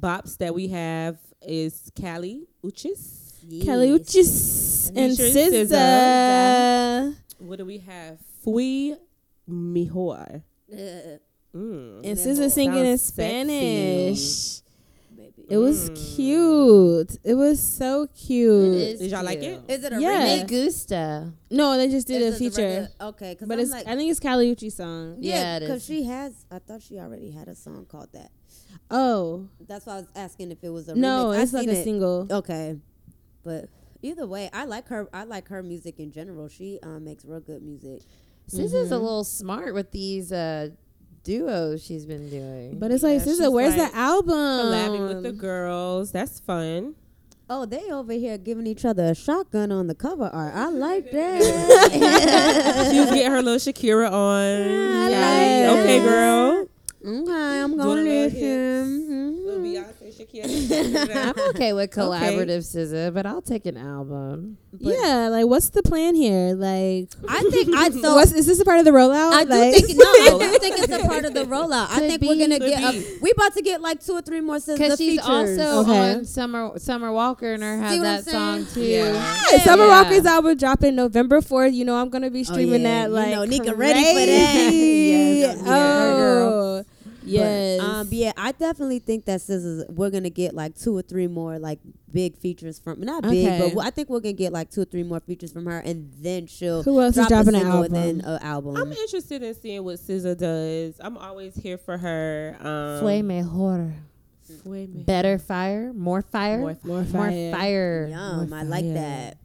bops 0.00 0.38
that 0.38 0.54
we 0.54 0.68
have 0.68 1.18
is 1.46 1.90
Kali 2.00 2.46
Uchis. 2.64 3.28
Kali 3.64 3.88
Uchis 3.88 4.88
and 4.94 5.16
Featuring 5.16 5.66
SZA. 5.66 7.14
What 7.38 7.58
do 7.58 7.64
we 7.64 7.78
have? 7.78 8.18
Fue 8.42 8.96
Mejor. 9.46 10.42
Uh, 10.72 10.76
Mm. 11.52 12.04
And 12.04 12.16
Mejor. 12.16 12.30
SZA 12.30 12.50
singing 12.50 12.86
in 12.86 12.96
Spanish. 12.98 14.60
baby. 15.16 15.46
It 15.50 15.56
was 15.58 15.90
Mm. 15.90 16.14
cute. 16.14 17.16
It 17.24 17.34
was 17.34 17.58
so 17.60 18.06
cute. 18.14 18.74
is 18.74 19.00
Did 19.00 19.10
y'all 19.10 19.24
like 19.24 19.42
it? 19.42 19.60
Is 19.68 19.82
it 19.82 19.92
a 19.92 20.00
Yeah. 20.00 20.36
Me 20.36 20.44
gusta. 20.46 21.32
No, 21.50 21.76
they 21.76 21.88
just 21.88 22.06
did 22.06 22.22
Is 22.22 22.36
a 22.36 22.38
feature. 22.38 22.62
regular- 22.62 22.88
Okay, 23.10 23.36
But 23.40 23.54
I'm 23.54 23.60
it's 23.60 23.72
like, 23.72 23.86
I 23.88 23.96
think 23.96 24.10
it's 24.12 24.20
Kali 24.20 24.54
Uchis 24.54 24.74
song. 24.74 25.16
Yeah, 25.18 25.34
yeah, 25.34 25.58
because 25.58 25.80
is. 25.82 25.86
she 25.86 26.04
has. 26.04 26.32
I 26.52 26.60
thought 26.60 26.82
she 26.82 27.00
already 27.00 27.32
had 27.32 27.48
a 27.48 27.56
song 27.56 27.84
called 27.86 28.10
that. 28.12 28.30
Oh. 28.90 29.46
That's 29.66 29.86
why 29.86 29.94
I 29.94 29.96
was 29.98 30.08
asking 30.16 30.50
if 30.52 30.62
it 30.62 30.70
was 30.70 30.88
a 30.88 30.94
No, 30.94 31.26
remix. 31.26 31.38
I 31.38 31.42
it's 31.42 31.52
like 31.52 31.68
a 31.68 31.80
it. 31.80 31.84
single. 31.84 32.26
Okay, 32.30 32.76
but 33.44 33.68
either 34.02 34.26
way, 34.26 34.50
I 34.52 34.64
like 34.64 34.88
her. 34.88 35.08
I 35.12 35.24
like 35.24 35.48
her 35.48 35.62
music 35.62 35.98
in 36.00 36.10
general. 36.12 36.48
She 36.48 36.78
um, 36.82 37.04
makes 37.04 37.24
real 37.24 37.40
good 37.40 37.62
music. 37.62 38.02
SZA's 38.50 38.90
a 38.90 38.98
little 38.98 39.22
smart 39.24 39.74
with 39.74 39.92
these 39.92 40.32
uh, 40.32 40.70
duos 41.22 41.84
she's 41.84 42.04
been 42.04 42.28
doing. 42.28 42.78
But 42.80 42.90
it's 42.90 43.02
like, 43.04 43.18
Yeah, 43.20 43.24
she's 43.24 43.40
SZA, 43.40 43.52
where's 43.52 43.76
like 43.76 43.92
the 43.92 43.96
album? 43.96 44.34
Collabing 44.34 45.08
with 45.08 45.22
the 45.22 45.32
girls. 45.32 46.10
That's 46.10 46.40
fun. 46.40 46.96
Oh, 47.52 47.64
they 47.66 47.90
over 47.90 48.12
here 48.12 48.38
giving 48.38 48.66
each 48.66 48.84
other 48.84 49.04
a 49.06 49.14
shotgun 49.14 49.70
on 49.72 49.86
the 49.88 49.94
cover 49.94 50.30
art. 50.32 50.54
I 50.54 50.68
like 50.70 51.10
that. 51.12 52.88
she 52.92 53.00
was 53.00 53.10
getting 53.10 53.30
her 53.30 53.42
little 53.42 53.58
Shakira 53.72 54.10
on. 54.10 54.12
I 54.16 55.10
Yeah. 55.10 55.70
like 55.72 55.80
Okay, 55.80 56.00
girl. 56.00 56.66
Okay, 57.04 57.62
I'm 57.62 57.76
gonna 57.76 58.00
listen. 58.02 59.44
Little 59.46 59.60
Mhm. 59.60 59.64
Beyonce, 59.64 60.14
Shakira. 60.14 61.16
I'm 61.38 61.50
okay 61.50 61.72
with 61.72 61.90
collaborative 61.90 62.62
SZA, 62.64 63.12
but 63.12 63.26
I'll 63.26 63.42
take 63.42 63.66
an 63.66 63.76
album. 63.76 64.58
yeah, 64.78 65.28
like 65.30 65.46
what's 65.46 65.70
the 65.70 65.82
plan 65.82 66.14
here? 66.14 66.54
Like, 66.54 67.08
I 67.28 67.42
think 67.50 67.74
I 67.74 67.90
so 68.02 68.14
what's, 68.14 68.32
is 68.32 68.46
this 68.46 68.60
a 68.60 68.64
part 68.64 68.78
of 68.78 68.84
the 68.84 68.90
rollout? 68.92 69.32
I 69.32 69.44
do 69.44 69.50
think 69.80 69.98
no, 69.98 70.04
I 70.06 70.58
think 70.60 70.78
it's 70.78 70.92
a 70.92 71.06
part 71.06 71.24
of 71.24 71.34
the 71.34 71.44
rollout. 71.44 71.88
I 71.90 71.98
Could 72.00 72.08
think 72.10 72.22
we're 72.22 72.38
gonna 72.38 72.58
get 72.58 72.82
a, 72.94 73.18
we 73.20 73.30
about 73.32 73.54
to 73.54 73.62
get 73.62 73.80
like 73.80 74.04
two 74.04 74.12
or 74.12 74.22
three 74.22 74.40
more 74.40 74.56
SZA 74.56 74.76
Because 74.78 74.98
she's 74.98 75.20
features. 75.20 75.58
also 75.58 75.80
Okay. 75.90 75.98
on 76.14 76.24
Summer 76.24 76.78
Summer 76.78 77.12
Walker 77.12 77.52
and 77.54 77.62
her 77.62 77.76
See 77.78 77.82
have 77.82 77.92
I'm 77.96 78.02
that 78.02 78.24
song 78.24 78.64
saying? 78.64 78.74
too. 78.74 78.80
Yeah. 78.90 79.34
Hey, 79.50 79.58
Summer 79.58 79.86
Yeah. 79.86 80.02
Walker's 80.02 80.26
album 80.26 80.56
dropping 80.56 80.94
November 80.96 81.40
4th. 81.40 81.72
You 81.74 81.84
know, 81.84 81.96
I'm 81.96 82.08
going 82.10 82.22
to 82.22 82.30
be 82.30 82.44
streaming 82.44 82.82
yeah. 82.82 83.02
that 83.02 83.08
You 83.08 83.14
like 83.14 83.30
know, 83.30 83.44
Nika 83.44 83.74
ready 83.74 84.00
for 84.04 84.14
that. 84.26 84.52
crazy. 84.52 85.40
Yes, 85.40 85.58
I'm 85.60 85.64
here. 85.64 85.74
Her 85.74 86.16
girl. 86.16 86.52
Oh, 86.52 86.84
yes. 87.24 87.80
But, 87.80 87.86
um, 87.86 88.08
yeah, 88.10 88.32
I 88.36 88.52
definitely 88.52 88.98
think 88.98 89.24
that 89.26 89.40
SZA, 89.40 89.90
we're 89.90 90.10
gonna 90.10 90.30
get 90.30 90.54
like 90.54 90.76
two 90.78 90.96
or 90.96 91.02
three 91.02 91.26
more 91.26 91.58
like 91.58 91.78
big 92.12 92.36
features 92.36 92.78
from 92.78 93.00
not 93.00 93.22
big, 93.22 93.46
Okay. 93.46 93.72
but 93.74 93.84
I 93.84 93.90
think 93.90 94.08
we're 94.08 94.20
gonna 94.20 94.32
get 94.32 94.52
like 94.52 94.70
two 94.70 94.82
or 94.82 94.84
three 94.84 95.02
more 95.02 95.20
features 95.20 95.52
from 95.52 95.66
her, 95.66 95.78
and 95.78 96.10
then 96.20 96.46
she'll 96.46 96.82
Who 96.82 97.00
else 97.00 97.16
is 97.16 97.26
dropping 97.28 97.54
a 97.54 97.60
an 97.60 97.66
album? 97.66 97.92
then 97.92 98.20
an 98.22 98.42
album. 98.42 98.76
I'm 98.76 98.92
interested 98.92 99.42
in 99.42 99.54
seeing 99.54 99.84
what 99.84 99.98
SZA 99.98 100.36
does. 100.36 100.94
I'm 101.00 101.16
always 101.16 101.54
here 101.54 101.78
for 101.78 101.96
her. 101.98 102.56
Um, 102.60 103.00
Fue 103.00 103.22
mejor. 103.22 103.94
Fue 104.64 104.86
me- 104.88 105.02
Better 105.04 105.38
fire, 105.38 105.92
more 105.92 106.22
fire, 106.22 106.58
More 106.58 106.76
More 106.82 106.96
more 106.96 107.04
fire. 107.04 107.52
fire. 107.52 108.08
Yum, 108.10 108.50
more 108.50 108.58
I 108.58 108.62
like 108.64 108.84
that. 108.94 109.36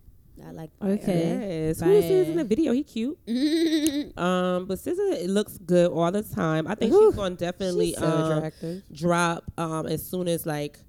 I 0.46 0.52
like. 0.52 0.70
fire. 0.80 0.92
Okay. 0.94 1.68
Yes. 1.68 1.80
Who 1.82 1.92
is 1.92 2.04
this 2.08 2.28
in 2.30 2.38
the 2.38 2.44
video? 2.44 2.72
He 2.74 2.84
cute. 2.84 3.18
Um, 4.18 4.66
but 4.66 4.78
SZA 4.80 5.24
it 5.24 5.30
looks 5.30 5.58
good 5.58 5.92
all 5.92 6.12
the 6.12 6.24
time. 6.24 6.68
I 6.68 6.76
think 6.76 6.92
Whew. 6.94 7.10
she's 7.12 7.16
gonna 7.18 7.36
definitely 7.36 7.88
She's 7.92 7.98
so 8.00 8.06
um, 8.06 8.84
drop 8.94 9.44
um 9.58 9.88
as 9.88 10.06
soon 10.06 10.28
as 10.28 10.46
like 10.46 10.80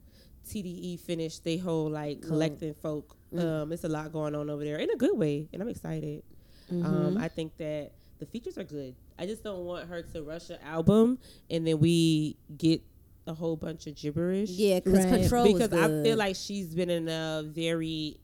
TDE 0.48 1.00
finish 1.00 1.38
they 1.40 1.56
whole 1.56 1.90
like 1.90 2.22
collecting 2.22 2.74
folk. 2.74 3.16
Um, 3.36 3.72
it's 3.72 3.84
a 3.84 3.88
lot 3.88 4.12
going 4.12 4.34
on 4.34 4.48
over 4.48 4.64
there 4.64 4.78
in 4.78 4.90
a 4.90 4.96
good 4.96 5.16
way, 5.16 5.48
and 5.52 5.60
I'm 5.62 5.68
excited. 5.68 6.22
Um, 6.70 7.18
I 7.18 7.28
think 7.28 7.56
that 7.58 7.92
the 8.18 8.26
features 8.26 8.56
are 8.58 8.64
good. 8.64 8.94
I 9.18 9.26
just 9.26 9.42
don't 9.42 9.64
want 9.64 9.88
her 9.88 10.02
to 10.02 10.22
rush 10.22 10.50
an 10.50 10.58
album 10.64 11.18
and 11.50 11.66
then 11.66 11.78
we 11.78 12.36
get 12.56 12.82
a 13.26 13.34
whole 13.34 13.56
bunch 13.56 13.86
of 13.86 13.94
gibberish. 13.96 14.50
Yeah, 14.50 14.80
because 14.80 15.04
Right. 15.04 15.20
control 15.20 15.52
was 15.52 15.68
because 15.68 15.72
I 15.78 16.02
feel 16.02 16.16
like 16.16 16.36
she's 16.36 16.74
been 16.74 16.90
in 16.90 17.08
a 17.08 17.42
very 17.46 18.18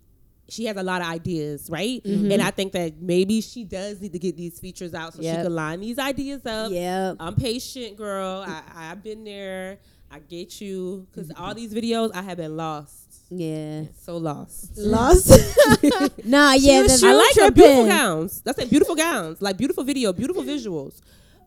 she 0.49 0.65
has 0.67 0.77
a 0.77 0.83
lot 0.83 1.01
of 1.01 1.09
ideas, 1.09 1.69
right? 1.71 2.03
Mm-hmm. 2.05 2.31
And 2.33 2.43
I 2.43 2.51
think 2.51 2.73
that 2.73 3.01
maybe 3.01 3.41
she 3.41 3.65
does 3.65 4.01
need 4.01 4.13
to 4.13 4.19
get 4.19 4.37
these 4.37 4.59
features 4.61 4.93
out 4.95 5.15
so 5.15 5.23
Yep. 5.23 5.37
she 5.39 5.43
can 5.45 5.55
line 5.55 5.81
these 5.81 5.99
ideas 5.99 6.45
up. 6.45 6.71
yeah. 6.73 7.15
I'm 7.19 7.35
patient, 7.37 7.97
girl. 7.97 8.45
I, 8.47 8.63
I've 8.75 9.03
been 9.03 9.25
there. 9.25 9.79
I 10.11 10.19
get 10.19 10.61
you. 10.61 11.07
Because 11.11 11.29
Mm-hmm. 11.31 11.43
all 11.43 11.55
these 11.55 11.73
videos, 11.73 12.11
I 12.15 12.23
have 12.23 12.37
been 12.37 12.57
lost. 12.57 12.99
Yeah. 13.31 13.85
So 14.03 14.19
lost. 14.19 14.77
Lost. 14.77 15.31
Nah, 16.25 16.53
yeah. 16.53 16.83
was 16.83 17.01
the- 17.01 17.07
I 17.09 17.13
like 17.15 17.35
her 17.37 17.51
beautiful 17.51 17.87
gowns. 17.87 18.43
That's 18.43 18.59
it. 18.59 18.69
Beautiful 18.69 18.95
gowns. 18.95 19.41
Like 19.41 19.57
beautiful 19.57 19.85
video, 19.85 20.13
beautiful 20.13 20.43
visuals. 20.43 21.01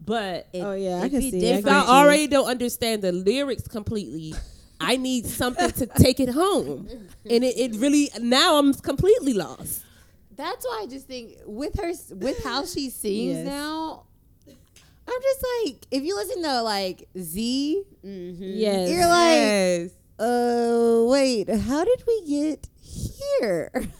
But 0.03 0.47
it- 0.51 0.61
Oh, 0.61 0.73
yeah, 0.73 1.01
I 1.01 1.05
it 1.05 1.09
can 1.11 1.21
see. 1.21 1.51
I 1.51 1.57
if 1.57 1.67
I 1.67 1.81
already 1.85 2.25
don't 2.27 2.47
understand 2.47 3.01
the 3.03 3.11
lyrics 3.11 3.67
completely, 3.67 4.33
I 4.79 4.97
need 4.97 5.25
something 5.25 5.71
to 5.71 5.85
take 5.87 6.19
it 6.19 6.29
home. 6.29 6.87
And 7.29 7.43
it, 7.43 7.57
it 7.57 7.75
really, 7.77 8.09
now 8.19 8.57
I'm 8.57 8.73
completely 8.73 9.33
lost. 9.33 9.83
That's 10.35 10.65
why 10.65 10.81
I 10.83 10.87
just 10.87 11.07
think 11.07 11.37
with 11.45 11.79
her 11.79 11.93
with 12.15 12.43
how 12.43 12.65
she 12.65 12.89
sings 13.01 13.37
Yes. 13.37 13.45
now, 13.45 14.03
I'm 14.47 15.21
just 15.21 15.45
like 15.65 15.85
if 15.91 16.03
you 16.03 16.15
listen 16.15 16.43
to 16.43 16.61
like 16.61 17.07
Z, 17.17 17.83
Mhm. 18.03 18.37
yes. 18.39 18.89
you're 18.89 19.07
like, 19.07 19.37
Yes. 19.37 19.91
uh, 20.19 21.05
wait, 21.07 21.49
how 21.49 21.83
did 21.85 22.03
we 22.07 22.21
get 22.27 22.67
here? 22.81 23.71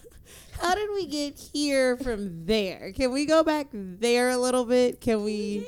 How 0.62 0.74
did 0.74 0.90
we 0.94 1.06
get 1.06 1.38
here 1.54 1.98
from 1.98 2.46
there? 2.46 2.94
Can 2.94 3.12
we 3.12 3.26
go 3.26 3.44
back 3.44 3.68
there 3.74 4.30
a 4.30 4.38
little 4.38 4.64
bit? 4.64 5.02
Can 5.02 5.22
we? 5.26 5.68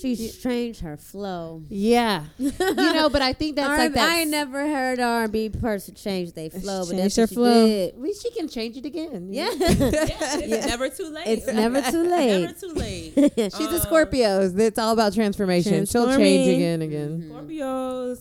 She's 0.00 0.38
changed 0.42 0.80
her 0.80 0.96
flow. 0.96 1.62
Yeah, 1.68 2.24
you 2.38 2.52
know, 2.74 3.08
but 3.08 3.22
I 3.22 3.32
think 3.32 3.56
that's 3.56 3.68
R- 3.68 3.78
like 3.78 3.94
that. 3.94 4.10
I 4.12 4.20
ain't 4.20 4.30
never 4.30 4.60
heard 4.66 5.00
R 5.00 5.24
and 5.24 5.32
B 5.32 5.48
person 5.48 5.94
change 5.94 6.32
their 6.32 6.50
flow, 6.50 6.84
but 6.84 6.90
Change 6.96 7.14
that's 7.14 7.16
her 7.16 7.22
what 7.22 7.28
she 7.30 7.34
flow. 7.34 7.66
did. 7.66 7.94
At 7.94 8.00
least 8.00 8.22
she 8.22 8.30
can 8.32 8.48
change 8.48 8.76
it 8.76 8.84
again. 8.86 9.28
Yeah, 9.32 9.48
It's 9.52 10.66
never 10.66 10.88
too 10.90 11.08
late. 11.10 11.26
it's 11.26 11.46
never 11.46 11.80
too 11.82 12.02
late. 12.10 12.40
never 12.40 12.46
late. 12.74 13.14
too 13.14 13.22
late. 13.36 13.52
She's 13.56 13.66
a 13.68 13.74
um, 13.76 13.78
Scorpio. 13.80 14.50
It's 14.54 14.78
all 14.78 14.92
about 14.92 15.14
transformation. 15.14 15.86
She'll 15.86 16.14
change 16.16 16.48
again, 16.56 16.82
again. 16.82 17.22
Mm-hmm. 17.22 17.32
Scorpios. 17.36 18.20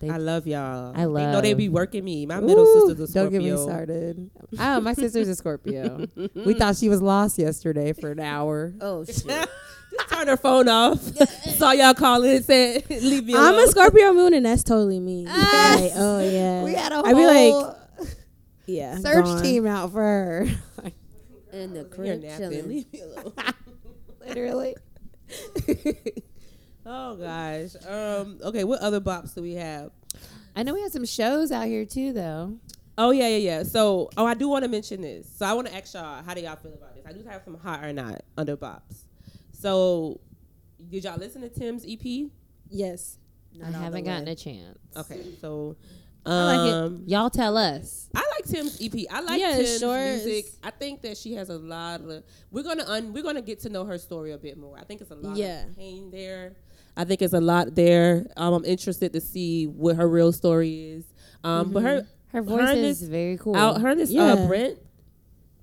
They- 0.00 0.10
I 0.10 0.18
love 0.18 0.46
y'all. 0.46 0.92
I 0.94 1.06
love. 1.06 1.14
They 1.14 1.32
know 1.32 1.40
they 1.40 1.48
love- 1.54 1.58
be 1.58 1.68
working 1.70 2.04
me. 2.04 2.26
My 2.26 2.38
middle 2.40 2.64
Ooh, 2.64 2.88
sister's 2.88 3.08
a 3.08 3.12
Scorpio. 3.12 3.22
Don't 3.22 3.32
get 3.32 3.50
me 3.56 3.62
started. 3.62 4.30
Oh, 4.58 4.80
my 4.80 4.92
sister's 4.92 5.28
a 5.28 5.34
Scorpio. 5.34 6.06
we 6.34 6.52
thought 6.52 6.76
she 6.76 6.90
was 6.90 7.00
lost 7.00 7.38
yesterday 7.38 7.94
for 7.94 8.10
an 8.10 8.20
hour. 8.20 8.74
Oh 8.82 9.04
shit! 9.06 9.48
Just 9.96 10.08
turn 10.12 10.28
her 10.28 10.36
phone 10.36 10.68
off. 10.68 11.00
Saw 11.56 11.72
y'all 11.72 11.94
calling 11.94 12.36
and 12.36 12.44
said, 12.44 12.88
leave 12.90 13.24
me 13.24 13.34
alone. 13.34 13.54
I'm 13.54 13.64
a 13.64 13.66
Scorpio 13.68 14.12
moon, 14.12 14.34
and 14.34 14.46
that's 14.46 14.62
totally 14.62 15.00
me. 15.00 15.26
Ah. 15.28 15.76
Like, 15.80 15.92
oh, 15.96 16.20
yeah. 16.20 16.62
We 16.62 16.74
had 16.74 16.92
a 16.92 16.96
I'd 16.96 17.16
be 17.16 17.22
whole 17.22 17.62
like, 17.62 18.08
yeah. 18.66 18.98
search 18.98 19.24
gone. 19.24 19.42
team 19.42 19.66
out 19.66 19.92
for 19.92 20.00
her. 20.00 20.46
In 21.52 21.72
the 21.72 21.80
You're 21.80 21.84
crib 21.84 22.22
napping. 22.22 22.68
Leave 22.68 22.92
me 22.92 23.00
alone. 23.00 23.32
Literally. 24.26 24.76
oh 26.84 27.16
gosh. 27.16 27.70
Um. 27.86 28.38
Okay. 28.42 28.64
What 28.64 28.80
other 28.80 29.00
bops 29.00 29.34
do 29.34 29.42
we 29.42 29.54
have? 29.54 29.90
I 30.54 30.62
know 30.62 30.74
we 30.74 30.82
have 30.82 30.92
some 30.92 31.06
shows 31.06 31.52
out 31.52 31.66
here 31.66 31.86
too, 31.86 32.12
though. 32.12 32.58
Oh 32.98 33.10
yeah, 33.10 33.28
yeah, 33.28 33.36
yeah. 33.36 33.62
So, 33.62 34.10
oh, 34.16 34.26
I 34.26 34.34
do 34.34 34.48
want 34.48 34.64
to 34.64 34.68
mention 34.68 35.02
this. 35.02 35.28
So, 35.36 35.46
I 35.46 35.52
want 35.52 35.68
to 35.68 35.74
ask 35.74 35.94
y'all, 35.94 36.22
how 36.22 36.34
do 36.34 36.40
y'all 36.40 36.56
feel 36.56 36.72
about 36.74 36.94
this? 36.94 37.04
I 37.06 37.12
do 37.12 37.22
have 37.28 37.42
some 37.44 37.58
hot 37.58 37.84
or 37.84 37.92
not 37.92 38.22
under 38.36 38.56
bops. 38.56 39.05
So, 39.66 40.20
did 40.90 41.02
y'all 41.02 41.18
listen 41.18 41.42
to 41.42 41.48
Tems' 41.48 41.84
EP? 41.88 42.30
Yes. 42.70 43.18
Not 43.52 43.74
I 43.74 43.78
haven't 43.78 44.04
gotten 44.04 44.26
way. 44.26 44.30
a 44.30 44.34
chance. 44.36 44.78
Okay, 44.96 45.22
so 45.40 45.74
like 46.24 46.68
it. 46.68 46.72
um, 46.72 47.02
Y'all 47.08 47.30
tell 47.30 47.56
us. 47.56 48.08
I 48.14 48.20
like 48.36 48.44
Tems' 48.44 48.78
EP. 48.80 48.92
I 49.10 49.22
like 49.22 49.40
Yeah, 49.40 49.56
Tems' 49.56 49.80
short. 49.80 50.00
music. 50.00 50.46
I 50.62 50.70
think 50.70 51.02
that 51.02 51.16
she 51.16 51.34
has 51.34 51.48
a 51.48 51.58
lot 51.58 52.00
of. 52.02 52.22
We're 52.52 52.62
gonna 52.62 52.84
un, 52.86 53.12
we're 53.12 53.24
gonna 53.24 53.42
get 53.42 53.58
to 53.62 53.68
know 53.68 53.84
her 53.84 53.98
story 53.98 54.30
a 54.30 54.38
bit 54.38 54.56
more. 54.56 54.78
I 54.78 54.84
think 54.84 55.00
it's 55.00 55.10
a 55.10 55.16
lot 55.16 55.36
Yeah. 55.36 55.64
of 55.66 55.76
pain 55.76 56.12
there. 56.12 56.54
I 56.96 57.02
think 57.04 57.20
it's 57.20 57.34
a 57.34 57.40
lot 57.40 57.74
there. 57.74 58.24
Um, 58.36 58.54
I'm 58.54 58.64
interested 58.64 59.12
to 59.14 59.20
see 59.20 59.66
what 59.66 59.96
her 59.96 60.08
real 60.08 60.30
story 60.30 60.90
is. 60.92 61.04
Um, 61.42 61.72
but 61.72 61.82
her 61.82 62.06
Her 62.28 62.38
Her 62.38 62.42
voice 62.42 62.68
and 62.70 62.78
is 62.80 63.00
this- 63.00 63.08
very 63.08 63.36
cool. 63.36 63.56
out 63.56 63.80
her 63.80 63.88
and 63.88 63.98
this 64.00 64.10
Yeah. 64.12 64.34
uh, 64.34 64.46
Brent, 64.46 64.78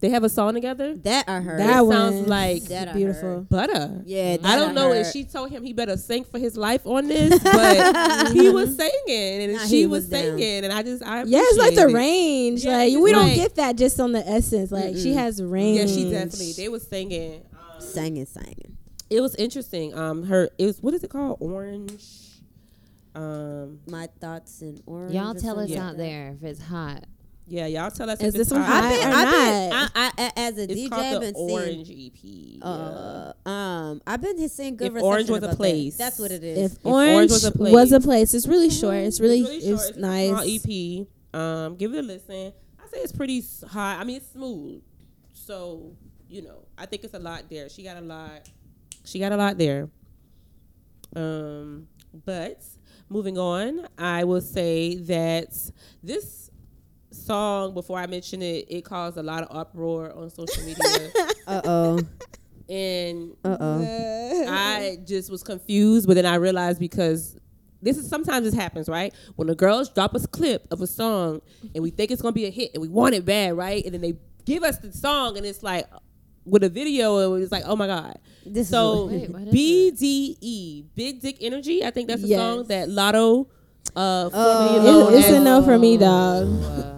they 0.04 0.10
have 0.10 0.24
a 0.26 0.30
song 0.30 0.54
together. 0.54 0.96
That 0.98 1.30
I 1.30 1.40
heard. 1.40 1.60
That 1.62 1.80
It 1.80 1.86
one 1.86 1.96
sounds 1.96 2.28
like 2.28 2.64
That 2.66 2.94
beautiful. 2.94 3.22
heard. 3.38 3.50
butter. 3.50 4.02
Yeah, 4.06 4.36
I 4.44 4.56
don't 4.58 4.76
know 4.76 4.90
heard. 4.90 4.98
if 4.98 5.12
she 5.14 5.24
told 5.24 5.50
him 5.50 5.64
he 5.64 5.72
better 5.72 5.96
sing 5.96 6.26
for 6.26 6.38
his 6.38 6.58
life 6.58 6.86
on 6.86 7.08
this, 7.14 7.42
but 7.42 8.34
he 8.34 8.50
was 8.50 8.76
singing 8.76 9.42
and 9.44 9.54
Nah, 9.54 9.66
she 9.66 9.86
was, 9.86 10.04
was 10.04 10.10
singing, 10.10 10.66
and 10.66 10.74
I 10.74 10.84
just 10.84 11.02
I 11.04 11.24
Yeah, 11.24 11.40
it's 11.42 11.58
like 11.58 11.76
the 11.76 11.88
it. 11.88 11.94
range. 11.94 12.66
Yeah, 12.66 12.78
like 12.78 12.92
it's 12.92 13.02
we 13.02 13.12
don't 13.14 13.34
get 13.34 13.56
that 13.56 13.78
just 13.78 14.00
on 14.00 14.12
the 14.12 14.28
essence. 14.28 14.72
Like 14.72 14.96
she 14.98 15.12
Mm-mm. 15.12 15.16
has 15.16 15.42
range. 15.42 15.80
Yeah, 15.80 15.86
she 15.96 16.10
definitely. 16.12 16.52
They 16.54 16.68
was 16.70 16.86
singing. 16.86 17.42
Um, 17.54 17.80
Singing, 17.82 18.26
singing. 18.26 18.78
it 19.10 19.22
was 19.22 19.36
interesting. 19.36 19.98
Um, 19.98 20.24
her 20.24 20.50
it 20.58 20.66
was 20.66 20.82
what 20.82 20.94
is 20.94 21.04
it 21.04 21.10
called? 21.10 21.38
Orange. 21.40 22.04
Um, 23.16 23.80
My 23.88 24.08
thoughts 24.20 24.62
in 24.62 24.82
orange. 24.86 25.14
Y'all 25.14 25.34
tell 25.36 25.60
us 25.60 25.70
something 25.70 25.78
out 25.78 25.98
there 25.98 26.36
if 26.36 26.44
it's 26.44 26.62
hot. 26.62 27.06
Yeah, 27.46 27.66
y'all 27.68 27.92
tell 27.92 28.10
us. 28.10 28.20
Is 28.22 28.28
if 28.28 28.34
this 28.34 28.42
it's 28.48 28.52
one 28.52 28.62
hot. 28.62 28.84
hot 28.84 28.92
I've 28.94 29.00
been, 29.00 29.08
or 29.10 29.14
I've 29.16 29.32
been, 29.32 29.70
not? 29.70 29.92
I, 29.96 30.12
I, 30.18 30.24
a- 30.26 30.40
as 30.40 30.58
a 30.58 30.64
It's 30.64 30.74
DJ, 30.74 30.90
called 30.90 31.02
I've 31.06 31.14
the 31.14 31.20
been 31.20 31.36
seeing. 31.36 31.52
Orange 31.52 31.90
EP. 31.92 32.20
yeah. 32.24 32.66
Uh, 33.46 33.50
um, 33.50 34.02
I've 34.08 34.22
been 34.22 34.50
seeing 34.50 34.76
good. 34.78 34.96
If 34.96 35.04
Orange 35.04 35.30
reception 35.30 35.34
was 35.34 35.44
a 35.44 35.46
about 35.46 35.52
that. 35.52 35.58
place. 35.58 35.98
That's 35.98 36.20
what 36.20 36.32
it 36.32 36.44
is. 36.44 36.72
If, 36.72 36.78
If 36.80 36.86
orange, 36.86 37.14
Orange 37.16 37.32
was 37.32 37.44
was 37.44 37.44
a 37.44 37.48
a, 37.48 37.52
place. 38.00 38.04
place. 38.06 38.34
it's 38.34 38.48
really 38.48 38.70
short. 38.70 38.96
It's 38.96 39.20
really, 39.20 39.42
it's, 39.42 39.50
really 39.50 39.58
it's, 39.58 39.68
short. 39.68 39.90
It's 39.90 39.98
a 39.98 40.02
nice. 40.02 40.30
small 40.30 41.02
EP. 41.04 41.08
Um, 41.42 41.76
give 41.76 41.94
it 41.94 42.00
a 42.00 42.02
listen. 42.02 42.54
I 42.82 42.88
say 42.88 42.98
it's 43.00 43.12
pretty 43.12 43.40
s- 43.40 43.64
hot. 43.68 44.00
I 44.00 44.04
mean, 44.04 44.18
it's 44.18 44.32
smooth. 44.32 44.82
So 45.34 45.92
you 46.30 46.42
know, 46.44 46.60
I 46.78 46.86
think 46.86 47.04
it's 47.04 47.14
a 47.14 47.20
lot 47.20 47.44
there. 47.50 47.68
She 47.70 47.84
got 47.84 47.98
a 47.98 48.02
lot. 48.02 48.50
She 49.06 49.20
got 49.20 49.32
a 49.32 49.38
lot 49.38 49.58
there. 49.58 49.90
Um, 51.16 51.88
but 52.26 52.62
moving 53.10 53.38
on, 53.38 53.88
I 53.98 54.24
will 54.24 54.42
say 54.42 54.96
that 54.96 55.54
this 56.02 56.50
song, 57.14 57.74
before 57.74 58.00
I 58.00 58.08
mention 58.08 58.42
it, 58.42 58.66
it 58.70 58.84
caused 58.86 59.18
a 59.18 59.24
lot 59.24 59.44
of 59.44 59.56
uproar 59.56 60.14
on 60.16 60.30
social 60.30 60.64
media. 60.66 61.12
Uh 61.48 61.62
oh. 61.64 62.00
and 62.70 63.36
Uh 63.44 63.58
oh. 63.60 64.46
I 64.50 64.98
just 65.06 65.30
was 65.30 65.44
confused, 65.44 66.08
but 66.08 66.16
then 66.16 66.26
I 66.26 66.36
realized 66.36 66.80
because 66.80 67.38
this 67.82 67.98
is 67.98 68.08
sometimes 68.08 68.46
this 68.46 68.54
happens, 68.54 68.88
right? 68.88 69.14
When 69.36 69.48
the 69.48 69.56
girls 69.56 69.90
drop 69.90 70.16
us 70.16 70.24
a 70.26 70.28
clip 70.28 70.66
of 70.72 70.82
a 70.82 70.88
song 70.88 71.42
and 71.76 71.84
we 71.84 71.90
think 71.90 72.12
it's 72.12 72.22
gonna 72.22 72.32
be 72.34 72.46
a 72.46 72.50
hit 72.52 72.72
and 72.74 72.82
we 72.82 72.88
want 72.88 73.14
it 73.16 73.26
bad, 73.26 73.58
right? 73.58 73.84
And 73.84 73.94
then 73.94 74.02
they 74.02 74.14
give 74.46 74.64
us 74.64 74.78
the 74.78 74.92
song 74.94 75.38
and 75.38 75.46
it's 75.46 75.64
like 75.64 75.86
with 76.46 76.64
a 76.64 76.70
video 76.70 77.34
and 77.34 77.44
it's 77.44 77.52
like, 77.52 77.64
oh 77.66 77.76
my 77.76 77.88
god. 77.88 78.20
This 78.46 78.70
So 78.70 79.06
Wait, 79.08 79.30
what 79.30 79.42
is 79.44 79.54
BDE, 79.54 80.86
Big 80.96 81.22
Dick 81.22 81.38
Energy, 81.42 81.84
I 81.86 81.92
think 81.92 82.08
that's 82.10 82.22
the 82.22 82.28
Yes. 82.30 82.40
song 82.40 82.64
that 82.68 82.90
Latto 82.90 83.48
uh 83.96 84.30
Oh. 84.34 84.68
formerly 84.68 84.86
known 84.86 85.14
It's, 85.14 85.20
it's 85.20 85.28
as- 85.30 85.36
a 85.36 85.40
no 85.44 85.62
for 85.64 85.78
me, 85.78 85.98
dog. 85.98 86.48
Uh, 86.64 86.90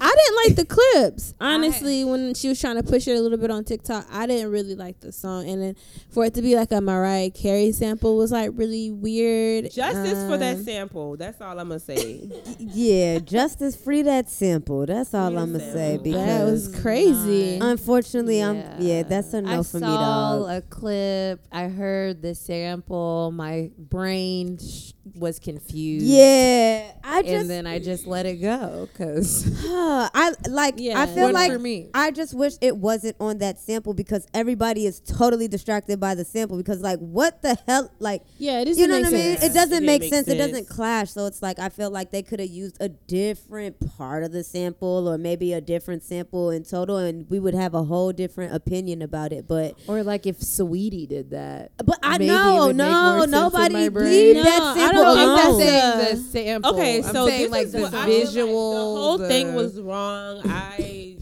I 0.00 0.14
didn't 0.14 0.36
like 0.46 0.56
the 0.56 0.64
clips. 0.74 1.34
Honestly, 1.40 2.02
when 2.04 2.32
she 2.34 2.48
was 2.48 2.58
trying 2.58 2.76
to 2.76 2.82
push 2.82 3.06
it 3.08 3.12
a 3.16 3.20
little 3.20 3.36
bit 3.38 3.50
on 3.50 3.62
TikTok, 3.64 4.06
I 4.10 4.26
didn't 4.26 4.50
really 4.50 4.74
like 4.74 5.00
the 5.00 5.12
song. 5.12 5.46
And 5.48 5.60
then 5.62 5.76
for 6.10 6.24
it 6.24 6.32
to 6.34 6.42
be 6.42 6.54
like 6.56 6.72
a 6.72 6.80
Mariah 6.80 7.30
Carey 7.30 7.72
sample 7.72 8.16
was 8.16 8.32
like 8.32 8.50
really 8.54 8.90
weird. 8.90 9.70
Justice 9.70 10.24
for 10.28 10.38
that 10.38 10.56
Um, 10.56 10.64
sample. 10.64 11.16
That's 11.18 11.40
all 11.42 11.58
I'm 11.58 11.68
gonna 11.68 11.78
say. 11.80 12.30
Yeah, 12.58 13.18
justice 13.18 13.76
free 13.76 14.00
that 14.02 14.30
sample. 14.30 14.86
That's 14.86 15.12
all 15.12 15.30
Free 15.30 15.38
I'm 15.38 15.52
gonna 15.52 15.72
say 15.72 15.98
because 16.02 16.24
That 16.26 16.44
was 16.44 16.80
crazy. 16.80 17.58
unfortunately, 17.60 18.40
I'm 18.42 18.62
yeah. 18.78 19.02
That's 19.02 19.32
a 19.34 19.42
no 19.42 19.60
I 19.60 19.62
for 19.62 19.76
me, 19.78 19.86
saw 19.86 20.38
dog. 20.46 20.50
a 20.50 20.60
clip. 20.62 21.40
I 21.52 21.68
heard 21.68 22.22
the 22.22 22.34
sample. 22.34 23.30
My 23.30 23.70
brain 23.78 24.58
sh- 24.58 24.92
was 25.14 25.38
confused. 25.38 26.06
Yeah, 26.06 26.90
I 27.04 27.22
just 27.22 27.34
and 27.34 27.50
then 27.50 27.66
I 27.66 27.78
just 27.78 28.06
let 28.06 28.26
it 28.26 28.36
go 28.36 28.88
because 28.92 29.46
I 29.64 30.32
like. 30.48 30.74
Yeah. 30.78 31.00
I 31.00 31.06
feel 31.06 31.32
like 31.32 31.52
for 31.52 31.58
me. 31.58 31.90
I 31.94 32.10
just 32.10 32.34
wish 32.34 32.54
it 32.60 32.76
wasn't 32.76 33.16
on 33.20 33.38
that 33.38 33.58
sample 33.58 33.94
because 33.94 34.26
everybody 34.34 34.86
is 34.86 35.00
totally 35.00 35.48
distracted 35.48 36.00
by 36.00 36.14
the 36.14 36.24
sample 36.24 36.56
because 36.56 36.80
like 36.80 36.98
what 36.98 37.42
the 37.42 37.56
hell 37.66 37.90
like 37.98 38.22
Yeah, 38.38 38.60
it 38.60 38.68
you 38.76 38.86
know 38.86 38.98
what 39.00 39.08
I 39.08 39.10
mean? 39.10 39.36
It 39.40 39.54
doesn't 39.54 39.82
It 39.82 39.86
make 39.86 40.02
makes 40.02 40.14
sense. 40.14 40.28
It 40.28 40.36
doesn't 40.36 40.68
clash. 40.68 41.10
So 41.10 41.26
it's 41.26 41.42
like 41.42 41.58
I 41.58 41.68
feel 41.68 41.90
like 41.90 42.10
they 42.10 42.22
could 42.22 42.40
have 42.40 42.50
used 42.50 42.76
a 42.80 42.88
different 42.88 43.96
part 43.96 44.24
of 44.24 44.32
the 44.32 44.42
sample 44.42 45.08
or 45.08 45.18
maybe 45.18 45.52
a 45.52 45.60
different 45.60 46.02
sample 46.02 46.50
in 46.50 46.64
total, 46.64 46.98
and 46.98 47.28
we 47.30 47.38
would 47.38 47.54
have 47.54 47.74
a 47.74 47.84
whole 47.84 48.12
different 48.12 48.54
opinion 48.54 49.02
about 49.02 49.32
it. 49.32 49.46
But 49.46 49.78
or 49.86 50.02
like 50.02 50.26
if 50.26 50.38
Saweetie 50.40 51.08
did 51.08 51.30
that. 51.30 51.72
but 51.84 51.98
I 52.02 52.18
know 52.18 52.72
no 52.72 53.20
sense 53.20 53.30
nobody 53.30 53.88
leave 53.88 54.36
No, 54.36 54.42
that 54.42 54.74
sample 54.76 54.95
don't 54.96 55.16
think 55.16 55.28
alone. 55.28 55.38
I'm 55.38 55.54
a- 55.54 55.64
saying 55.64 55.98
the 56.16 56.22
sample. 56.30 56.70
Okay, 56.74 56.96
I'm 56.98 57.02
so 57.14 57.26
saying 57.28 57.50
like 57.50 57.66
is 57.66 57.72
the 57.72 57.80
what 57.82 57.94
I 57.94 57.98
like 57.98 58.06
visual. 58.08 58.94
the 58.94 59.00
whole 59.00 59.18
thing 59.18 59.54
was 59.54 59.80
wrong. 59.80 60.42
I 60.44 61.16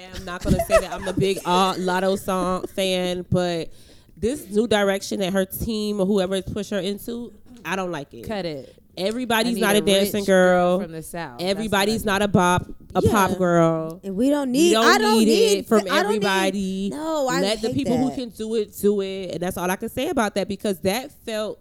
am 0.00 0.24
not 0.24 0.42
gonna 0.42 0.64
say 0.66 0.78
that 0.80 0.92
I'm 0.92 1.04
the 1.04 1.12
big 1.12 1.38
uh, 1.44 1.74
Latto 1.74 2.18
song 2.18 2.66
fan, 2.68 3.24
but 3.30 3.70
this 4.16 4.48
new 4.50 4.66
direction 4.66 5.20
that 5.20 5.32
her 5.32 5.44
team 5.44 6.00
or 6.00 6.06
whoever 6.06 6.34
has 6.36 6.44
pushed 6.44 6.70
her 6.70 6.78
into, 6.78 7.32
I 7.64 7.76
don't 7.76 7.90
like 7.90 8.12
it. 8.14 8.26
cut 8.26 8.44
it. 8.46 8.74
Everybody's 8.98 9.58
not 9.58 9.76
a, 9.76 9.82
dancing 9.82 10.20
rich 10.20 10.26
girl. 10.26 10.80
from 10.80 10.92
the 10.92 11.02
south. 11.02 11.42
Everybody's 11.42 12.06
not 12.06 12.22
a 12.22 12.28
bop, 12.28 12.66
a 12.94 13.02
Yeah. 13.02 13.10
pop 13.10 13.36
girl. 13.36 14.00
And 14.02 14.16
we 14.16 14.30
don't 14.30 14.48
We 14.50 14.52
need. 14.58 14.72
don't, 14.72 14.86
I 14.86 14.96
don't 14.96 15.18
need, 15.18 15.26
need 15.26 15.58
it 15.58 15.66
from 15.66 15.80
I 15.80 16.02
don't 16.02 16.12
need- 16.12 16.24
everybody. 16.24 16.88
no, 16.94 17.28
I 17.28 17.42
let 17.42 17.60
the 17.60 17.68
hate 17.68 17.74
people 17.76 17.98
who 17.98 18.10
can 18.14 18.30
do 18.30 18.54
it 18.54 18.74
do 18.80 19.02
it, 19.02 19.32
and 19.32 19.40
that's 19.40 19.58
all 19.58 19.70
I 19.70 19.76
can 19.76 19.90
say 19.90 20.08
about 20.08 20.34
that 20.36 20.48
because 20.48 20.80
that 20.80 21.12
felt. 21.26 21.60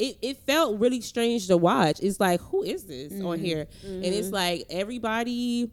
It, 0.00 0.16
it 0.22 0.36
felt 0.38 0.80
really 0.80 1.00
strange 1.02 1.46
to 1.48 1.56
watch. 1.56 2.00
It's 2.00 2.18
like, 2.18 2.40
who 2.40 2.62
is 2.62 2.84
this 2.84 3.12
on 3.12 3.18
Mm-hmm. 3.36 3.44
here? 3.44 3.66
And 3.84 4.04
it's 4.04 4.30
like 4.30 4.64
everybody 4.70 5.70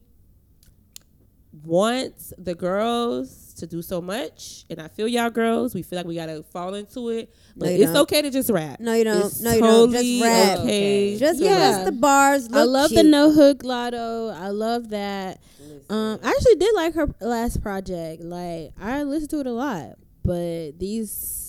wants 1.64 2.34
the 2.38 2.54
girls 2.54 3.54
to 3.56 3.66
do 3.66 3.82
so 3.82 4.02
much, 4.02 4.66
and 4.70 4.80
I 4.80 4.88
feel 4.90 5.08
y'all 5.08 5.30
girls. 5.30 5.74
We 5.74 5.82
feel 5.82 5.98
like 5.98 6.06
we 6.06 6.16
gotta 6.16 6.44
fall 6.44 6.76
into 6.76 7.10
it, 7.10 7.34
No, 7.56 7.66
but 7.66 7.70
you 7.74 7.84
it's 7.84 7.94
don't. 7.94 8.02
okay 8.04 8.22
to 8.22 8.30
just 8.30 8.50
rap. 8.52 8.80
No, 8.80 8.94
you 8.94 9.04
don't. 9.06 9.26
It's 9.26 9.42
No, 9.42 9.54
you 9.54 9.62
don't. 9.62 9.92
Just 9.92 10.22
rap. 10.24 10.60
Okay. 10.60 11.18
Just 11.18 11.40
give 11.40 11.50
Yeah. 11.52 11.70
us 11.80 11.86
the 11.86 11.92
bars. 11.94 12.48
I 12.52 12.64
look 12.64 12.70
love 12.70 12.90
the 12.92 13.04
no 13.04 13.32
hook 13.32 13.64
Latto. 13.64 14.32
I 14.36 14.50
love 14.50 14.90
that. 14.90 15.40
Um, 15.90 16.20
I 16.22 16.30
actually 16.30 16.56
did 16.56 16.76
like 16.76 16.94
her 16.96 17.08
last 17.22 17.62
project. 17.64 18.22
Like 18.22 18.74
I 18.80 19.04
listened 19.04 19.30
to 19.32 19.40
it 19.40 19.48
a 19.48 19.52
lot, 19.54 19.94
but 20.24 20.78
these 20.78 21.47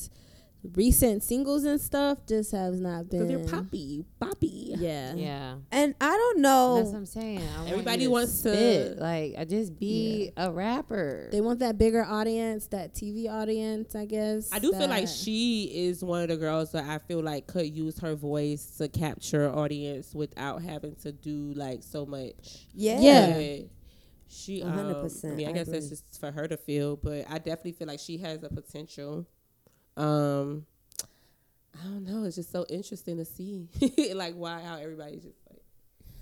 recent 0.74 1.22
singles 1.22 1.64
and 1.64 1.80
stuff 1.80 2.18
just 2.26 2.50
has 2.52 2.80
not 2.80 3.08
Because 3.08 3.26
been. 3.28 3.42
they're 3.42 3.48
poppy, 3.48 4.04
poppy. 4.20 4.74
Yeah. 4.78 5.14
Yeah. 5.14 5.54
And 5.70 5.94
I 6.00 6.10
don't 6.10 6.40
know. 6.40 6.76
That's 6.78 6.88
what. 6.90 6.96
I'm 6.98 7.06
saying. 7.06 7.38
I 7.40 7.58
want 7.58 7.70
Everybody 7.70 8.02
you 8.02 8.10
wants 8.10 8.40
to- 8.42 8.52
spit. 8.54 8.98
like 8.98 9.34
I 9.38 9.44
just 9.44 9.78
be 9.78 10.32
a 10.36 10.50
rapper. 10.50 11.28
They 11.30 11.40
want 11.40 11.60
that 11.60 11.78
bigger 11.78 12.04
audience, 12.04 12.66
that 12.68 12.94
TV 12.94 13.28
audience, 13.30 13.94
I 13.94 14.04
guess. 14.04 14.50
I 14.52 14.58
do 14.58 14.72
feel 14.72 14.88
like 14.88 15.06
she 15.08 15.64
is 15.72 16.02
one 16.04 16.22
of 16.22 16.28
the 16.28 16.36
girls 16.36 16.72
that 16.72 16.84
I 16.88 16.98
feel 16.98 17.22
like 17.22 17.46
could 17.46 17.66
use 17.74 17.98
her 18.00 18.14
voice 18.14 18.66
to 18.78 18.88
capture 18.88 19.48
audience 19.50 20.14
without 20.14 20.62
having 20.62 20.96
to 20.96 21.12
do 21.12 21.52
like 21.54 21.82
so 21.82 22.04
much. 22.04 22.66
Yeah. 22.74 23.00
Yeah. 23.00 23.32
But 23.60 23.70
She, 24.30 24.60
A 24.60 24.66
um, 24.66 24.72
hundred 24.72 24.96
I 25.24 25.28
mean, 25.28 25.46
I 25.46 25.50
I 25.50 25.52
guess 25.54 25.68
that's 25.68 25.88
just 25.88 26.20
for 26.20 26.30
her 26.30 26.46
to 26.48 26.56
feel, 26.58 26.96
but 26.96 27.24
I 27.30 27.38
definitely 27.38 27.72
feel 27.72 27.86
like 27.88 28.00
she 28.00 28.18
has 28.18 28.42
a 28.42 28.48
potential. 28.50 29.26
Um, 29.98 30.66
I 31.78 31.84
don't 31.84 32.04
know. 32.04 32.24
It's 32.24 32.36
just 32.36 32.50
so 32.52 32.64
interesting 32.68 33.18
to 33.18 33.24
see, 33.24 33.68
like, 34.14 34.34
why 34.34 34.62
how 34.62 34.76
everybody's 34.76 35.22
just 35.22 35.36
like, 35.50 35.62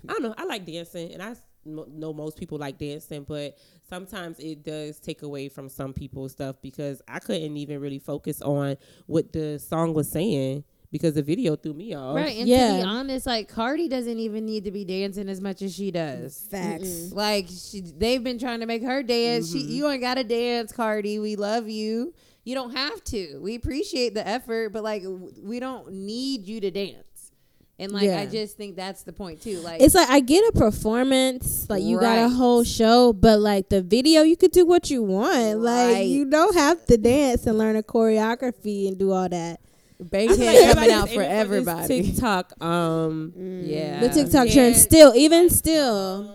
I 0.09 0.13
don't 0.13 0.23
know. 0.23 0.35
I 0.37 0.45
like 0.45 0.65
dancing, 0.65 1.13
and 1.13 1.21
I 1.21 1.35
know 1.65 2.13
most 2.13 2.37
people 2.37 2.57
like 2.57 2.77
dancing, 2.77 3.23
but 3.23 3.57
sometimes 3.89 4.39
it 4.39 4.63
does 4.63 4.99
take 4.99 5.21
away 5.21 5.49
from 5.49 5.69
some 5.69 5.93
people's 5.93 6.31
stuff 6.31 6.55
because 6.61 7.01
I 7.07 7.19
couldn't 7.19 7.57
even 7.57 7.81
really 7.81 7.99
focus 7.99 8.41
on 8.41 8.77
what 9.05 9.33
the 9.33 9.59
song 9.59 9.93
was 9.93 10.09
saying 10.09 10.63
because 10.91 11.15
the 11.15 11.21
video 11.21 11.55
threw 11.55 11.73
me 11.73 11.93
off. 11.93 12.15
Right, 12.15 12.37
and 12.37 12.47
to 12.47 12.83
be 12.83 12.83
honest, 12.83 13.25
like 13.25 13.49
Cardi 13.49 13.87
doesn't 13.87 14.19
even 14.19 14.45
need 14.45 14.63
to 14.63 14.71
be 14.71 14.85
dancing 14.85 15.27
as 15.29 15.41
much 15.41 15.61
as 15.61 15.75
she 15.75 15.91
does. 15.91 16.47
Facts. 16.49 17.11
Like 17.11 17.47
she, 17.49 17.81
they've 17.81 18.23
been 18.23 18.39
trying 18.39 18.61
to 18.61 18.65
make 18.65 18.83
her 18.83 19.03
dance. 19.03 19.51
She, 19.51 19.59
you 19.59 19.89
ain't 19.89 20.01
got 20.01 20.15
to 20.15 20.23
dance, 20.23 20.71
Cardi. 20.71 21.19
We 21.19 21.35
love 21.35 21.67
you. 21.67 22.13
You 22.47 22.55
don't 22.55 22.73
have 22.73 23.03
to. 23.05 23.39
We 23.41 23.55
appreciate 23.55 24.13
the 24.13 24.25
effort, 24.25 24.71
but 24.71 24.81
like 24.81 25.03
we 25.43 25.59
don't 25.59 25.91
need 25.91 26.47
you 26.47 26.61
to 26.61 26.71
dance. 26.71 27.31
And 27.77 27.91
like 27.91 28.05
Yeah. 28.05 28.21
I 28.21 28.25
just 28.25 28.55
think 28.55 28.77
that's 28.77 29.03
the 29.03 29.11
point 29.11 29.41
too. 29.41 29.59
Like 29.59 29.81
It's 29.81 29.93
like 29.93 30.09
I 30.09 30.21
get 30.21 30.47
a 30.47 30.57
performance, 30.57 31.69
like 31.69 31.83
you 31.83 31.99
got 31.99 32.19
a 32.19 32.29
whole 32.29 32.63
show, 32.63 33.11
but 33.11 33.41
like 33.41 33.67
the 33.67 33.81
video, 33.81 34.21
you 34.21 34.37
could 34.37 34.51
do 34.51 34.65
what 34.65 34.89
you 34.89 35.03
want. 35.03 35.59
Like 35.59 35.93
Right. 35.95 36.07
you 36.07 36.23
don't 36.29 36.55
have 36.55 36.85
to 36.85 36.97
dance 36.97 37.45
and 37.47 37.57
learn 37.57 37.75
a 37.75 37.83
choreography 37.83 38.87
and 38.87 38.97
do 38.97 39.11
all 39.11 39.27
that. 39.27 39.59
Bankhead 39.99 40.73
coming 40.73 40.91
out 40.91 41.09
for 41.09 41.23
everybody. 41.23 42.01
TikTok, 42.03 42.53
um, 42.63 43.33
yeah, 43.65 43.99
The 43.99 44.09
TikTok 44.09 44.47
Yeah. 44.47 44.53
trend 44.53 44.75
still, 44.77 45.13
even 45.15 45.49
still. 45.49 46.33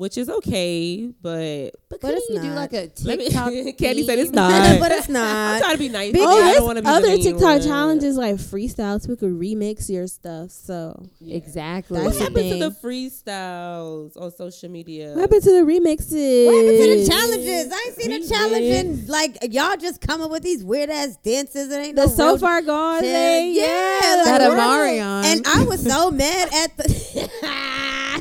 Which 0.00 0.16
is 0.16 0.30
okay, 0.30 1.10
but 1.20 1.72
but, 1.90 2.00
But 2.00 2.00
couldn't 2.00 2.16
it's 2.18 2.30
you 2.30 2.40
do 2.40 2.50
like 2.54 2.72
a 2.72 2.90
Let 3.04 3.18
me- 3.18 3.24
TikTok? 3.26 3.52
Candy 3.78 4.06
said 4.06 4.18
it's 4.18 4.30
not. 4.30 4.80
but 4.84 4.90
it's 4.92 5.08
not. 5.10 5.26
I'm 5.26 5.52
not. 5.52 5.60
trying 5.60 5.72
to 5.74 5.78
be 5.78 5.88
nice. 5.90 6.14
Oh, 6.16 6.22
I 6.22 6.24
don't 6.24 6.44
there's 6.46 6.60
want 6.62 6.76
to 6.78 6.82
be 6.82 6.88
other 6.88 7.10
the 7.16 7.22
TikTok 7.22 7.42
one. 7.42 7.62
challenges 7.62 8.16
like 8.16 8.36
freestyles. 8.36 9.06
We 9.06 9.16
could 9.16 9.30
remix 9.32 9.90
your 9.90 10.06
stuff. 10.06 10.50
So 10.52 11.06
Exactly. 11.26 11.98
That's 12.00 12.06
What 12.06 12.14
the 12.18 12.24
happened 12.40 12.60
to 12.60 12.68
the 12.70 12.88
freestyles 12.88 14.16
on 14.20 14.30
social 14.32 14.70
media? 14.70 15.10
what 15.12 15.20
happened 15.20 15.42
to 15.42 15.50
the 15.50 15.70
remixes? 15.70 16.46
What 16.46 16.54
happened 16.56 16.78
to 16.78 16.96
the 16.96 17.06
challenges? 17.06 17.72
I 17.72 17.84
ain't 17.86 17.96
seen 18.00 18.12
a 18.12 18.18
We 18.20 18.28
challenge 18.28 18.64
in 18.64 19.06
like 19.06 19.38
y'all 19.52 19.76
just 19.76 20.00
come 20.00 20.22
up 20.22 20.30
with 20.30 20.42
these 20.42 20.64
weird 20.64 20.88
ass 20.90 21.16
dances. 21.22 21.70
It 21.70 21.76
ain't 21.78 21.96
The 21.96 22.06
no 22.06 22.12
so 22.12 22.38
far 22.38 22.62
gone 22.62 23.02
challenge. 23.02 23.04
thing. 23.04 23.54
Yeah, 23.54 23.62
Yeah, 24.02 24.14
like, 24.16 24.24
That 24.40 24.48
what? 24.48 24.58
Amarion. 24.58 25.24
And 25.24 25.46
I 25.46 25.64
was 25.64 25.82
so 25.84 26.10
mad 26.10 26.48
at 26.54 26.76
the. 26.78 27.30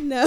no. 0.01 0.25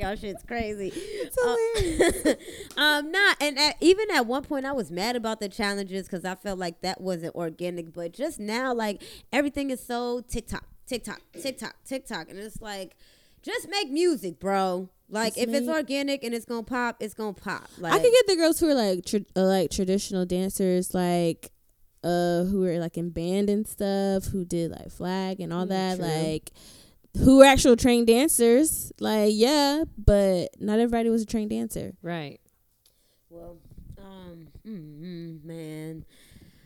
Y'all 0.00 0.16
shit's 0.16 0.42
crazy. 0.42 0.90
It's 0.94 1.36
um, 2.76 3.12
nah, 3.12 3.34
and 3.40 3.58
at, 3.58 3.76
even 3.80 4.10
at 4.10 4.26
one 4.26 4.42
point, 4.42 4.64
I 4.64 4.72
was 4.72 4.90
mad 4.90 5.14
about 5.14 5.40
the 5.40 5.48
challenges 5.48 6.06
because 6.06 6.24
I 6.24 6.34
felt 6.34 6.58
like 6.58 6.80
that 6.80 7.00
wasn't 7.00 7.34
organic. 7.34 7.92
But 7.92 8.12
just 8.12 8.40
now, 8.40 8.72
like 8.72 9.02
everything 9.32 9.70
is 9.70 9.84
so 9.84 10.22
TikTok, 10.22 10.64
TikTok, 10.86 11.20
TikTok, 11.40 11.74
TikTok, 11.84 12.30
and 12.30 12.38
it's 12.38 12.60
like, 12.62 12.96
just 13.42 13.68
make 13.68 13.90
music, 13.90 14.40
bro. 14.40 14.88
Like 15.10 15.34
Just 15.34 15.48
if 15.48 15.54
it's 15.54 15.68
organic 15.68 16.22
and 16.22 16.34
it's 16.34 16.44
gonna 16.44 16.62
pop, 16.62 16.96
it's 17.00 17.14
gonna 17.14 17.32
pop. 17.32 17.68
Like 17.78 17.92
I 17.92 17.98
could 17.98 18.12
get 18.12 18.26
the 18.28 18.36
girls 18.36 18.60
who 18.60 18.68
are 18.68 18.74
like 18.74 19.04
tra- 19.04 19.26
uh, 19.34 19.42
like 19.42 19.70
traditional 19.70 20.24
dancers, 20.24 20.94
like 20.94 21.50
uh 22.04 22.44
who 22.44 22.60
were 22.60 22.78
like 22.78 22.96
in 22.96 23.10
band 23.10 23.50
and 23.50 23.66
stuff, 23.66 24.26
who 24.26 24.44
did 24.44 24.70
like 24.70 24.90
flag 24.90 25.40
and 25.40 25.52
all 25.52 25.66
that, 25.66 25.96
true. 25.96 26.06
like 26.06 26.52
who 27.18 27.38
were 27.38 27.44
actual 27.44 27.76
trained 27.76 28.06
dancers. 28.06 28.92
Like 29.00 29.32
yeah, 29.34 29.84
but 29.98 30.48
not 30.60 30.78
everybody 30.78 31.10
was 31.10 31.22
a 31.22 31.26
trained 31.26 31.50
dancer. 31.50 31.94
right. 32.02 32.40
well, 33.28 33.58
um, 33.98 34.48
mm, 34.66 35.44
man. 35.44 36.04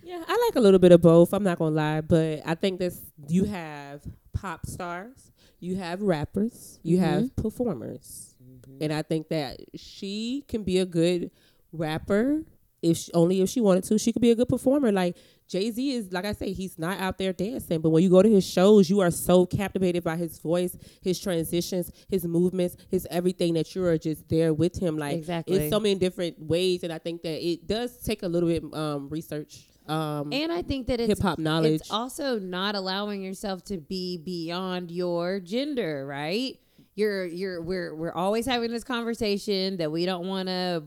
Yeah, 0.03 0.23
I 0.27 0.47
like 0.47 0.57
a 0.57 0.61
little 0.61 0.79
bit 0.79 0.93
of 0.93 1.01
both. 1.01 1.33
I'm 1.33 1.43
not 1.43 1.59
gonna 1.59 1.75
lie, 1.75 2.01
but 2.03 2.43
I 2.45 2.55
think 2.55 2.79
this 2.79 3.01
you 3.29 3.45
have 3.45 4.03
pop 4.35 4.67
stars, 4.67 5.33
you 5.61 5.77
have 5.77 6.03
rappers, 6.03 6.79
you 6.83 6.99
have 6.99 7.35
performers. 7.37 8.35
and 8.81 8.93
I 8.93 9.03
think 9.03 9.29
that 9.29 9.61
she 9.75 10.45
can 10.49 10.63
be 10.63 10.79
a 10.79 10.87
good 10.87 11.31
rapper 11.73 12.43
if 12.83 12.99
she, 12.99 13.13
only 13.15 13.41
if 13.41 13.49
she 13.49 13.61
wanted 13.61 13.85
to. 13.85 13.99
She 13.99 14.13
could 14.13 14.21
be 14.23 14.31
a 14.31 14.35
good 14.35 14.49
performer. 14.49 14.93
Like 14.93 15.17
Jay 15.49 15.71
Z 15.71 15.93
is, 15.93 16.13
like 16.13 16.25
I 16.25 16.33
say, 16.33 16.53
he's 16.53 16.79
not 16.79 16.99
out 16.99 17.19
there 17.19 17.33
dancing, 17.33 17.81
but 17.81 17.91
when 17.91 18.03
you 18.03 18.11
go 18.11 18.23
to 18.23 18.29
his 18.29 18.45
shows, 18.47 18.89
you 18.89 19.01
are 19.01 19.11
so 19.11 19.45
captivated 19.47 20.03
by 20.03 20.17
his 20.17 20.39
voice, 20.39 20.77
his 21.03 21.21
transitions, 21.21 21.91
his 22.09 22.25
movements, 22.25 22.77
his 22.91 23.07
everything 23.11 23.55
that 23.55 23.75
you 23.75 23.85
are 23.85 23.99
just 23.99 24.29
there 24.29 24.55
with 24.55 24.79
him. 24.81 24.97
Like 24.97 25.17
Exactly. 25.17 25.57
it's 25.57 25.71
so 25.71 25.79
many 25.79 25.97
different 25.97 26.41
ways, 26.41 26.83
and 26.83 26.93
I 26.93 26.99
think 26.99 27.23
that 27.23 27.47
it 27.47 27.67
does 27.67 27.99
take 27.99 28.23
a 28.23 28.29
little 28.29 28.49
bit 28.49 28.65
um, 28.75 29.09
research. 29.11 29.67
Um, 29.87 30.33
And 30.33 30.51
I 30.51 30.63
think 30.63 30.87
that 30.87 30.99
it's 30.99 31.09
hip 31.09 31.19
hop 31.21 31.39
knowledge. 31.39 31.83
It's 31.83 31.91
also 31.91 32.39
not 32.39 32.75
allowing 32.75 33.23
yourself 33.23 33.63
to 33.65 33.77
be 33.77 34.17
beyond 34.17 34.91
your 34.91 35.41
gender, 35.41 36.07
right? 36.07 36.59
You're 36.95 37.27
you're 37.27 37.61
we're 37.61 37.95
we're 37.95 38.13
always 38.13 38.47
having 38.47 38.71
this 38.71 38.85
conversation 38.85 39.77
that 39.77 39.93
we 39.93 40.07
don't 40.07 40.27
want 40.27 40.49
to 40.49 40.85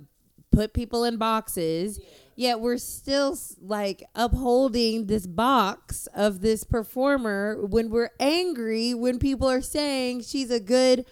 put 0.51 0.73
people 0.73 1.03
in 1.03 1.17
boxes. 1.17 1.99
Yet 2.39 2.59
we're 2.59 2.77
still 2.77 3.35
like 3.59 4.03
upholding 4.13 5.07
this 5.07 5.25
box 5.25 6.07
of 6.13 6.41
this 6.41 6.63
performer 6.63 7.65
when 7.65 7.89
we're 7.89 8.11
angry 8.19 8.93
when 8.93 9.17
people 9.17 9.49
are 9.49 9.63
saying 9.63 10.21
she's 10.21 10.51
a 10.51 10.59
good 10.59 11.07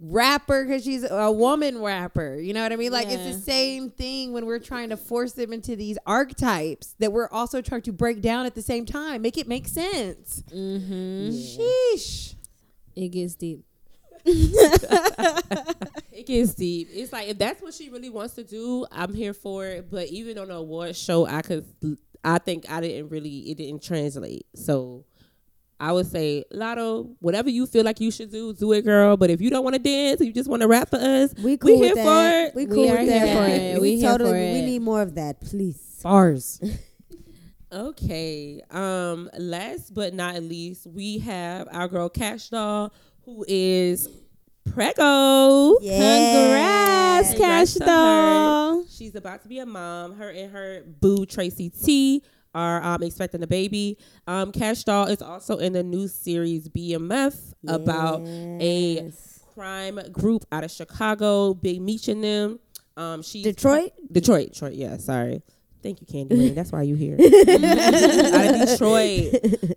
rapper 0.00 0.64
because 0.64 0.82
she's 0.82 1.06
a 1.08 1.30
woman 1.30 1.82
rapper. 1.82 2.36
You 2.36 2.54
know 2.54 2.62
what 2.62 2.72
I 2.72 2.76
mean? 2.76 2.90
Like 2.90 3.08
it's 3.08 3.36
the 3.36 3.42
same 3.42 3.90
thing 3.90 4.32
when 4.32 4.46
we're 4.46 4.60
trying 4.60 4.88
to 4.88 4.96
force 4.96 5.32
them 5.32 5.52
into 5.52 5.76
these 5.76 5.98
archetypes 6.06 6.94
that 7.00 7.12
we're 7.12 7.28
also 7.28 7.60
trying 7.60 7.82
to 7.82 7.92
break 7.92 8.22
down 8.22 8.46
at 8.46 8.54
the 8.54 8.62
same 8.62 8.86
time. 8.86 9.20
Make 9.20 9.36
it 9.36 9.46
make 9.46 9.68
sense. 9.68 10.42
Mm-hmm. 10.50 11.32
Sheesh. 11.32 12.34
It 12.96 13.08
gets 13.10 13.34
deep. 13.34 13.64
It 16.12 16.26
gets 16.26 16.54
deep. 16.54 16.88
It's 16.92 17.12
like 17.14 17.28
if 17.28 17.38
that's 17.38 17.62
what 17.62 17.72
she 17.72 17.88
really 17.88 18.10
wants 18.10 18.34
to 18.34 18.44
do, 18.44 18.84
I'm 18.92 19.14
here 19.14 19.32
for 19.32 19.64
it. 19.66 19.90
But 19.90 20.08
even 20.08 20.36
on 20.38 20.48
the 20.48 20.54
award 20.56 20.94
show, 20.94 21.26
I 21.26 21.40
could, 21.40 21.64
I 22.22 22.36
think 22.38 22.66
I 22.70 22.80
didn't 22.82 23.08
really, 23.08 23.50
it 23.50 23.56
didn't 23.56 23.82
translate. 23.82 24.44
So 24.54 25.06
I 25.78 25.92
would 25.92 26.06
say, 26.06 26.44
Latto, 26.52 27.14
whatever 27.20 27.48
you 27.48 27.66
feel 27.66 27.84
like 27.84 28.00
you 28.00 28.10
should 28.10 28.30
do, 28.30 28.52
do 28.52 28.72
it, 28.72 28.82
girl. 28.82 29.16
But 29.16 29.30
if 29.30 29.40
you 29.40 29.48
don't 29.48 29.64
want 29.64 29.76
to 29.76 29.82
dance, 29.82 30.20
you 30.20 30.30
just 30.30 30.50
want 30.50 30.60
to 30.60 30.68
rap 30.68 30.90
for 30.90 30.96
us, 30.96 31.32
We 31.42 31.56
cool 31.56 31.78
here 31.82 31.94
with 31.94 32.04
for 32.04 32.28
it. 32.28 32.54
We 32.54 32.66
We 32.66 32.74
cool 32.74 32.90
are 32.90 32.98
with 32.98 33.08
here 33.08 33.20
that. 33.24 33.36
for 33.36 33.50
it. 33.54 33.80
We 33.80 33.96
here 33.96 34.10
totally. 34.10 34.30
for 34.30 34.52
We 34.52 34.60
need 34.62 34.82
more 34.82 35.00
of 35.00 35.14
that, 35.14 35.40
please. 35.40 36.00
Bars. 36.02 36.60
Okay. 37.72 38.60
Um. 38.72 39.30
Last 39.38 39.94
but 39.94 40.12
not 40.12 40.42
least, 40.42 40.88
we 40.88 41.18
have 41.20 41.68
our 41.70 41.86
girl 41.86 42.08
Kash 42.08 42.48
Doll, 42.48 42.92
who 43.24 43.44
is 43.48 44.08
Prego. 44.72 45.76
Congrats, 45.80 47.30
Congrats 47.30 47.78
Kash. 47.78 47.86
Doll. 47.86 48.84
She's 48.88 49.14
about 49.14 49.42
to 49.42 49.48
be 49.48 49.58
a 49.58 49.66
mom. 49.66 50.16
Her 50.16 50.30
and 50.30 50.52
her 50.52 50.82
boo 51.00 51.26
Tracy 51.26 51.70
T 51.70 52.22
are 52.54 52.82
um, 52.82 53.02
expecting 53.02 53.42
a 53.42 53.46
baby. 53.46 53.98
Um, 54.26 54.52
Kash 54.52 54.84
Doll 54.84 55.06
is 55.06 55.22
also 55.22 55.58
in 55.58 55.72
the 55.72 55.82
new 55.82 56.08
series 56.08 56.68
BMF 56.68 57.54
about 57.66 58.26
a 58.26 59.12
crime 59.54 60.00
group 60.12 60.44
out 60.52 60.64
of 60.64 60.70
Chicago. 60.70 61.54
Big 61.54 61.80
Meech 61.80 62.08
and 62.08 62.22
them. 62.22 62.60
Um, 62.96 63.22
she's 63.22 63.44
Detroit. 63.44 63.92
Detroit, 64.10 64.52
Detroit. 64.52 64.74
Yeah, 64.74 64.96
sorry. 64.98 65.42
Thank 65.82 66.00
you, 66.00 66.06
Candy. 66.06 66.36
Rain. 66.36 66.54
That's 66.54 66.72
why 66.72 66.82
you 66.82 66.94
here. 66.94 67.14
Out 67.18 68.54
of 68.54 68.68
Detroit, 68.68 69.32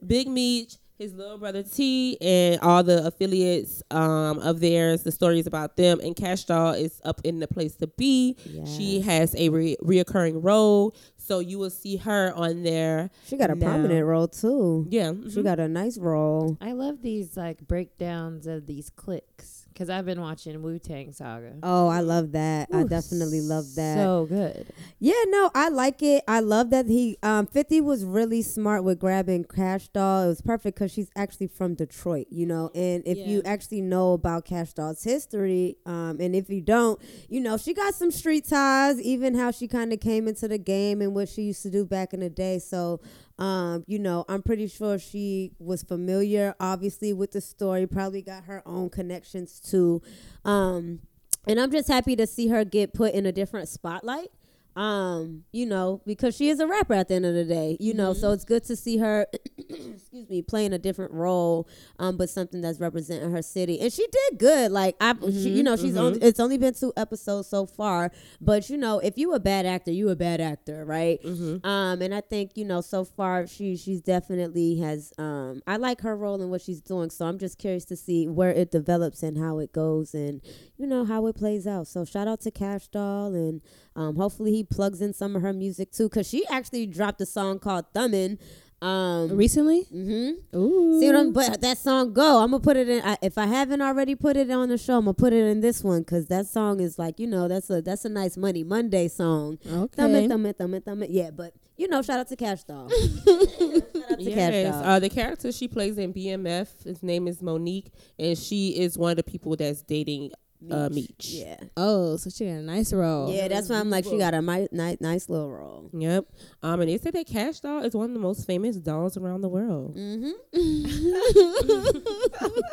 Big 0.05 0.27
Meech, 0.27 0.75
his 0.97 1.13
little 1.13 1.37
brother 1.37 1.63
T, 1.63 2.17
and 2.21 2.59
all 2.61 2.83
the 2.83 3.05
affiliates 3.07 3.81
um, 3.91 4.39
of 4.39 4.59
theirs. 4.59 5.03
The 5.03 5.11
stories 5.11 5.47
about 5.47 5.75
them 5.75 5.99
and 5.99 6.15
Kash 6.15 6.45
Doll 6.45 6.73
is 6.73 7.01
up 7.03 7.19
in 7.23 7.39
the 7.39 7.47
place 7.47 7.75
to 7.77 7.87
be. 7.87 8.37
She 8.65 9.01
has 9.01 9.35
a 9.35 9.49
re- 9.49 9.77
reoccurring 9.81 10.43
role, 10.43 10.95
so 11.23 11.39
you 11.39 11.57
will 11.57 11.69
see 11.69 11.95
her 11.97 12.33
on 12.35 12.63
there. 12.63 13.09
She 13.25 13.37
got 13.37 13.49
a 13.49 13.55
now. 13.55 13.65
prominent 13.65 14.05
role 14.05 14.27
too. 14.27 14.87
Yeah, 14.89 15.11
She 15.11 15.39
mhm. 15.39 15.43
got 15.43 15.59
a 15.59 15.69
nice 15.69 15.97
role. 15.97 16.57
I 16.59 16.73
love 16.73 17.01
these 17.01 17.37
like 17.37 17.65
breakdowns 17.65 18.45
of 18.45 18.65
these 18.67 18.89
clicks 18.89 19.61
because 19.73 19.89
I've 19.89 20.05
been 20.05 20.21
watching 20.21 20.61
Wu 20.61 20.77
Tang 20.77 21.11
Saga. 21.13 21.53
Oh, 21.63 21.87
I 21.87 22.01
love 22.01 22.33
that. 22.33 22.69
I 22.71 22.83
definitely 22.83 23.41
love 23.41 23.73
that. 23.75 23.97
So 23.97 24.25
good. 24.29 24.67
Yeah, 24.99 25.13
no, 25.27 25.49
I 25.55 25.69
like 25.69 26.03
it. 26.03 26.23
I 26.27 26.41
love 26.41 26.69
that 26.71 26.85
he 26.87 27.17
um 27.23 27.47
50 27.47 27.81
was 27.81 28.03
really 28.05 28.41
smart 28.41 28.83
with 28.83 28.99
grabbing 28.99 29.45
Kash 29.45 29.87
Doll. 29.89 30.25
It 30.25 30.27
was 30.27 30.41
perfect 30.41 30.77
cuz 30.77 30.91
she's 30.91 31.09
actually 31.15 31.47
from 31.47 31.73
Detroit, 31.73 32.27
you 32.29 32.45
know. 32.45 32.69
And 32.75 33.01
if 33.05 33.17
you 33.17 33.41
actually 33.45 33.81
know 33.81 34.13
about 34.13 34.45
Kash 34.45 34.73
Doll's 34.73 35.03
history, 35.03 35.77
um 35.85 36.17
and 36.19 36.35
if 36.35 36.49
you 36.49 36.61
don't, 36.61 36.99
you 37.29 37.39
know, 37.39 37.57
she 37.57 37.73
got 37.73 37.95
some 37.95 38.11
street 38.11 38.45
ties, 38.47 38.99
even 39.01 39.35
how 39.35 39.51
she 39.51 39.67
kind 39.67 39.91
of 39.93 39.99
came 39.99 40.27
into 40.27 40.47
the 40.47 40.57
game 40.59 41.01
and 41.01 41.12
what 41.13 41.29
she 41.29 41.43
used 41.43 41.63
to 41.63 41.69
do 41.69 41.85
back 41.85 42.13
in 42.13 42.19
the 42.19 42.29
day. 42.29 42.59
So, 42.59 43.01
um, 43.39 43.83
you 43.87 43.99
know, 43.99 44.25
I'm 44.29 44.41
pretty 44.41 44.67
sure 44.67 44.99
she 44.99 45.51
was 45.59 45.83
familiar 45.83 46.55
obviously 46.59 47.13
with 47.13 47.31
the 47.31 47.41
story, 47.41 47.87
probably 47.87 48.21
got 48.21 48.45
her 48.45 48.61
own 48.65 48.89
connections 48.89 49.59
too. 49.59 50.01
Um 50.45 50.99
and 51.45 51.59
I'm 51.59 51.71
just 51.71 51.89
happy 51.89 52.15
to 52.15 52.25
see 52.25 52.47
her 52.47 52.63
get 52.63 52.93
put 52.93 53.13
in 53.13 53.25
a 53.25 53.31
different 53.31 53.67
spotlight 53.67 54.29
um 54.75 55.43
you 55.51 55.65
know 55.65 56.01
because 56.05 56.35
she 56.35 56.49
is 56.49 56.59
a 56.59 56.67
rapper 56.67 56.93
at 56.93 57.07
the 57.07 57.13
end 57.15 57.25
of 57.25 57.33
the 57.33 57.43
day 57.45 57.77
you 57.79 57.93
know 57.93 58.13
so 58.13 58.31
it's 58.31 58.43
good 58.45 58.63
to 58.63 58.75
see 58.75 58.97
her 58.97 59.27
excuse 59.57 60.29
me 60.29 60.41
playing 60.41 60.73
a 60.73 60.79
different 60.79 61.11
role 61.11 61.67
um 61.99 62.17
but 62.17 62.29
something 62.29 62.61
that's 62.61 62.79
representing 62.79 63.31
her 63.31 63.41
city. 63.41 63.79
And 63.79 63.91
she 63.91 64.05
did 64.07 64.39
good 64.39 64.71
like 64.71 64.95
i 64.99 65.13
she, 65.29 65.49
you 65.49 65.63
know 65.63 65.75
she's 65.75 65.95
only 65.97 66.19
it's 66.21 66.39
only 66.39 66.57
been 66.57 66.73
two 66.73 66.91
episodes 66.97 67.47
so 67.47 67.65
far 67.65 68.11
but 68.41 68.69
you 68.69 68.77
know 68.77 68.99
if 68.99 69.17
you 69.17 69.33
a 69.33 69.39
bad 69.39 69.65
actor 69.65 69.91
you 69.91 70.09
a 70.09 70.15
bad 70.15 70.41
actor 70.41 70.85
right? 70.85 71.19
Um 71.63 72.01
and 72.01 72.13
i 72.13 72.21
think 72.21 72.51
you 72.55 72.65
know 72.65 72.81
so 72.81 73.03
far 73.03 73.47
she 73.47 73.75
she's 73.77 74.01
definitely 74.01 74.79
has 74.79 75.13
um 75.17 75.61
i 75.67 75.77
like 75.77 76.01
her 76.01 76.15
role 76.15 76.41
and 76.41 76.49
what 76.49 76.61
she's 76.61 76.81
doing 76.81 77.09
so 77.09 77.25
i'm 77.25 77.37
just 77.37 77.57
curious 77.57 77.85
to 77.85 77.95
see 77.95 78.27
where 78.27 78.51
it 78.51 78.71
develops 78.71 79.23
and 79.23 79.37
how 79.37 79.59
it 79.59 79.71
goes 79.71 80.13
and 80.13 80.41
you 80.77 80.87
know 80.87 81.05
how 81.05 81.25
it 81.27 81.35
plays 81.35 81.65
out. 81.67 81.87
So 81.87 82.03
shout 82.05 82.27
out 82.27 82.41
to 82.41 82.51
kash 82.51 82.87
doll 82.87 83.33
and 83.33 83.61
um, 83.95 84.15
hopefully 84.15 84.51
he 84.51 84.63
plugs 84.63 85.01
in 85.01 85.13
some 85.13 85.35
of 85.35 85.41
her 85.41 85.53
music 85.53 85.91
too, 85.91 86.09
cause 86.09 86.27
she 86.27 86.45
actually 86.47 86.85
dropped 86.87 87.21
a 87.21 87.25
song 87.25 87.59
called 87.59 87.85
"Thumbin." 87.93 88.39
Um, 88.81 89.37
Recently? 89.37 89.85
mm-hmm. 89.93 90.57
Ooh. 90.57 90.99
See 90.99 91.07
what 91.07 91.15
I'm? 91.15 91.31
But 91.31 91.61
that 91.61 91.77
song 91.77 92.11
go. 92.11 92.39
I'm 92.43 92.51
gonna 92.51 92.59
put 92.61 92.75
it 92.75 92.89
in. 92.89 93.01
I, 93.01 93.17
if 93.21 93.37
I 93.37 93.45
haven't 93.45 93.81
already 93.81 94.13
put 94.13 94.35
it 94.35 94.51
on 94.51 94.67
the 94.67 94.77
show, 94.77 94.97
I'm 94.97 95.05
gonna 95.05 95.13
put 95.13 95.31
it 95.31 95.45
in 95.45 95.61
this 95.61 95.81
one, 95.85 96.03
cause 96.03 96.25
that 96.27 96.47
song 96.47 96.81
is 96.81 96.99
like 96.99 97.17
you 97.17 97.25
know 97.27 97.47
that's 97.47 97.69
a 97.69 97.81
that's 97.81 98.03
a 98.03 98.09
nice 98.09 98.35
Money 98.35 98.65
Monday 98.65 99.07
song. 99.07 99.57
Thumb 99.63 99.83
Okay. 99.93 100.25
it, 100.25 100.27
thumb 100.27 100.45
it, 100.45 100.57
thumb 100.57 100.73
it, 100.73 100.83
thumb 100.83 101.01
it. 101.01 101.11
Yeah, 101.11 101.31
but 101.31 101.53
you 101.77 101.87
know, 101.87 102.01
shout 102.01 102.19
out 102.19 102.27
to 102.27 102.35
Kash 102.35 102.65
Doll. 102.65 102.89
shout 103.25 103.31
out 103.31 104.19
to 104.19 104.25
Kash 104.25 104.53
Yes, 104.53 104.73
Doll. 104.75 104.83
uh, 104.83 104.99
the 104.99 105.09
character 105.09 105.51
she 105.53 105.69
plays 105.69 105.97
in 105.97 106.13
BMF, 106.13 106.83
his 106.83 107.01
name 107.01 107.27
is 107.29 107.41
Monique, 107.41 107.89
and 108.19 108.37
she 108.37 108.77
is 108.81 108.97
one 108.97 109.11
of 109.11 109.17
the 109.17 109.23
people 109.23 109.55
that's 109.55 109.81
dating 109.81 110.31
uh, 110.71 110.89
Meech. 110.89 111.29
yeah, 111.31 111.57
Oh, 111.77 112.17
so 112.17 112.29
she 112.29 112.45
got 112.45 112.51
a 112.53 112.61
nice 112.61 112.93
role. 112.93 113.31
yeah. 113.33 113.47
That's 113.47 113.69
why 113.69 113.79
I'm 113.79 113.89
like, 113.89 114.05
she 114.05 114.17
got 114.17 114.33
a 114.33 114.41
ni- 114.41 114.67
ni- 114.71 114.97
nice 114.99 115.29
little 115.29 115.51
role. 115.51 115.89
Yep. 115.93 116.25
Um, 116.61 116.81
and 116.81 116.89
they 116.89 116.97
said 116.97 117.13
that 117.13 117.27
Kash 117.27 117.59
Doll 117.59 117.83
is 117.83 117.93
one 117.95 118.09
of 118.09 118.13
the 118.13 118.19
most 118.19 118.45
famous 118.47 118.75
dolls 118.77 119.17
around 119.17 119.41
the 119.41 119.49
world. 119.49 119.95
Mm-hmm. 119.95 120.31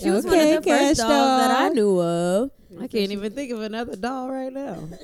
She 0.00 0.10
was 0.10 0.24
okay, 0.26 0.46
one 0.46 0.56
of 0.56 0.64
the 0.64 0.70
Kash 0.70 0.80
first 0.88 1.00
dolls 1.00 1.10
that 1.10 1.50
I 1.60 1.68
knew 1.68 2.00
of. 2.00 2.50
I 2.80 2.86
can't 2.88 3.12
even 3.12 3.32
think 3.32 3.52
of 3.52 3.60
another 3.60 3.94
doll 3.96 4.30
right 4.30 4.52
now. 4.52 4.88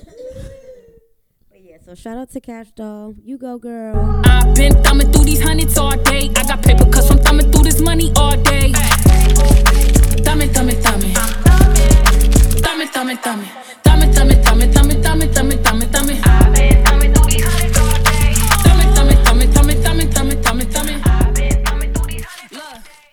But 1.51 1.61
yeah, 1.63 1.77
so 1.85 1.95
shout 1.95 2.17
out 2.19 2.31
to 2.33 2.41
Kash 2.41 2.71
Doll. 2.73 3.15
You 3.23 3.39
go, 3.39 3.59
girl. 3.59 4.23
I've 4.25 4.55
been 4.55 4.73
thumbing 4.83 5.13
through 5.13 5.25
these 5.25 5.43
hundreds 5.43 5.77
all 5.79 5.97
day. 6.03 6.31
I 6.37 6.43
got 6.45 6.63
paper 6.63 6.85
cuts 6.91 7.09
from 7.09 7.19
thumbing 7.19 7.51
through 7.53 7.65
this 7.65 7.81
money 7.81 8.11
all 8.17 8.37
day. 8.43 8.73
Thumbing, 8.73 9.35
thumbing, 9.37 10.25
thumbing. 10.25 10.48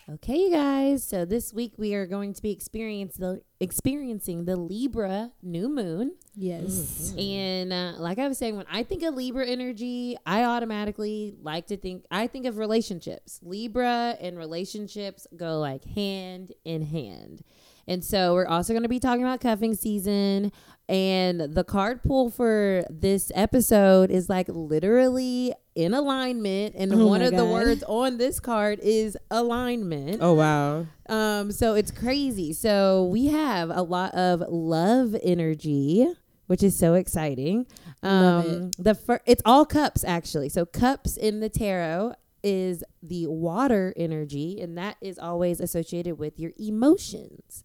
Okay, 0.09 0.37
you 0.37 0.51
guys. 0.51 1.03
So 1.03 1.25
this 1.25 1.53
week 1.53 1.73
we 1.77 1.95
are 1.95 2.05
going 2.05 2.33
to 2.33 2.41
be 2.41 2.51
experience 2.51 3.17
the, 3.17 3.41
experiencing 3.59 4.45
the 4.45 4.55
Libra 4.55 5.33
new 5.43 5.67
moon. 5.67 6.13
Yes. 6.33 7.13
And 7.17 7.73
uh, 7.73 7.93
like 7.97 8.17
I 8.17 8.29
was 8.29 8.37
saying, 8.37 8.55
when 8.55 8.67
I 8.71 8.83
think 8.83 9.03
of 9.03 9.15
Libra 9.15 9.45
energy, 9.45 10.15
I 10.25 10.45
automatically 10.45 11.35
like 11.41 11.67
to 11.67 11.77
think, 11.77 12.05
I 12.09 12.27
think 12.27 12.45
of 12.45 12.57
relationships. 12.57 13.41
Libra 13.43 14.15
and 14.21 14.37
relationships 14.37 15.27
go 15.35 15.59
like 15.59 15.83
hand 15.83 16.53
in 16.63 16.83
hand. 16.83 17.43
And 17.87 18.03
so 18.03 18.33
we're 18.33 18.47
also 18.47 18.73
going 18.73 18.83
to 18.83 18.89
be 18.89 18.99
talking 18.99 19.23
about 19.23 19.41
cuffing 19.41 19.75
season. 19.75 20.51
And 20.87 21.39
the 21.55 21.63
card 21.63 22.03
pull 22.03 22.29
for 22.29 22.85
this 22.89 23.31
episode 23.33 24.11
is 24.11 24.29
like 24.29 24.47
literally 24.49 25.53
in 25.73 25.93
alignment. 25.93 26.75
And 26.75 26.93
Oh 26.93 27.07
one 27.07 27.21
of 27.21 27.35
the 27.35 27.45
words 27.45 27.83
on 27.87 28.17
this 28.17 28.39
card 28.39 28.79
is 28.81 29.17
alignment. 29.31 30.19
Oh 30.21 30.33
wow. 30.33 30.85
Um, 31.09 31.51
so 31.51 31.73
it's 31.73 31.91
crazy. 31.91 32.53
So 32.53 33.05
we 33.05 33.27
have 33.27 33.69
a 33.69 33.81
lot 33.81 34.13
of 34.13 34.43
love 34.47 35.15
energy, 35.23 36.07
which 36.47 36.61
is 36.61 36.77
so 36.77 36.93
exciting. 36.93 37.65
Um, 38.03 38.71
the 38.77 38.93
fir- 38.93 39.21
it's 39.25 39.41
all 39.43 39.65
cups 39.65 40.03
actually. 40.03 40.49
So 40.49 40.65
cups 40.65 41.17
in 41.17 41.39
the 41.39 41.49
tarot 41.49 42.13
is 42.43 42.83
the 43.01 43.25
water 43.25 43.91
energy, 43.97 44.61
and 44.61 44.77
that 44.77 44.97
is 45.01 45.17
always 45.17 45.59
associated 45.59 46.19
with 46.19 46.39
your 46.39 46.51
emotions. 46.59 47.63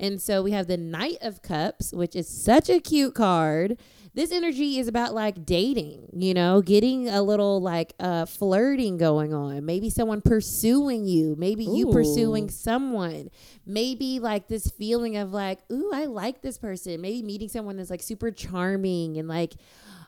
And 0.00 0.20
so 0.20 0.42
we 0.42 0.52
have 0.52 0.66
the 0.66 0.78
Knight 0.78 1.18
of 1.20 1.42
Cups, 1.42 1.92
which 1.92 2.16
is 2.16 2.26
such 2.26 2.70
a 2.70 2.80
cute 2.80 3.14
card. 3.14 3.78
This 4.14 4.32
energy 4.32 4.78
is 4.78 4.88
about 4.88 5.14
like 5.14 5.44
dating, 5.44 6.08
you 6.14 6.32
know, 6.32 6.62
getting 6.62 7.10
a 7.10 7.22
little 7.22 7.60
like 7.60 7.92
uh, 8.00 8.24
flirting 8.24 8.96
going 8.96 9.34
on. 9.34 9.66
Maybe 9.66 9.90
someone 9.90 10.22
pursuing 10.22 11.04
you. 11.04 11.36
Maybe 11.38 11.64
you 11.64 11.92
pursuing 11.92 12.48
someone. 12.48 13.28
Maybe 13.66 14.18
like 14.18 14.48
this 14.48 14.70
feeling 14.70 15.18
of 15.18 15.32
like, 15.32 15.60
ooh, 15.70 15.92
I 15.92 16.06
like 16.06 16.40
this 16.40 16.56
person. 16.56 17.00
Maybe 17.02 17.22
meeting 17.22 17.50
someone 17.50 17.76
that's 17.76 17.90
like 17.90 18.02
super 18.02 18.30
charming 18.30 19.18
and 19.18 19.28
like, 19.28 19.54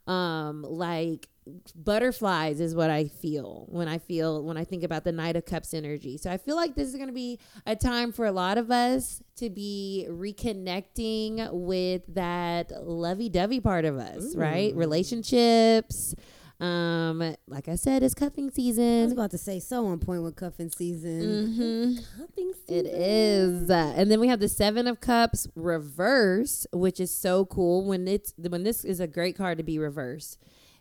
um, 0.07 0.63
like 0.63 1.29
butterflies 1.75 2.61
is 2.61 2.75
what 2.75 2.91
I 2.91 3.07
feel 3.09 3.67
when 3.69 3.89
I 3.89 3.99
feel 3.99 4.43
when 4.43 4.57
I 4.57 4.65
think 4.65 4.85
about 4.85 5.05
the 5.05 5.13
Knight 5.13 5.37
of 5.37 5.45
Cups 5.45 5.75
energy. 5.75 6.17
So 6.17 6.31
I 6.31 6.39
feel 6.39 6.57
like 6.57 6.75
this 6.75 6.89
is 6.89 6.95
going 6.95 7.09
to 7.09 7.15
be 7.15 7.39
a 7.67 7.77
time 7.77 8.11
for 8.11 8.27
a 8.27 8.33
lot 8.33 8.59
of 8.59 8.71
us 8.71 9.22
to 9.37 9.51
be 9.51 10.07
reconnecting 10.09 11.53
with 11.53 12.03
that 12.15 12.71
lovey-dovey 12.85 13.61
part 13.61 13.85
of 13.85 13.97
us, 13.97 14.37
right? 14.37 14.75
Relationships. 14.75 16.15
Um, 16.61 17.35
like 17.49 17.67
I 17.67 17.75
said, 17.75 18.05
it's 18.05 18.15
cuffing 18.15 18.51
season. 18.51 19.01
I 19.01 19.05
was 19.05 19.13
about 19.13 19.33
to 19.33 19.39
say 19.39 19.59
so 19.59 19.87
on 19.87 19.99
point 19.99 20.23
with 20.23 20.37
cuffing 20.37 20.71
season. 20.71 21.21
Mm-hmm. 21.21 22.51
It 22.69 22.87
is, 22.87 23.69
uh, 23.69 23.95
and 23.97 24.09
then 24.09 24.21
we 24.21 24.29
have 24.29 24.39
the 24.39 24.49
Seven 24.49 24.87
of 24.87 25.01
Cups 25.01 25.49
reverse, 25.57 26.65
which 26.73 27.01
is 27.01 27.13
so 27.13 27.47
cool. 27.47 27.85
When 27.85 28.07
it's 28.07 28.33
when 28.37 28.63
this 28.63 28.85
is 28.85 29.01
a 29.01 29.09
great 29.09 29.37
card 29.37 29.59
to 29.59 29.65
be 29.65 29.79
reverse. 29.79 30.39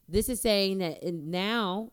This 0.07 0.29
is 0.29 0.39
saying 0.39 0.77
that 0.79 1.03
now 1.03 1.91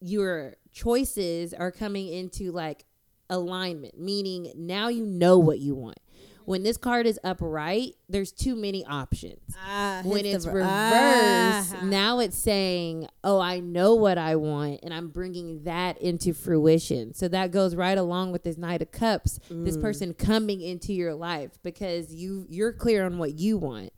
your 0.00 0.56
choices 0.72 1.52
are 1.52 1.70
coming 1.70 2.08
into 2.08 2.50
like 2.50 2.86
alignment, 3.32 3.98
meaning 3.98 4.52
now 4.54 4.88
you 4.88 5.04
know 5.04 5.38
what 5.38 5.58
you 5.58 5.74
want. 5.74 5.98
When 6.44 6.64
this 6.64 6.76
card 6.76 7.06
is 7.06 7.20
upright, 7.22 7.94
there's 8.08 8.32
too 8.32 8.56
many 8.56 8.84
options. 8.84 9.54
Ah, 9.64 10.02
when 10.04 10.26
it's 10.26 10.44
reversed, 10.44 11.70
ver- 11.70 11.78
ah. 11.82 11.84
now 11.84 12.18
it's 12.18 12.36
saying, 12.36 13.06
"Oh, 13.22 13.38
I 13.38 13.60
know 13.60 13.94
what 13.94 14.18
I 14.18 14.34
want, 14.34 14.80
and 14.82 14.92
I'm 14.92 15.08
bringing 15.08 15.62
that 15.64 16.02
into 16.02 16.34
fruition." 16.34 17.14
So 17.14 17.28
that 17.28 17.52
goes 17.52 17.76
right 17.76 17.96
along 17.96 18.32
with 18.32 18.42
this 18.42 18.58
Knight 18.58 18.82
of 18.82 18.90
Cups. 18.90 19.38
This 19.50 19.76
person 19.76 20.14
coming 20.14 20.60
into 20.60 20.92
your 20.92 21.14
life 21.14 21.52
because 21.62 22.12
you 22.12 22.46
you're 22.48 22.72
clear 22.72 23.06
on 23.06 23.18
what 23.18 23.38
you 23.38 23.56
want. 23.56 23.92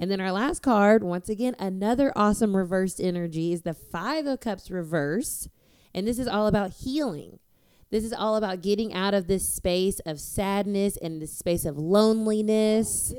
And 0.00 0.08
then 0.10 0.20
our 0.20 0.30
last 0.30 0.62
card, 0.62 1.02
once 1.02 1.28
again, 1.28 1.56
another 1.58 2.12
awesome 2.14 2.56
reversed 2.56 3.00
energy 3.00 3.52
is 3.52 3.62
the 3.62 3.74
Five 3.74 4.26
of 4.26 4.38
Cups 4.38 4.70
reverse, 4.70 5.48
and 5.92 6.06
this 6.06 6.20
is 6.20 6.28
all 6.28 6.46
about 6.46 6.70
healing. 6.84 7.40
This 7.90 8.04
is 8.04 8.12
all 8.12 8.36
about 8.36 8.60
getting 8.60 8.92
out 8.92 9.14
of 9.14 9.26
this 9.26 9.48
space 9.48 9.98
of 10.00 10.20
sadness 10.20 10.96
and 10.98 11.22
this 11.22 11.32
space 11.32 11.64
of 11.64 11.78
loneliness 11.78 13.14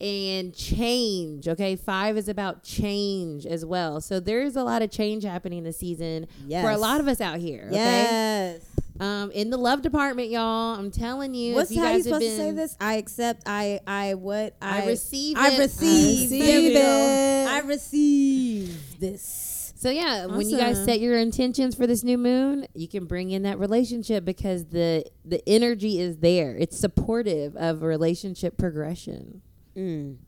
and 0.00 0.52
change. 0.52 1.46
Okay. 1.46 1.76
Five 1.76 2.16
is 2.16 2.28
about 2.28 2.64
change 2.64 3.46
as 3.46 3.64
well. 3.64 4.00
So 4.00 4.18
there's 4.18 4.56
a 4.56 4.64
lot 4.64 4.82
of 4.82 4.90
change 4.90 5.22
happening 5.22 5.62
this 5.62 5.78
season 5.78 6.26
for 6.62 6.70
a 6.70 6.76
lot 6.78 7.00
of 7.00 7.06
us 7.06 7.20
out 7.20 7.38
here. 7.38 7.66
Okay. 7.68 7.76
Yes. 7.76 8.66
Um, 9.00 9.30
in 9.32 9.50
the 9.50 9.56
love 9.56 9.82
department, 9.82 10.30
y'all, 10.30 10.74
I'm 10.74 10.90
telling 10.90 11.34
you, 11.34 11.54
What's 11.54 11.70
if 11.70 11.76
you 11.76 11.82
how 11.82 11.92
you 11.92 12.02
supposed 12.02 12.22
to 12.22 12.36
say 12.36 12.50
this? 12.50 12.76
I 12.80 12.94
accept. 12.94 13.42
I. 13.46 13.80
I. 13.86 14.14
What? 14.14 14.54
I 14.60 14.86
receive 14.86 15.36
I 15.38 15.58
receive. 15.58 16.30
I 16.30 16.42
receive 16.42 16.76
it. 16.76 17.48
I 17.48 17.60
receive 17.60 19.00
this. 19.00 19.51
So 19.82 19.90
yeah, 19.90 20.26
when 20.26 20.48
you 20.48 20.56
guys 20.56 20.84
set 20.84 21.00
your 21.00 21.18
intentions 21.18 21.74
for 21.74 21.88
this 21.88 22.04
new 22.04 22.16
moon, 22.16 22.68
you 22.72 22.86
can 22.86 23.04
bring 23.06 23.32
in 23.32 23.42
that 23.42 23.58
relationship 23.58 24.24
because 24.24 24.66
the 24.66 25.04
the 25.24 25.42
energy 25.48 25.98
is 25.98 26.18
there. 26.18 26.54
It's 26.56 26.78
supportive 26.78 27.56
of 27.56 27.82
relationship 27.82 28.56
progression. 28.56 29.42
Mm. 29.76 30.18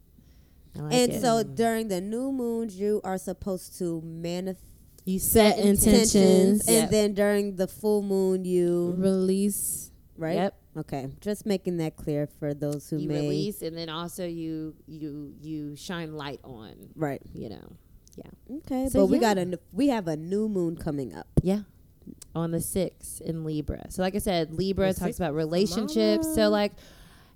Like 0.74 0.92
And 0.92 1.12
it. 1.12 1.20
so 1.20 1.44
during 1.44 1.86
the 1.86 2.00
new 2.00 2.32
moons, 2.32 2.74
you 2.76 3.00
are 3.04 3.16
supposed 3.16 3.78
to 3.78 4.00
manifest 4.04 4.64
you 5.04 5.20
Set 5.20 5.54
set 5.56 5.64
intentions. 5.64 6.14
intentions, 6.14 6.66
and 6.66 6.76
Yep. 6.76 6.90
then 6.90 7.14
during 7.14 7.54
the 7.54 7.68
full 7.68 8.02
moon, 8.02 8.44
you 8.44 8.94
Release. 8.98 9.92
right. 10.16 10.34
Yep. 10.34 10.54
Okay, 10.78 11.06
just 11.20 11.46
making 11.46 11.76
that 11.76 11.94
clear 11.94 12.26
for 12.26 12.54
those 12.54 12.90
who 12.90 12.96
you 12.96 13.06
may 13.08 13.20
release 13.20 13.62
and 13.62 13.76
then 13.76 13.88
also 13.88 14.26
you 14.26 14.74
you 14.88 15.32
you 15.40 15.76
shine 15.76 16.14
light 16.16 16.40
on 16.42 16.74
right. 16.96 17.22
you 17.32 17.48
know 17.48 17.76
Okay, 18.50 18.88
So, 18.88 19.00
but 19.00 19.06
we 19.06 19.18
got 19.18 19.36
a 19.38 19.42
n- 19.42 19.58
we 19.72 19.88
have 19.88 20.06
a 20.08 20.16
new 20.16 20.48
moon 20.48 20.76
coming 20.76 21.14
up. 21.14 21.26
yeah. 21.42 21.60
On 22.34 22.50
the 22.50 22.60
sixth 22.60 23.20
in 23.22 23.44
libra. 23.44 23.90
So 23.90 24.02
like 24.02 24.14
i 24.14 24.18
said 24.18 24.52
libra 24.52 24.92
The 24.92 25.00
talks 25.00 25.16
about 25.18 25.34
relationships. 25.34 26.34
So 26.34 26.48
like 26.50 26.72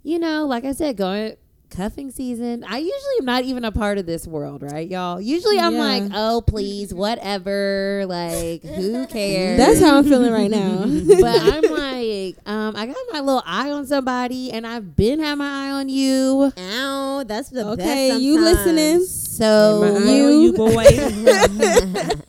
you 0.03 0.18
know 0.18 0.47
like 0.47 0.64
i 0.64 0.72
said 0.72 0.97
going 0.97 1.37
cuffing 1.70 2.10
season 2.10 2.64
i 2.66 2.78
usually 2.78 3.18
am 3.20 3.24
not 3.26 3.44
even 3.44 3.64
a 3.64 3.70
part 3.70 3.98
of 3.98 4.06
this 4.06 4.26
world 4.26 4.62
right 4.62 4.88
y'all 4.88 5.20
usually 5.20 5.58
i'm 5.58 5.74
Yeah. 5.74 5.80
like 5.80 6.02
oh 6.14 6.40
please 6.46 6.92
whatever 6.94 8.04
like 8.08 8.62
who 8.62 9.06
cares 9.06 9.58
That's 9.58 9.80
how 9.80 9.98
I'm 9.98 10.04
feeling 10.04 10.32
right 10.32 10.50
now. 10.50 10.78
but 11.20 11.40
i'm 11.42 11.62
like 11.70 12.36
um 12.46 12.74
i 12.76 12.86
got 12.86 12.96
my 13.12 13.20
little 13.20 13.42
eye 13.46 13.70
on 13.70 13.86
somebody 13.86 14.50
and 14.50 14.66
i've 14.66 14.96
been 14.96 15.20
had 15.20 15.34
my 15.36 15.68
eye 15.68 15.70
on 15.72 15.88
you 15.88 16.52
Ow, 16.56 17.24
that's 17.26 17.50
the 17.50 17.64
best. 17.76 17.80
okay, 17.80 18.16
you 18.16 18.40
listening? 18.40 19.04
so 19.04 19.80
My 19.94 20.10
you- 20.10 20.28
you 20.40 20.52
boy. 20.52 20.84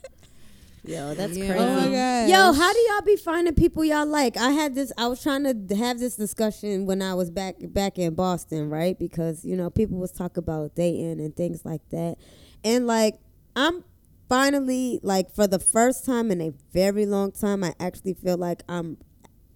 Yo, 0.90 1.14
that's 1.14 1.38
Yeah. 1.38 1.46
crazy. 1.46 1.64
Oh 1.64 1.76
my 1.76 1.92
god. 1.92 2.30
Yo, 2.30 2.52
how 2.54 2.74
do 2.74 2.80
y'all 2.80 3.02
be 3.04 3.16
finding 3.16 3.54
people 3.54 3.86
y'all 3.86 4.08
like? 4.08 4.38
I 4.38 4.50
had 4.50 4.74
this. 4.74 4.92
I 4.98 5.06
was 5.08 5.22
trying 5.22 5.44
to 5.44 5.76
have 5.76 6.00
this 6.00 6.16
discussion 6.16 6.88
when 6.88 7.04
I 7.04 7.14
was 7.14 7.30
back 7.30 7.58
back 7.60 8.00
in 8.00 8.16
Boston, 8.16 8.72
right? 8.72 8.98
Because 8.98 9.46
you 9.46 9.56
know 9.56 9.70
people 9.70 10.00
was 10.00 10.12
talk 10.12 10.38
about 10.38 10.74
dating 10.74 11.20
and 11.20 11.36
things 11.36 11.64
like 11.64 11.88
that, 11.92 12.16
and 12.64 12.88
like 12.88 13.20
I'm 13.56 13.84
finally 14.30 15.00
like 15.04 15.30
for 15.32 15.46
the 15.46 15.60
first 15.60 16.06
time 16.06 16.32
in 16.32 16.42
a 16.42 16.54
very 16.74 17.06
long 17.06 17.34
time, 17.34 17.64
I 17.64 17.76
actually 17.80 18.16
feel 18.16 18.38
like 18.38 18.64
I'm 18.68 18.98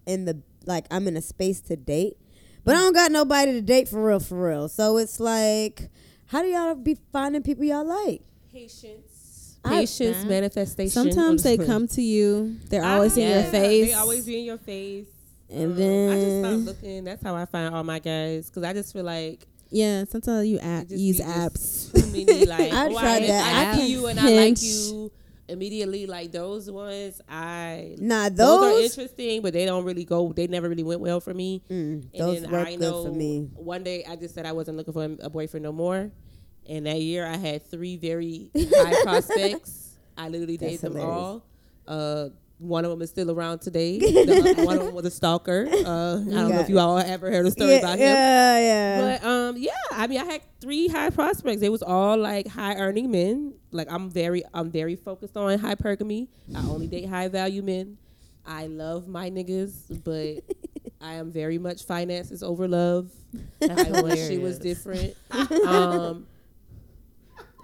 in 0.06 0.26
the 0.26 0.40
like 0.66 0.86
I'm 0.92 1.08
in 1.08 1.16
a 1.16 1.22
space 1.22 1.60
to 1.62 1.74
date, 1.74 2.16
but 2.64 2.76
I 2.76 2.78
don't 2.78 2.94
got 2.94 3.10
nobody 3.10 3.52
to 3.54 3.60
date 3.60 3.88
for 3.88 4.04
real, 4.06 4.20
for 4.20 4.50
real. 4.50 4.68
So 4.68 4.98
it's 4.98 5.18
like, 5.18 5.90
how 6.26 6.42
do 6.42 6.48
y'all 6.48 6.76
be 6.76 6.96
finding 7.12 7.42
people 7.42 7.64
y'all 7.64 7.84
like? 7.84 8.22
Patience. 8.52 9.13
I- 9.64 9.80
Patience, 9.80 10.22
Nah. 10.22 10.28
manifestation. 10.28 10.90
Sometimes 10.90 11.42
they 11.42 11.56
come 11.56 11.88
to 11.88 12.02
you. 12.02 12.56
They're 12.68 12.84
always 12.84 13.16
in 13.16 13.28
your 13.30 13.42
face. 13.50 13.88
They 13.88 13.94
always 13.94 14.26
be 14.26 14.38
in 14.40 14.44
your 14.44 14.58
face. 14.58 15.06
And 15.50 15.72
Um, 15.72 15.72
I 15.72 15.74
just 15.76 15.78
then- 15.78 16.40
start 16.44 16.56
looking. 16.56 17.04
That's 17.04 17.22
how 17.22 17.34
I 17.34 17.44
find 17.46 17.74
all 17.74 17.84
my 17.84 17.98
guys 17.98 18.48
because 18.50 18.62
I 18.64 18.72
just 18.72 18.92
feel 18.92 19.04
like 19.04 19.46
yeah. 19.70 20.04
Sometimes 20.04 20.46
you 20.46 20.56
it 20.58 20.64
app, 20.64 20.88
just 20.88 21.00
use 21.00 21.20
apps. 21.20 21.92
Too 21.92 22.06
many 22.12 22.44
like 22.46 22.72
I 22.72 22.86
oh, 22.88 22.92
tried 22.92 23.22
I, 23.24 23.26
that. 23.26 23.54
I 23.54 23.70
I 23.72 23.76
see 23.78 23.92
you 23.92 24.06
and 24.06 24.20
I 24.20 24.28
like 24.30 24.62
you 24.62 25.10
immediately. 25.48 26.06
Like 26.06 26.32
those 26.32 26.70
ones, 26.70 27.20
I 27.28 27.96
Nah, 27.98 28.28
those, 28.28 28.36
those, 28.36 28.64
are 28.64 28.84
interesting, 28.84 29.42
but 29.42 29.52
they 29.52 29.64
don't 29.66 29.84
really 29.84 30.04
go. 30.04 30.32
They 30.32 30.46
never 30.46 30.68
really 30.68 30.82
went 30.84 31.00
well 31.00 31.20
for 31.20 31.34
me. 31.34 31.62
Mm, 31.70 31.72
And 31.72 32.08
those 32.14 32.42
then 32.42 32.50
work 32.50 32.66
I 32.68 32.70
good 32.72 32.80
know 32.80 33.04
for 33.04 33.12
me. 33.12 33.48
one 33.54 33.82
day 33.82 34.04
I 34.08 34.16
just 34.16 34.34
said 34.34 34.46
I 34.46 34.52
wasn't 34.52 34.76
looking 34.76 34.92
for 34.92 35.04
a 35.20 35.30
boyfriend 35.30 35.64
no 35.64 35.72
more. 35.72 36.10
And 36.68 36.86
that 36.86 37.00
year 37.00 37.26
I 37.26 37.36
had 37.36 37.68
three 37.70 37.96
very 37.96 38.50
high 38.56 39.02
prospects. 39.02 39.96
I 40.16 40.28
literally 40.28 40.56
That's 40.56 40.80
dated 40.80 40.94
them 40.94 41.02
all. 41.02 41.44
Uh, 41.86 42.28
one 42.58 42.84
of 42.84 42.90
them 42.90 43.02
is 43.02 43.10
still 43.10 43.30
around 43.30 43.60
today. 43.60 43.98
The 44.24 44.62
one 44.64 44.78
of 44.78 44.86
them 44.86 44.94
was 44.94 45.04
a 45.04 45.10
stalker. 45.10 45.66
Uh, 45.68 46.20
I 46.20 46.24
don't 46.24 46.50
know 46.50 46.60
if 46.60 46.68
you 46.68 46.78
all 46.78 46.98
ever 46.98 47.30
heard 47.30 47.46
a 47.46 47.50
story 47.50 47.72
yeah, 47.72 47.78
about 47.78 47.98
him. 47.98 48.06
yeah, 48.06 48.58
yeah. 48.58 49.18
But 49.18 49.28
um, 49.28 49.56
yeah, 49.56 49.72
I 49.90 50.06
mean, 50.06 50.20
I 50.20 50.24
had 50.24 50.40
three 50.60 50.88
high 50.88 51.10
prospects. 51.10 51.60
They 51.60 51.68
was 51.68 51.82
all 51.82 52.16
like 52.16 52.46
high 52.46 52.76
earning 52.76 53.10
men. 53.10 53.54
Like 53.70 53.88
I'm 53.90 54.08
very, 54.08 54.44
I'm 54.54 54.70
very 54.70 54.96
focused 54.96 55.36
on 55.36 55.58
hypergamy. 55.58 56.28
I 56.54 56.60
only 56.60 56.86
date 56.86 57.08
high 57.08 57.28
value 57.28 57.62
men. 57.62 57.98
I 58.46 58.66
love 58.66 59.08
my 59.08 59.30
niggas, 59.30 60.02
but 60.04 60.44
I 61.00 61.14
am 61.14 61.32
very 61.32 61.58
much 61.58 61.84
finances 61.84 62.42
over 62.42 62.68
love. 62.68 63.10
I 63.60 64.00
wish 64.02 64.28
she 64.28 64.38
was 64.38 64.58
different. 64.58 65.14
um, 65.66 66.26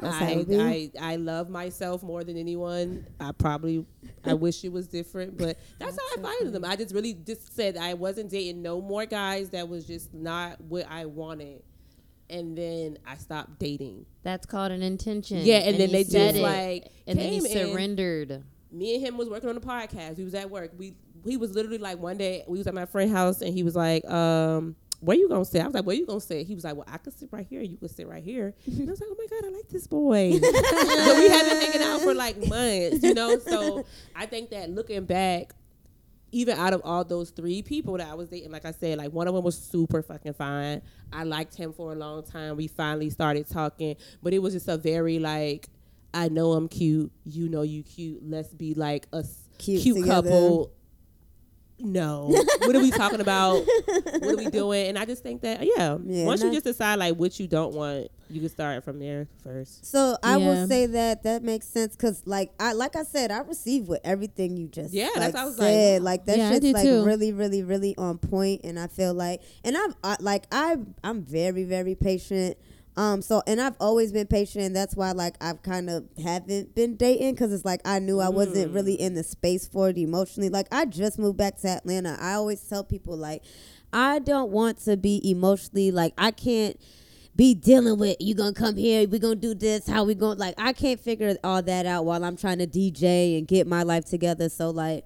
I. 0.02 0.44
I 0.50 0.90
I 1.12 1.16
love 1.16 1.48
myself 1.50 2.02
more 2.02 2.24
than 2.24 2.36
anyone. 2.36 3.06
I 3.20 3.32
probably 3.32 3.84
I 4.24 4.34
wish 4.34 4.64
it 4.64 4.72
was 4.72 4.86
different, 4.88 5.36
but 5.38 5.58
that's 5.78 5.96
how 5.96 6.18
I 6.18 6.22
find 6.22 6.52
them. 6.52 6.64
I 6.64 6.76
just 6.76 6.94
really 6.94 7.14
just 7.14 7.54
said 7.54 7.76
I 7.76 7.94
wasn't 7.94 8.30
dating 8.30 8.62
no 8.62 8.80
more 8.80 9.06
guys 9.06 9.50
that 9.50 9.68
was 9.68 9.86
just 9.86 10.12
not 10.14 10.60
what 10.60 10.86
I 10.90 11.06
wanted, 11.06 11.62
and 12.28 12.56
then 12.56 12.98
I 13.06 13.16
stopped 13.16 13.58
dating. 13.58 14.06
That's 14.22 14.46
called 14.46 14.72
an 14.72 14.82
intention. 14.82 15.38
Yeah, 15.38 15.58
and 15.58 15.78
then 15.80 15.90
they 15.92 16.04
just, 16.04 16.36
it, 16.36 16.42
like, 16.42 16.88
and 17.06 17.18
then 17.18 17.32
he 17.32 17.40
surrendered. 17.40 18.44
me 18.70 18.94
and 18.96 19.04
him 19.04 19.16
was 19.16 19.28
working 19.28 19.48
on 19.48 19.54
the 19.54 19.60
podcast. 19.60 20.16
We 20.18 20.24
was 20.24 20.34
at 20.34 20.50
work. 20.50 20.72
We 20.76 20.94
he 21.24 21.36
was 21.36 21.54
literally 21.54 21.78
like 21.78 21.98
one 21.98 22.16
day 22.16 22.44
we 22.48 22.58
was 22.58 22.66
at 22.66 22.74
my 22.74 22.86
friend's 22.86 23.12
house 23.12 23.42
and 23.42 23.52
he 23.52 23.62
was 23.62 23.74
like, 23.76 24.04
um, 24.10 24.76
where 25.00 25.16
you 25.16 25.28
gonna 25.28 25.44
sit? 25.44 25.62
I 25.62 25.66
was 25.66 25.74
like, 25.74 25.84
where 25.86 25.96
you 25.96 26.06
gonna 26.06 26.20
sit? 26.20 26.46
He 26.46 26.54
was 26.54 26.64
like, 26.64 26.76
well, 26.76 26.86
I 26.88 26.98
could 26.98 27.18
sit 27.18 27.28
right 27.32 27.46
here. 27.48 27.62
You 27.62 27.76
could 27.76 27.90
sit 27.90 28.06
right 28.06 28.22
here. 28.22 28.54
And 28.66 28.88
I 28.88 28.92
was 28.92 29.00
like, 29.00 29.10
oh 29.10 29.16
my 29.18 29.26
god, 29.26 29.48
I 29.48 29.50
like 29.56 29.68
this 29.68 29.86
boy. 29.86 30.32
but 30.40 31.16
we 31.16 31.28
had 31.28 31.48
been 31.48 31.60
hanging 31.60 31.82
out 31.82 32.00
for 32.02 32.14
like 32.14 32.36
months, 32.46 33.02
you 33.02 33.14
know. 33.14 33.38
So 33.38 33.84
I 34.14 34.26
think 34.26 34.50
that 34.50 34.70
looking 34.70 35.04
back. 35.04 35.52
Even 36.32 36.56
out 36.56 36.72
of 36.72 36.80
all 36.84 37.02
those 37.02 37.30
three 37.30 37.60
people 37.60 37.96
that 37.96 38.06
I 38.06 38.14
was 38.14 38.28
dating, 38.28 38.52
like 38.52 38.64
I 38.64 38.70
said, 38.70 38.98
like 38.98 39.10
one 39.10 39.26
of 39.26 39.34
them 39.34 39.42
was 39.42 39.58
super 39.58 40.00
fucking 40.00 40.34
fine. 40.34 40.80
I 41.12 41.24
liked 41.24 41.56
him 41.56 41.72
for 41.72 41.90
a 41.92 41.96
long 41.96 42.22
time. 42.22 42.56
We 42.56 42.68
finally 42.68 43.10
started 43.10 43.48
talking, 43.48 43.96
but 44.22 44.32
it 44.32 44.38
was 44.38 44.54
just 44.54 44.68
a 44.68 44.76
very 44.76 45.18
like, 45.18 45.68
I 46.14 46.28
know 46.28 46.52
I'm 46.52 46.68
cute. 46.68 47.10
You 47.24 47.48
know 47.48 47.62
you 47.62 47.82
cute. 47.82 48.20
Let's 48.22 48.54
be 48.54 48.74
like 48.74 49.08
a 49.12 49.24
Cute 49.58 49.82
cute, 49.82 50.06
couple. 50.06 50.72
No, 51.82 52.28
what 52.64 52.76
are 52.76 52.80
we 52.80 52.90
talking 52.90 53.20
about? 53.20 53.64
What 54.20 54.34
are 54.34 54.36
we 54.36 54.46
doing? 54.48 54.88
And 54.88 54.98
I 54.98 55.04
just 55.04 55.22
think 55.22 55.42
that 55.42 55.60
yeah, 55.62 55.98
Yeah, 56.04 56.24
once 56.26 56.42
you 56.42 56.50
just 56.52 56.64
decide 56.64 56.98
like 56.98 57.16
what 57.16 57.38
you 57.40 57.46
don't 57.48 57.74
want, 57.74 58.08
you 58.28 58.40
can 58.40 58.48
start 58.48 58.84
from 58.84 58.98
there 58.98 59.26
first. 59.42 59.84
So 59.86 60.16
I 60.22 60.36
Yeah. 60.36 60.46
will 60.48 60.66
say 60.68 60.86
that 60.86 61.22
that 61.24 61.42
makes 61.42 61.66
sense 61.66 61.96
because, 61.96 62.22
like 62.26 62.52
I 62.60 62.72
like 62.74 62.96
I 62.96 63.02
said, 63.02 63.30
I 63.30 63.38
receive 63.40 63.88
with 63.88 64.00
everything 64.04 64.56
you 64.56 64.68
just 64.68 64.92
Yeah, 64.94 65.08
that's 65.14 65.18
like, 65.18 65.34
what 65.34 65.40
I 65.40 65.44
was 65.46 65.58
like, 65.58 65.68
said. 65.68 66.00
wow. 66.02 66.04
Like, 66.04 66.26
that 66.26 66.38
Yeah, 66.38 66.50
shit's 66.52 66.72
like 66.72 66.84
too. 66.84 67.04
really, 67.04 67.32
really, 67.32 67.62
really 67.62 67.94
on 67.96 68.18
point, 68.18 68.60
and 68.64 68.78
I 68.78 68.86
feel 68.86 69.14
like, 69.14 69.40
and 69.64 69.76
I'm 69.76 69.94
I, 70.04 70.16
like 70.20 70.44
I 70.52 70.76
I'm 71.02 71.22
very, 71.22 71.64
very 71.64 71.94
patient. 71.94 72.56
Um, 72.96 73.22
so 73.22 73.42
and 73.46 73.60
I've 73.60 73.76
always 73.80 74.12
been 74.12 74.26
patient, 74.26 74.64
and 74.64 74.76
that's 74.76 74.96
why 74.96 75.12
like 75.12 75.36
I've 75.40 75.62
kind 75.62 75.88
of 75.88 76.04
haven't 76.22 76.74
been 76.74 76.96
dating 76.96 77.34
because 77.34 77.52
it's 77.52 77.64
like 77.64 77.80
I 77.84 77.98
knew 77.98 78.20
I 78.20 78.28
wasn't 78.28 78.72
really 78.72 78.94
in 78.94 79.14
the 79.14 79.22
space 79.22 79.66
for 79.66 79.88
it 79.90 79.98
emotionally. 79.98 80.48
Like 80.48 80.66
I 80.72 80.84
just 80.84 81.18
moved 81.18 81.38
back 81.38 81.56
to 81.58 81.68
Atlanta. 81.68 82.18
I 82.20 82.34
always 82.34 82.60
tell 82.60 82.84
people 82.84 83.16
like 83.16 83.42
I 83.92 84.18
don't 84.18 84.50
want 84.50 84.78
to 84.84 84.96
be 84.96 85.20
emotionally 85.28 85.90
like 85.90 86.14
I 86.18 86.30
can't 86.30 86.78
be 87.36 87.54
dealing 87.54 87.98
with 87.98 88.16
you 88.20 88.34
gonna 88.34 88.52
come 88.52 88.76
here 88.76 89.06
we 89.08 89.18
gonna 89.18 89.36
do 89.36 89.54
this 89.54 89.86
how 89.86 90.04
we 90.04 90.14
gonna 90.14 90.38
like 90.38 90.54
i 90.58 90.72
can't 90.72 91.00
figure 91.00 91.34
all 91.44 91.62
that 91.62 91.86
out 91.86 92.04
while 92.04 92.24
i'm 92.24 92.36
trying 92.36 92.58
to 92.58 92.66
dj 92.66 93.38
and 93.38 93.46
get 93.46 93.66
my 93.66 93.82
life 93.82 94.04
together 94.04 94.48
so 94.48 94.68
like 94.68 95.04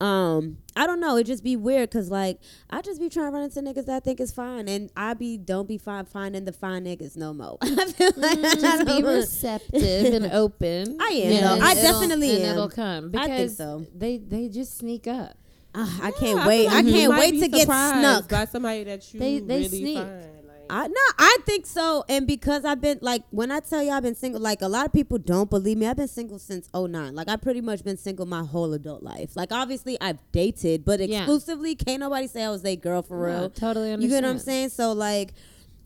um 0.00 0.58
i 0.76 0.86
don't 0.86 0.98
know 1.00 1.16
it 1.16 1.24
just 1.24 1.44
be 1.44 1.54
weird 1.56 1.88
because 1.88 2.10
like 2.10 2.38
i 2.70 2.80
just 2.82 3.00
be 3.00 3.08
trying 3.08 3.26
to 3.26 3.30
run 3.32 3.44
into 3.44 3.60
niggas 3.60 3.86
that 3.86 3.96
i 3.96 4.00
think 4.00 4.18
is 4.20 4.32
fine 4.32 4.68
and 4.68 4.90
i 4.96 5.14
be 5.14 5.38
don't 5.38 5.68
be 5.68 5.78
fine 5.78 6.04
finding 6.04 6.44
the 6.44 6.52
fine 6.52 6.84
niggas 6.84 7.16
no 7.16 7.32
more 7.32 7.56
i 7.62 7.66
feel 7.92 8.10
like 8.16 8.38
I 8.38 8.54
Just 8.54 8.86
be 8.86 9.02
receptive 9.02 10.14
and 10.14 10.26
open. 10.32 10.98
I 11.00 11.08
am, 11.10 11.32
and 11.32 11.60
though. 11.62 11.66
I 11.66 11.74
definitely 11.74 12.30
and 12.36 12.44
am. 12.44 12.56
It'll 12.56 12.68
come 12.68 13.04
I 13.06 13.08
because 13.08 13.28
think 13.28 13.50
so. 13.52 13.86
They 13.96 14.18
they 14.18 14.48
just 14.48 14.76
sneak 14.78 15.06
up. 15.06 15.36
Ah, 15.74 15.98
i 16.02 16.06
Yeah, 16.06 16.10
can't 16.12 16.38
feel 16.40 16.46
wait 16.48 16.66
like 16.66 16.74
i 16.76 16.82
can't 16.90 17.12
wait 17.12 17.40
to 17.40 17.48
get 17.48 17.64
snuck 17.66 18.28
by 18.28 18.44
somebody 18.46 18.84
that 18.84 19.12
you 19.14 19.20
They- 19.20 19.38
they 19.40 19.56
really 19.58 19.68
sneak. 19.68 19.98
find. 19.98 20.24
Like, 20.68 20.78
I 20.84 20.86
no, 20.88 20.94
I 21.18 21.36
think 21.46 21.66
so. 21.66 22.04
And 22.08 22.26
because 22.26 22.64
I've 22.64 22.80
been 22.80 22.98
like 23.02 23.22
when 23.30 23.50
I 23.50 23.60
tell 23.60 23.82
you 23.82 23.90
I've 23.90 24.02
been 24.02 24.14
single, 24.14 24.40
like 24.40 24.62
a 24.62 24.68
lot 24.68 24.86
of 24.86 24.92
people 24.92 25.18
don't 25.18 25.50
believe 25.50 25.78
me. 25.78 25.86
I've 25.86 25.96
been 25.96 26.08
single 26.08 26.38
since 26.38 26.68
09. 26.74 27.14
Like 27.14 27.28
I 27.28 27.36
pretty 27.36 27.60
much 27.60 27.84
been 27.84 27.96
single 27.96 28.26
my 28.26 28.42
whole 28.44 28.72
adult 28.72 29.02
life. 29.02 29.36
Like 29.36 29.52
obviously 29.52 29.98
I've 30.00 30.18
dated, 30.32 30.84
but 30.84 31.00
Yeah. 31.00 31.18
exclusively 31.22 31.74
can't 31.74 32.00
nobody 32.00 32.26
say 32.26 32.42
I 32.44 32.50
was 32.50 32.64
a 32.64 32.76
girl 32.76 33.02
for 33.02 33.18
No, 33.18 33.24
real. 33.40 33.50
totally 33.50 33.90
You 33.90 34.08
get 34.08 34.22
what 34.22 34.30
I'm 34.30 34.38
saying? 34.38 34.70
So 34.70 34.92
like 34.92 35.32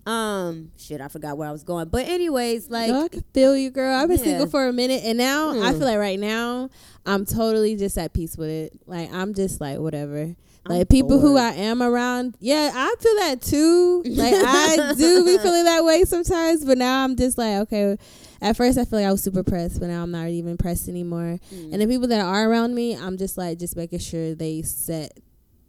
um 0.06 0.70
shit, 0.78 1.00
I 1.02 1.08
forgot 1.08 1.36
where 1.36 1.48
I 1.48 1.52
was 1.52 1.64
going. 1.64 1.88
But 1.88 2.08
anyways, 2.08 2.70
like 2.70 2.90
no, 2.90 3.04
I 3.04 3.08
can 3.08 3.24
feel 3.34 3.56
you, 3.56 3.70
girl. 3.70 3.94
I've 3.94 4.08
been 4.08 4.18
Yeah. 4.18 4.24
single 4.24 4.46
for 4.46 4.66
a 4.66 4.72
minute, 4.72 5.02
and 5.04 5.18
now 5.18 5.50
I 5.50 5.72
Hmm. 5.72 5.78
feel 5.78 5.86
like 5.86 5.98
right 5.98 6.18
now 6.18 6.70
I'm 7.04 7.26
totally 7.26 7.76
just 7.76 7.98
at 7.98 8.12
peace 8.14 8.36
with 8.36 8.48
it. 8.48 8.72
Like 8.86 9.12
I'm 9.12 9.34
just 9.34 9.60
like 9.60 9.78
whatever. 9.80 10.34
I'm 10.68 10.78
Like 10.78 10.88
people 10.88 11.18
who. 11.18 11.36
I 11.38 11.52
am 11.52 11.82
around, 11.82 12.36
yeah, 12.40 12.70
I 12.74 12.94
feel 13.00 13.14
that 13.16 13.40
too. 13.40 14.02
Like 14.06 14.34
I 14.34 14.94
do 14.98 15.24
be 15.24 15.38
feeling 15.38 15.64
that 15.64 15.84
way 15.84 16.04
sometimes, 16.04 16.64
but 16.64 16.78
now 16.78 17.04
I'm 17.04 17.16
just 17.16 17.38
like, 17.38 17.58
okay. 17.62 17.96
At 18.40 18.56
first, 18.56 18.78
I 18.78 18.84
feel 18.84 19.00
like 19.00 19.08
I 19.08 19.12
was 19.12 19.22
super 19.22 19.42
pressed, 19.42 19.80
but 19.80 19.88
now 19.88 20.02
I'm 20.02 20.12
not 20.12 20.28
even 20.28 20.56
pressed 20.56 20.88
anymore. 20.88 21.38
Mm. 21.52 21.72
And 21.72 21.82
the 21.82 21.86
people 21.86 22.06
that 22.08 22.20
are 22.20 22.48
around 22.48 22.74
me, 22.74 22.96
I'm 22.96 23.16
just 23.16 23.36
like, 23.36 23.58
just 23.58 23.76
making 23.76 23.98
sure 23.98 24.34
they 24.34 24.62
set, 24.62 25.18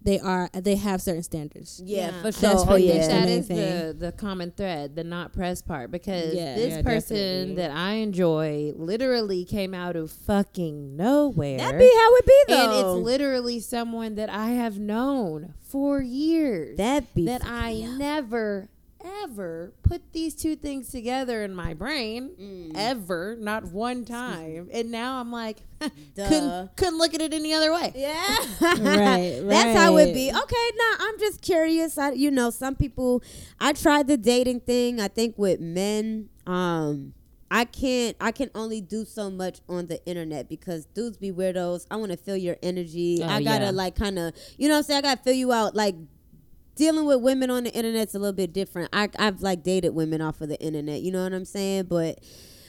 they 0.02 0.20
are, 0.20 0.50
they 0.54 0.76
have 0.76 1.02
certain 1.02 1.24
standards. 1.24 1.82
yeah, 1.84 2.12
Yeah. 2.12 2.22
for 2.22 2.32
sure. 2.32 2.50
That's 2.50 2.64
oh 2.68 2.76
yeah. 2.76 3.08
that. 3.08 3.28
is 3.30 3.47
the 3.47 3.95
the 3.97 4.12
common 4.14 4.52
thread, 4.52 4.95
the 4.95 5.04
not 5.04 5.34
press 5.34 5.62
part, 5.62 5.91
because 5.91 6.34
Yeah. 6.34 6.56
this 6.56 6.76
Yeah, 6.76 6.82
person 6.82 7.16
definitely. 7.18 7.56
that 7.56 7.72
I 7.72 7.91
enjoy 7.95 8.74
literally 8.76 9.43
came 9.45 9.74
out 9.74 9.95
of 9.95 10.12
fucking 10.12 10.95
nowhere. 10.95 11.58
That 11.58 11.78
be 11.78 11.91
how 11.93 12.16
it 12.16 12.26
be 12.26 12.54
and 12.54 12.72
it's 12.74 13.06
literally 13.06 13.60
someone 13.60 14.16
that 14.16 14.30
I 14.30 14.50
have 14.52 14.80
known 14.80 15.54
for 15.68 16.02
years. 16.02 16.78
that 16.78 17.14
be 17.14 17.26
that 17.26 17.41
I 17.45 17.82
never 17.97 18.70
ever 19.24 19.74
put 19.84 20.14
these 20.14 20.36
two 20.36 20.56
things 20.56 20.89
together 20.89 21.43
in 21.43 21.54
my 21.56 21.74
brain 21.74 22.32
Mm. 22.39 22.72
ever, 22.76 23.36
not 23.39 23.66
one 23.66 24.06
time. 24.06 24.70
And 24.72 24.91
now 24.91 25.20
I'm 25.20 25.32
like, 25.32 25.58
couldn't 26.16 26.76
couldn't 26.76 26.97
look 26.97 27.14
at 27.14 27.22
it 27.22 27.34
any 27.34 27.54
other 27.54 27.72
way. 27.74 27.91
Yeah. 27.95 28.36
Right, 28.62 29.41
That's 29.43 29.78
how 29.78 29.95
it 29.97 30.06
right. 30.06 30.14
be. 30.14 30.30
Okay, 30.30 30.70
nah, 30.76 30.95
I'm 31.00 31.20
just 31.20 31.41
curious. 31.41 31.97
I 31.97 32.12
you 32.12 32.32
know, 32.32 32.50
some 32.50 32.76
people 32.76 33.24
I 33.60 33.74
tried 33.74 34.08
the 34.08 34.18
dating 34.18 34.62
thing. 34.62 35.00
I 35.00 35.08
think 35.08 35.38
with 35.38 35.60
men, 35.60 36.30
um 36.45 37.14
I 37.52 37.66
can't 37.66 38.16
I 38.22 38.32
can 38.32 38.52
only 38.54 38.80
do 38.82 39.06
so 39.06 39.30
much 39.32 39.60
on 39.68 39.88
the 39.88 40.06
internet 40.06 40.50
because 40.50 40.86
dudes 40.86 41.18
be 41.18 41.32
weirdos. 41.32 41.88
I 41.89 41.95
want 41.95 42.12
to 42.12 42.18
feel 42.18 42.38
your 42.38 42.58
energy. 42.62 43.22
Oh, 43.24 43.28
I 43.28 43.41
got 43.43 43.60
to 43.60 43.66
yeah. 43.66 43.72
like 43.72 43.95
kind 43.95 44.20
of, 44.20 44.34
you 44.58 44.68
know 44.68 44.76
what 44.76 44.80
I'm 44.80 44.84
saying? 44.84 44.97
I 45.00 45.02
got 45.02 45.18
to 45.18 45.24
fill 45.24 45.34
you 45.34 45.52
out 45.52 45.76
like 45.76 45.95
dealing 46.80 47.06
with 47.06 47.22
women 47.22 47.50
on 47.52 47.66
the 47.66 47.72
internet's 47.74 48.16
a 48.16 48.20
little 48.20 48.34
bit 48.34 48.54
different. 48.54 48.90
I 48.94 49.10
I've 49.20 49.42
like 49.42 49.62
dated 49.64 49.94
women 49.94 50.22
off 50.22 50.42
of 50.42 50.50
the 50.50 50.60
internet, 50.60 51.02
you 51.02 51.12
know 51.12 51.22
what 51.24 51.34
I'm 51.34 51.46
saying? 51.46 51.84
But 51.84 52.20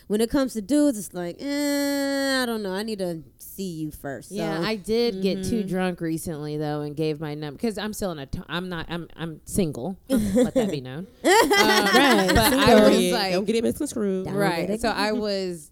when 0.09 0.21
it 0.21 0.29
comes 0.29 0.55
to 0.55 0.61
dudes, 0.61 0.99
it's 0.99 1.15
like, 1.15 1.37
eh, 1.41 2.43
I 2.43 2.45
don't 2.45 2.63
know. 2.65 2.73
I 2.73 2.83
need 2.83 2.99
to 2.99 3.23
see 3.39 3.63
you 3.83 3.91
first. 3.93 4.33
Yeah. 4.33 4.61
I 4.61 4.75
did 4.75 5.23
get 5.23 5.45
too 5.45 5.63
Mhm. 5.63 5.69
drunk 5.69 6.01
recently 6.01 6.57
though, 6.57 6.81
and 6.81 6.97
gave 6.97 7.21
my 7.21 7.35
number 7.35 7.57
because 7.57 7.79
I'm 7.79 7.93
still 7.93 8.11
in 8.11 8.19
a. 8.19 8.27
T- 8.27 8.41
I'm 8.49 8.69
not. 8.69 8.87
I'm. 8.89 9.07
I'm 9.17 9.41
single. 9.45 9.97
let 10.09 10.55
that 10.55 10.71
be 10.71 10.81
known. 10.81 11.07
Um, 11.25 11.51
Right, 11.51 12.29
But 12.35 12.53
I 12.53 12.67
single. 12.67 12.91
was 12.91 13.01
Yeah, 13.01 13.15
like, 13.15 13.33
don't 13.35 13.45
get 13.45 13.57
it 13.57 13.63
misconstrued. 13.65 14.31
Right. 14.31 14.81
So 14.81 14.89
I 14.89 15.13
was 15.13 15.71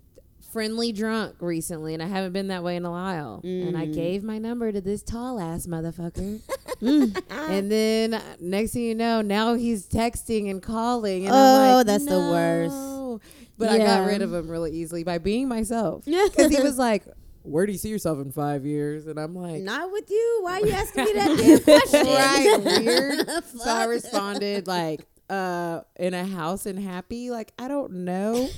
friendly 0.50 0.92
drunk 0.92 1.36
recently, 1.40 1.94
and 1.94 2.02
I 2.02 2.06
haven't 2.06 2.32
been 2.32 2.48
that 2.48 2.62
way 2.64 2.76
in 2.76 2.84
a 2.84 2.90
while. 2.90 3.40
And 3.44 3.76
I 3.76 3.86
Mm. 3.86 3.94
gave 3.94 4.22
my 4.24 4.38
number 4.38 4.72
to 4.72 4.80
this 4.80 5.02
tall 5.02 5.38
ass 5.40 5.66
motherfucker. 5.66 6.40
and 6.80 7.70
then 7.70 8.14
uh, 8.14 8.22
next 8.40 8.72
thing 8.72 8.82
you 8.82 8.94
know, 8.94 9.20
now 9.22 9.54
he's 9.54 9.86
texting 9.86 10.50
and 10.50 10.62
calling. 10.62 11.26
And 11.26 11.34
I'm 11.34 11.70
Oh, 11.70 11.76
like, 11.78 11.86
that's 11.86 12.04
the 12.06 12.18
worst. 12.18 12.74
"No." 12.74 13.20
But 13.58 13.70
I 13.70 13.78
got 13.78 14.06
rid 14.06 14.22
of 14.22 14.32
him 14.32 14.48
really 14.48 14.72
easily 14.72 15.02
by 15.04 15.18
being 15.18 15.48
myself. 15.48 16.04
Yeah. 16.06 16.26
Because 16.30 16.54
he 16.54 16.62
was 16.62 16.78
like, 16.78 17.04
"Where 17.42 17.66
do 17.66 17.72
you 17.72 17.78
see 17.78 17.88
yourself 17.88 18.18
in 18.20 18.30
five 18.30 18.64
years?" 18.64 19.06
And 19.06 19.18
I'm 19.18 19.34
like, 19.34 19.62
Not 19.62 19.90
with 19.90 20.08
you. 20.10 20.38
Why 20.42 20.60
are 20.60 20.66
you 20.66 20.72
asking 20.72 21.04
me 21.04 21.12
that 21.14 21.36
damn 21.36 21.60
question? 21.64 22.06
right, 22.06 22.82
weird. 22.84 23.44
So 23.44 23.70
I 23.70 23.84
responded 23.84 24.66
like, 24.66 25.00
uh, 25.28 25.80
in 25.96 26.14
a 26.14 26.24
house 26.24 26.64
and 26.66 26.78
happy. 26.78 27.30
Like, 27.30 27.52
I 27.58 27.68
don't 27.68 27.92
know. 28.04 28.48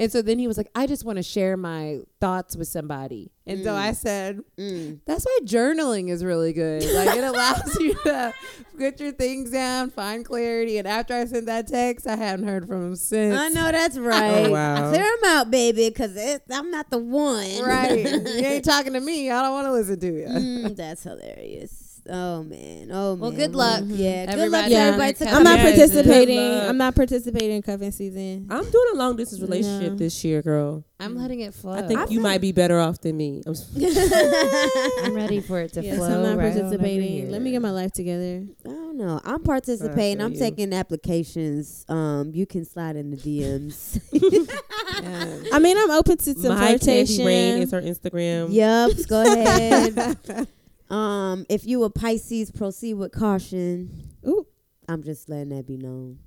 And 0.00 0.10
so 0.10 0.22
then 0.22 0.38
he 0.38 0.46
was 0.46 0.56
like, 0.56 0.70
I 0.74 0.86
just 0.86 1.04
want 1.04 1.18
to 1.18 1.22
share 1.22 1.58
my 1.58 1.98
thoughts 2.20 2.56
with 2.56 2.68
somebody. 2.68 3.30
And 3.46 3.62
so 3.62 3.74
I 3.74 3.92
said, 3.92 4.40
Mm. 4.56 5.00
that's 5.04 5.24
why 5.26 5.38
journaling 5.44 6.08
is 6.08 6.24
really 6.24 6.54
good. 6.54 6.82
Like 6.84 7.18
it 7.18 7.22
allows 7.22 7.76
you 7.80 7.92
to 8.04 8.32
get 8.78 8.98
your 8.98 9.12
things 9.12 9.50
down, 9.50 9.90
find 9.90 10.24
clarity. 10.24 10.78
And 10.78 10.88
after 10.88 11.14
I 11.14 11.26
sent 11.26 11.44
that 11.46 11.66
text, 11.68 12.06
I 12.06 12.16
hadn't 12.16 12.46
heard 12.46 12.66
from 12.66 12.86
him 12.86 12.96
since. 12.96 13.36
I 13.38 13.48
know 13.50 13.70
that's 13.70 13.98
right. 14.12 14.46
Oh, 14.46 14.50
wow. 14.52 14.88
Clear 14.90 15.04
him 15.04 15.24
out, 15.26 15.50
baby, 15.50 15.90
because 15.90 16.16
I'm 16.50 16.70
not 16.70 16.88
the 16.90 16.98
one. 16.98 17.62
Right. 17.62 18.04
you 18.10 18.44
ain't 18.46 18.64
talking 18.64 18.94
to 18.94 19.00
me. 19.00 19.30
I 19.30 19.42
don't 19.42 19.52
want 19.52 19.66
to 19.66 19.72
listen 19.72 20.00
to 20.00 20.06
you. 20.06 20.26
Mm, 20.28 20.76
that's 20.76 21.02
hilarious. 21.02 21.79
Oh 22.10 22.42
man. 22.42 22.88
Oh 22.92 23.10
man. 23.16 23.18
Well, 23.20 23.30
good 23.30 23.54
luck, 23.54 23.82
Yeah. 23.86 24.26
Good 24.34 24.50
luck 24.50 24.64
to 24.66 24.70
Yeah. 24.70 24.78
everybody. 24.86 25.12
To 25.14 25.28
I'm 25.28 25.36
I'm 25.36 25.42
not 25.44 25.58
Yes, 25.58 25.76
participating. 25.76 26.38
I'm 26.68 26.76
not 26.76 26.94
participating 26.94 27.52
in 27.56 27.62
cuffing 27.62 27.92
season. 27.92 28.46
I'm 28.50 28.68
doing 28.70 28.88
a 28.94 28.96
long 28.96 29.16
distance 29.16 29.40
relationship 29.40 29.92
No. 29.92 29.96
this 29.98 30.24
year, 30.24 30.42
girl. 30.42 30.84
I'm 30.98 31.16
letting 31.16 31.40
it 31.40 31.54
flow. 31.54 31.72
I 31.72 31.82
think 31.82 32.10
you 32.10 32.20
might 32.20 32.42
be 32.42 32.52
better 32.52 32.78
off 32.78 33.00
than 33.00 33.16
me. 33.16 33.42
I'm 33.46 33.52
s- 33.52 33.70
I'm 35.02 35.14
ready 35.14 35.40
for 35.40 35.58
it 35.60 35.72
to 35.74 35.82
Yes, 35.82 35.96
flow. 35.96 36.06
I'm 36.14 36.22
not 36.22 36.36
right 36.36 36.52
participating. 36.52 37.30
Let 37.30 37.40
me 37.40 37.52
get 37.52 37.62
my 37.62 37.70
life 37.70 37.92
together. 37.92 38.44
I 38.66 38.68
don't 38.68 38.98
know. 38.98 39.18
I'm 39.24 39.42
participating. 39.42 40.20
I'm 40.20 40.34
you. 40.34 40.38
taking 40.38 40.74
applications. 40.74 41.86
Um, 41.88 42.32
you 42.34 42.44
can 42.44 42.66
slide 42.66 42.96
in 42.96 43.10
the 43.12 43.16
DMs. 43.16 43.98
I 45.52 45.58
mean, 45.58 45.78
I'm 45.78 45.90
open 45.90 46.18
to 46.18 46.34
some 46.34 46.54
My 46.54 46.76
Candy 46.76 46.78
flirtation. 46.84 47.24
Rain 47.26 47.62
is 47.62 47.70
her 47.70 47.80
Instagram. 47.80 48.48
Yep. 48.50 48.90
go 49.08 49.22
ahead. 49.22 50.48
um, 50.90 51.46
if 51.48 51.66
you 51.66 51.84
a 51.84 51.90
Pisces, 51.90 52.50
proceed 52.50 52.94
with 52.94 53.12
caution. 53.12 54.14
Ooh. 54.26 54.46
I'm 54.88 55.02
just 55.02 55.28
letting 55.28 55.50
that 55.50 55.66
be 55.66 55.76
known. 55.76 56.18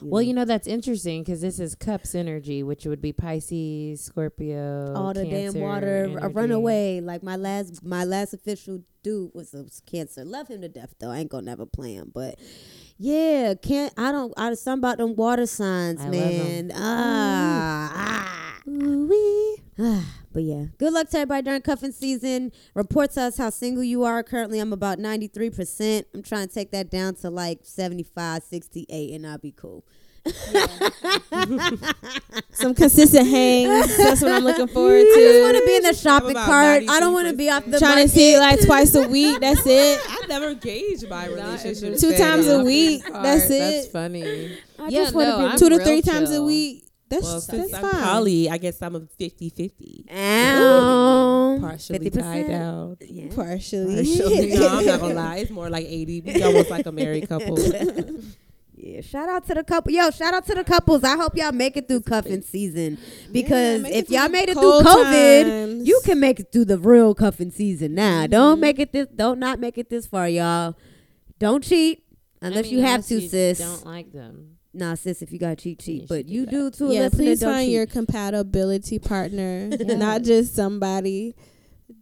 Well, 0.00 0.22
you 0.22 0.34
know 0.34 0.44
that's 0.44 0.66
interesting 0.66 1.22
because 1.22 1.40
this 1.40 1.60
is 1.60 1.74
Cups 1.74 2.14
energy, 2.14 2.62
which 2.62 2.86
would 2.86 3.00
be 3.00 3.12
Pisces, 3.12 4.02
Scorpio, 4.02 4.94
all 4.94 5.12
the 5.12 5.24
damn 5.24 5.54
water, 5.60 6.18
a 6.20 6.28
runaway. 6.28 7.00
Like 7.00 7.22
my 7.22 7.36
last, 7.36 7.84
my 7.84 8.04
last 8.04 8.32
official 8.34 8.82
dude 9.02 9.30
was 9.34 9.54
a 9.54 9.66
Cancer. 9.86 10.24
Love 10.24 10.48
him 10.48 10.60
to 10.62 10.68
death 10.68 10.94
though. 10.98 11.10
I 11.10 11.18
ain't 11.18 11.30
gonna 11.30 11.46
never 11.46 11.66
play 11.66 11.94
him, 11.94 12.10
but 12.12 12.38
yeah, 12.98 13.54
can't. 13.54 13.92
I 13.96 14.12
don't. 14.12 14.32
I 14.36 14.54
something 14.54 14.80
about 14.80 14.98
them 14.98 15.14
water 15.14 15.46
signs, 15.46 16.00
I 16.00 16.08
man. 16.08 16.72
Ah, 16.74 17.92
ah. 17.94 18.62
Ah, 19.78 20.21
But 20.32 20.44
yeah, 20.44 20.66
good 20.78 20.92
luck 20.92 21.08
to 21.10 21.18
everybody 21.18 21.42
during 21.42 21.62
cuffing 21.62 21.92
season. 21.92 22.52
Report 22.74 23.10
to 23.12 23.22
us 23.22 23.36
how 23.38 23.50
single 23.50 23.84
you 23.84 24.04
are. 24.04 24.22
Currently, 24.22 24.58
I'm 24.60 24.72
about 24.72 24.98
93%. 24.98 26.04
I'm 26.14 26.22
trying 26.22 26.48
to 26.48 26.54
take 26.54 26.70
that 26.72 26.90
down 26.90 27.14
to 27.16 27.30
like 27.30 27.60
75, 27.64 28.42
68, 28.42 29.14
and 29.14 29.26
I'll 29.26 29.38
be 29.38 29.52
cool. 29.52 29.84
Some 32.52 32.74
consistent 32.74 33.26
hangs. 33.28 33.96
That's 33.96 34.22
what 34.22 34.30
I'm 34.32 34.44
looking 34.44 34.68
forward 34.68 35.00
to. 35.00 35.12
I 35.12 35.16
just 35.16 35.42
want 35.42 35.54
to. 35.56 35.60
to 35.60 35.66
be 35.66 35.76
in 35.76 35.82
the 35.82 35.94
shopping 35.94 36.30
about 36.32 36.46
cart. 36.46 36.84
I 36.88 37.00
don't 37.00 37.12
want 37.12 37.28
to 37.28 37.34
be 37.34 37.50
off 37.50 37.64
the 37.66 37.78
Trying 37.78 38.06
to 38.06 38.08
see 38.08 38.38
market. 38.38 38.58
like 38.58 38.66
twice 38.66 38.94
a 38.94 39.08
week. 39.08 39.40
That's 39.40 39.62
it. 39.66 40.00
I 40.08 40.26
never 40.28 40.54
gauge 40.54 41.04
my 41.08 41.26
relationship. 41.26 41.98
Two 41.98 42.16
times 42.16 42.46
a 42.46 42.62
week. 42.62 43.02
That's 43.04 43.46
it. 43.46 43.58
That's 43.58 43.88
funny. 43.88 44.58
I 44.78 44.88
Yeah, 44.88 45.02
just 45.02 45.14
want 45.14 45.28
no, 45.28 45.38
to 45.38 45.44
I'm 45.48 45.58
Two 45.58 45.68
to 45.70 45.76
real 45.76 45.84
three 45.86 46.02
times 46.02 46.30
a 46.32 46.42
week. 46.42 46.84
That's 47.12 47.24
Well, 47.24 47.34
that's 47.34 47.46
since 47.46 47.74
I'm 47.74 47.82
fine. 47.82 48.02
poly, 48.02 48.48
I 48.48 48.56
guess 48.56 48.80
I'm 48.80 48.96
a 48.96 49.00
50-50. 49.00 50.10
Ow. 50.10 51.58
Partially 51.60 52.10
50%. 52.10 52.20
tied 52.20 52.46
down. 52.48 52.96
Yeah. 53.00 53.34
Partially. 53.34 54.16
no, 54.54 54.68
I'm 54.68 54.86
not 54.86 55.00
gonna 55.00 55.14
lie. 55.14 55.36
It's 55.36 55.50
more 55.50 55.68
like 55.68 55.84
80. 55.86 56.22
We 56.22 56.42
almost 56.42 56.70
like 56.70 56.86
a 56.86 56.92
married 56.92 57.28
couple. 57.28 57.58
Yeah, 58.74 59.00
shout 59.00 59.28
out 59.28 59.46
to 59.46 59.54
the 59.54 59.62
couple. 59.62 59.92
Yo, 59.92 60.10
shout 60.10 60.34
out 60.34 60.44
to 60.46 60.54
the 60.54 60.64
couples. 60.64 61.04
I 61.04 61.16
hope 61.16 61.36
y'all 61.36 61.52
make 61.52 61.76
it 61.76 61.86
through 61.86 62.00
cuffing 62.00 62.42
season 62.42 62.98
because 63.30 63.82
make 63.82 63.92
it 63.92 63.96
if 63.96 64.10
y'all 64.10 64.28
made 64.28 64.48
it 64.48 64.54
through 64.54 64.80
COVID, 64.80 65.42
times. 65.44 65.86
you 65.86 66.00
can 66.04 66.18
make 66.18 66.40
it 66.40 66.50
through 66.50 66.64
the 66.64 66.78
real 66.78 67.14
cuffing 67.14 67.52
season. 67.52 67.94
Now, 67.94 68.22
mm-hmm. 68.22 68.32
don't 68.32 68.58
make 68.58 68.80
it 68.80 68.92
this. 68.92 69.06
Don't 69.14 69.38
not 69.38 69.60
make 69.60 69.78
it 69.78 69.88
this 69.88 70.06
far, 70.06 70.28
y'all. 70.28 70.74
Don't 71.38 71.62
cheat 71.62 72.02
unless 72.40 72.58
I 72.58 72.62
mean, 72.62 72.72
you 72.72 72.80
have 72.80 72.94
unless 72.94 73.08
to, 73.08 73.20
you 73.20 73.28
sis. 73.28 73.58
Don't 73.58 73.86
like 73.86 74.12
them. 74.12 74.56
Nah, 74.74 74.94
sis, 74.94 75.20
if 75.22 75.32
you 75.32 75.38
got 75.38 75.58
cheat, 75.58 75.80
cheat. 75.80 76.02
you 76.02 76.06
But 76.08 76.18
should 76.18 76.26
do 76.28 76.32
you 76.32 76.46
do 76.46 76.70
too. 76.70 76.92
yeah, 76.92 77.02
listener, 77.02 77.18
please 77.18 77.42
find 77.42 77.66
cheat. 77.66 77.72
your 77.74 77.86
compatibility 77.86 78.98
partner, 78.98 79.68
not 79.80 80.22
just 80.22 80.54
somebody 80.54 81.34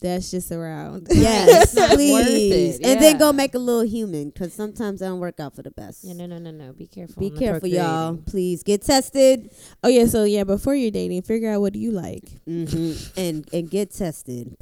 that's 0.01 0.31
just 0.31 0.53
around. 0.53 1.09
Yes, 1.11 1.75
please. 1.95 2.79
it, 2.79 2.87
And 2.87 3.01
then 3.03 3.19
go 3.19 3.33
make 3.33 3.55
a 3.55 3.59
little 3.59 3.83
human 3.83 4.31
because 4.31 4.55
sometimes 4.55 5.01
that 5.01 5.07
don't 5.07 5.19
work 5.19 5.41
out 5.41 5.57
for 5.57 5.63
the 5.63 5.73
best. 5.73 6.05
Yeah, 6.05 6.13
no, 6.15 6.27
no, 6.27 6.39
no, 6.39 6.53
no. 6.53 6.73
Be 6.73 6.87
careful. 6.87 7.19
Be 7.19 7.31
careful, 7.31 7.67
y'all. 7.69 8.17
Please 8.19 8.63
get 8.63 8.83
tested. 8.83 9.51
oh 9.83 9.89
yeah, 9.89 10.07
so 10.07 10.23
yeah, 10.23 10.45
before 10.45 10.77
you're 10.77 10.93
dating, 10.93 11.23
figure 11.23 11.51
out 11.51 11.61
what 11.61 11.73
do 11.73 11.81
you 11.81 11.91
like. 11.91 12.31
hmm 12.45 12.93
and 13.17 13.49
and 13.53 13.69
get 13.69 13.91
tested, 13.93 14.57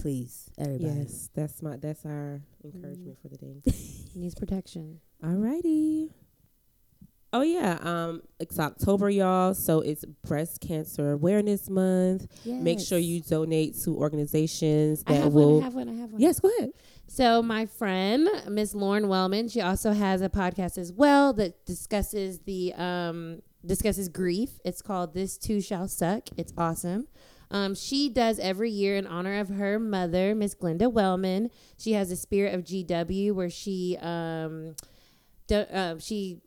please, 0.00 0.50
everybody. 0.58 0.98
yes, 1.02 1.30
that's 1.32 1.62
my 1.62 1.76
that's 1.76 2.04
our 2.04 2.40
encouragement 2.64 3.18
for 3.22 3.28
the 3.28 3.36
day. 3.36 3.62
Needs 4.16 4.34
protection. 4.34 4.98
Alrighty. 5.22 6.10
Oh 7.34 7.40
yeah, 7.42 7.78
um, 7.80 8.22
it's 8.38 8.58
October, 8.58 9.08
y'all. 9.08 9.54
So 9.54 9.80
it's 9.80 10.04
Breast 10.04 10.60
Cancer 10.60 11.12
Awareness 11.12 11.70
Month. 11.70 12.26
Make 12.44 12.78
sure 12.78 12.98
you 12.98 13.22
donate 13.22 13.74
to 13.84 13.96
organizations 13.96 15.02
I 15.06 15.14
that 15.14 15.22
have 15.24 15.32
will. 15.32 15.54
one. 15.54 15.62
I 15.62 15.64
have 15.64 15.74
one. 15.74 15.88
I 15.88 15.94
have 15.94 16.12
one. 16.12 16.20
yes, 16.20 16.40
go 16.40 16.50
ahead. 16.58 16.72
So 17.06 17.42
my 17.42 17.66
friend 17.66 18.28
Miss 18.48 18.74
Lauren 18.74 19.08
Wellman, 19.08 19.48
she 19.48 19.60
also 19.62 19.92
has 19.92 20.20
a 20.22 20.28
podcast 20.28 20.76
as 20.76 20.92
well 20.92 21.32
that 21.34 21.64
discusses 21.64 22.40
the 22.40 22.74
um 22.74 23.40
discusses 23.64 24.08
grief. 24.10 24.50
It's 24.64 24.82
called 24.82 25.14
This 25.14 25.38
Too 25.38 25.60
Shall 25.60 25.88
Suck. 25.88 26.24
It's 26.36 26.52
awesome. 26.58 27.08
Um, 27.50 27.74
she 27.74 28.08
does 28.08 28.38
every 28.38 28.70
year 28.70 28.96
in 28.96 29.06
honor 29.06 29.38
of 29.38 29.48
her 29.50 29.78
mother, 29.78 30.34
Miss 30.34 30.54
Glenda 30.54 30.90
Wellman. 30.90 31.50
She 31.78 31.92
has 31.92 32.10
a 32.10 32.16
Spirit 32.16 32.54
of 32.54 32.64
GW 32.64 33.32
where 33.32 33.50
she 33.50 33.96
um 34.02 34.74
do, 35.46 35.56
uh, 35.56 35.98
she 35.98 36.40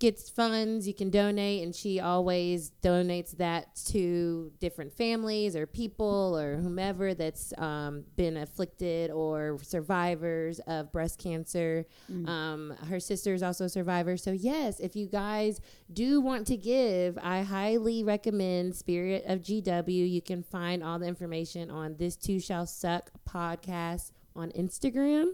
gets 0.00 0.28
funds 0.28 0.88
you 0.88 0.94
can 0.94 1.10
donate 1.10 1.62
and 1.62 1.74
she 1.74 2.00
always 2.00 2.72
donates 2.82 3.36
that 3.36 3.74
to 3.76 4.50
different 4.58 4.92
families 4.92 5.54
or 5.54 5.66
people 5.66 6.36
or 6.38 6.56
whomever 6.56 7.14
that's 7.14 7.52
um, 7.58 8.04
been 8.16 8.36
afflicted 8.38 9.10
or 9.10 9.58
survivors 9.62 10.58
of 10.66 10.90
breast 10.90 11.18
cancer. 11.18 11.86
Um, 12.26 12.74
her 12.88 12.98
sister 12.98 13.34
is 13.34 13.42
also 13.42 13.66
a 13.66 13.68
survivor. 13.68 14.16
So 14.16 14.32
yes 14.32 14.80
if 14.80 14.96
you 14.96 15.06
guys 15.06 15.60
do 15.92 16.20
want 16.20 16.46
to 16.46 16.56
give 16.56 17.18
i 17.22 17.42
highly 17.42 18.02
recommend 18.04 18.74
spirit 18.74 19.24
of 19.26 19.40
gw 19.40 20.10
you 20.10 20.22
can 20.22 20.42
find 20.42 20.82
all 20.82 20.98
the 20.98 21.06
information 21.06 21.70
on 21.70 21.96
this 21.96 22.16
too 22.16 22.40
shall 22.40 22.66
suck 22.66 23.10
podcast 23.28 24.12
on 24.36 24.50
instagram 24.52 25.32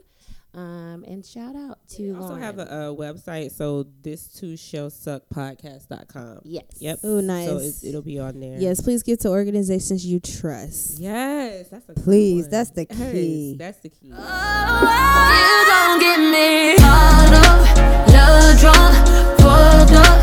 um, 0.56 1.04
and 1.06 1.24
shout 1.24 1.54
out 1.54 1.78
to 1.90 2.02
We 2.02 2.10
also 2.14 2.28
Lauren. 2.28 2.42
have 2.42 2.58
a, 2.58 2.62
uh 2.62 2.88
website, 2.94 3.52
so 3.52 3.86
this 4.02 4.26
too 4.28 4.56
shall 4.56 4.88
suck 4.90 5.22
podcast.com. 5.32 6.40
yes 6.44 6.64
Yep. 6.78 6.98
Ooh, 7.04 7.20
So 7.20 7.26
nice. 7.26 7.48
it's, 7.62 7.84
it'll 7.84 8.02
be 8.02 8.18
on 8.18 8.40
there. 8.40 8.58
Yes, 8.58 8.80
please 8.80 9.02
give 9.02 9.18
to 9.20 9.28
organizations 9.28 10.04
you 10.06 10.18
trust. 10.20 10.98
Yes, 10.98 11.68
that's 11.68 11.88
a 11.88 11.92
Please, 11.94 12.48
that's 12.48 12.70
the 12.70 12.86
Yes, 12.88 13.12
key. 13.12 13.56
that's 13.58 13.78
the 13.80 13.90
key. 13.90 14.08
You 14.08 14.14
don't 14.14 16.00
get 16.00 16.18
me 16.18 16.76
caught 16.78 17.32
up, 17.44 17.60
love 18.08 18.58
drunk, 18.58 18.94
pulled 19.38 19.92
up 19.92 20.18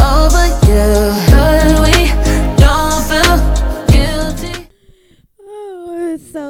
over 0.00 0.46
you. 0.66 0.84
But 1.30 1.80
we 1.84 2.23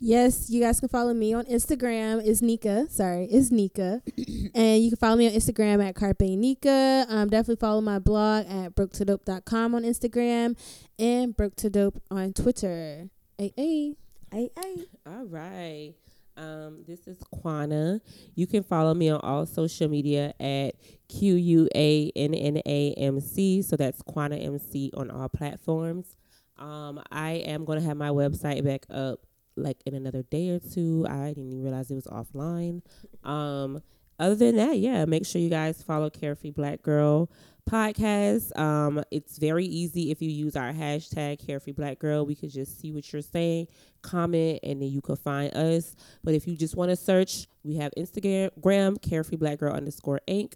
Yes, 0.00 0.48
you 0.48 0.60
guys 0.60 0.78
can 0.78 0.88
follow 0.88 1.12
me 1.12 1.34
on 1.34 1.44
Instagram. 1.46 2.24
It's 2.24 2.40
Nika. 2.40 2.86
Sorry, 2.88 3.24
it's 3.24 3.50
Nika. 3.50 4.00
and 4.54 4.82
you 4.82 4.90
can 4.90 4.96
follow 4.96 5.16
me 5.16 5.26
on 5.26 5.32
Instagram 5.32 5.84
at 5.84 5.96
Carpe 5.96 6.20
Nika. 6.20 7.04
Um, 7.08 7.28
definitely 7.28 7.56
follow 7.56 7.80
my 7.80 7.98
blog 7.98 8.46
at 8.46 8.76
broketodope.com 8.76 9.74
on 9.74 9.82
Instagram 9.82 10.56
and 10.98 11.36
broke 11.36 11.56
to 11.56 11.68
dope 11.68 12.00
on 12.10 12.32
Twitter. 12.32 13.08
Hey, 13.36 13.52
hey. 13.56 13.94
Hey, 14.30 14.50
hey. 14.56 14.84
All 15.04 15.24
right. 15.24 15.94
Um, 16.38 16.84
this 16.86 17.06
is 17.08 17.18
Quanna. 17.34 18.00
You 18.36 18.46
can 18.46 18.62
follow 18.62 18.94
me 18.94 19.10
on 19.10 19.20
all 19.20 19.44
social 19.44 19.88
media 19.88 20.32
at 20.38 20.76
Q 21.08 21.34
U 21.34 21.68
A 21.74 22.12
N 22.14 22.32
N 22.32 22.62
A 22.64 22.94
M 22.94 23.20
C. 23.20 23.60
So 23.60 23.76
that's 23.76 24.00
Quanna 24.02 24.36
MC 24.36 24.92
on 24.96 25.10
all 25.10 25.28
platforms. 25.28 26.16
Um, 26.56 27.02
I 27.10 27.32
am 27.32 27.64
going 27.64 27.80
to 27.80 27.84
have 27.86 27.96
my 27.96 28.10
website 28.10 28.64
back 28.64 28.86
up 28.90 29.20
like 29.56 29.82
in 29.84 29.94
another 29.94 30.22
day 30.22 30.50
or 30.50 30.60
two. 30.60 31.06
I 31.08 31.28
didn't 31.28 31.48
even 31.48 31.62
realize 31.62 31.90
it 31.90 31.94
was 31.94 32.06
offline. 32.06 32.82
Um, 33.24 33.82
other 34.20 34.34
than 34.34 34.56
that, 34.56 34.78
yeah, 34.78 35.04
make 35.04 35.26
sure 35.26 35.40
you 35.40 35.50
guys 35.50 35.82
follow 35.82 36.10
Carefree 36.10 36.50
Black 36.50 36.82
Girl 36.82 37.30
podcast. 37.68 38.56
Um, 38.58 39.02
it's 39.10 39.38
very 39.38 39.66
easy 39.66 40.10
if 40.10 40.22
you 40.22 40.30
use 40.30 40.56
our 40.56 40.72
hashtag 40.72 41.44
Carefree 41.44 41.72
Black 41.72 41.98
Girl. 41.98 42.24
We 42.24 42.34
could 42.34 42.50
just 42.50 42.80
see 42.80 42.92
what 42.92 43.12
you're 43.12 43.22
saying, 43.22 43.68
comment, 44.02 44.60
and 44.62 44.80
then 44.80 44.88
you 44.88 45.00
could 45.00 45.18
find 45.18 45.54
us. 45.54 45.94
But 46.24 46.34
if 46.34 46.46
you 46.46 46.56
just 46.56 46.76
want 46.76 46.90
to 46.90 46.96
search, 46.96 47.46
we 47.62 47.76
have 47.76 47.92
Instagram, 47.96 49.00
Carefree 49.02 49.36
Black 49.36 49.58
Girl 49.58 49.74
underscore 49.74 50.20
Inc. 50.26 50.54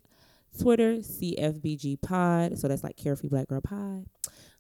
Twitter, 0.60 0.96
CFBG 0.96 2.00
Pod. 2.02 2.58
So 2.58 2.68
that's 2.68 2.84
like 2.84 2.96
Carefree 2.96 3.28
Black 3.28 3.48
Girl 3.48 3.60
Pod. 3.60 4.06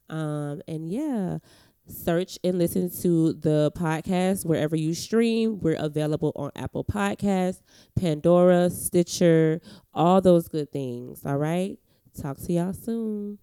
Um, 0.08 0.62
and 0.68 0.90
yeah, 0.90 1.38
search 1.86 2.38
and 2.44 2.58
listen 2.58 2.90
to 3.02 3.32
the 3.34 3.72
podcast 3.76 4.44
wherever 4.44 4.76
you 4.76 4.94
stream. 4.94 5.60
We're 5.60 5.76
available 5.76 6.32
on 6.36 6.50
Apple 6.56 6.84
Podcasts, 6.84 7.62
Pandora, 7.98 8.70
Stitcher, 8.70 9.60
all 9.92 10.20
those 10.20 10.48
good 10.48 10.70
things. 10.72 11.24
All 11.24 11.36
right. 11.36 11.78
Talk 12.20 12.36
to 12.46 12.52
y'all 12.52 12.72
soon. 12.74 13.38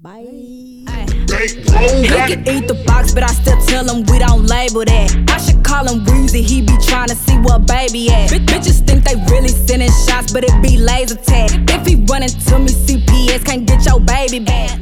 Bye. 0.00 0.20
He 0.22 0.84
can 0.86 2.48
eat 2.48 2.66
the 2.68 2.82
box, 2.86 3.12
but 3.12 3.22
I 3.22 3.28
still 3.28 3.60
tell 3.66 3.84
him 3.88 4.04
we 4.06 4.18
don't 4.18 4.46
label 4.46 4.84
that. 4.84 5.24
I 5.28 5.38
should 5.38 5.64
call 5.64 5.86
him 5.88 6.04
Weezy, 6.04 6.42
he 6.42 6.60
be 6.60 6.76
trying 6.86 7.08
to 7.08 7.14
see 7.16 7.36
what 7.38 7.66
baby 7.66 8.10
at. 8.10 8.30
B- 8.30 8.38
bitches 8.38 8.84
think 8.86 9.04
they 9.04 9.16
really 9.32 9.48
sending 9.48 9.90
shots, 10.06 10.32
but 10.32 10.44
it 10.44 10.62
be 10.62 10.76
laser 10.76 11.16
tag. 11.16 11.50
If 11.70 11.86
he 11.86 11.96
running 12.06 12.28
to 12.28 12.58
me, 12.58 12.68
CPS 12.70 13.44
can't 13.44 13.66
get 13.66 13.84
your 13.84 14.00
baby 14.00 14.38
back. 14.40 14.78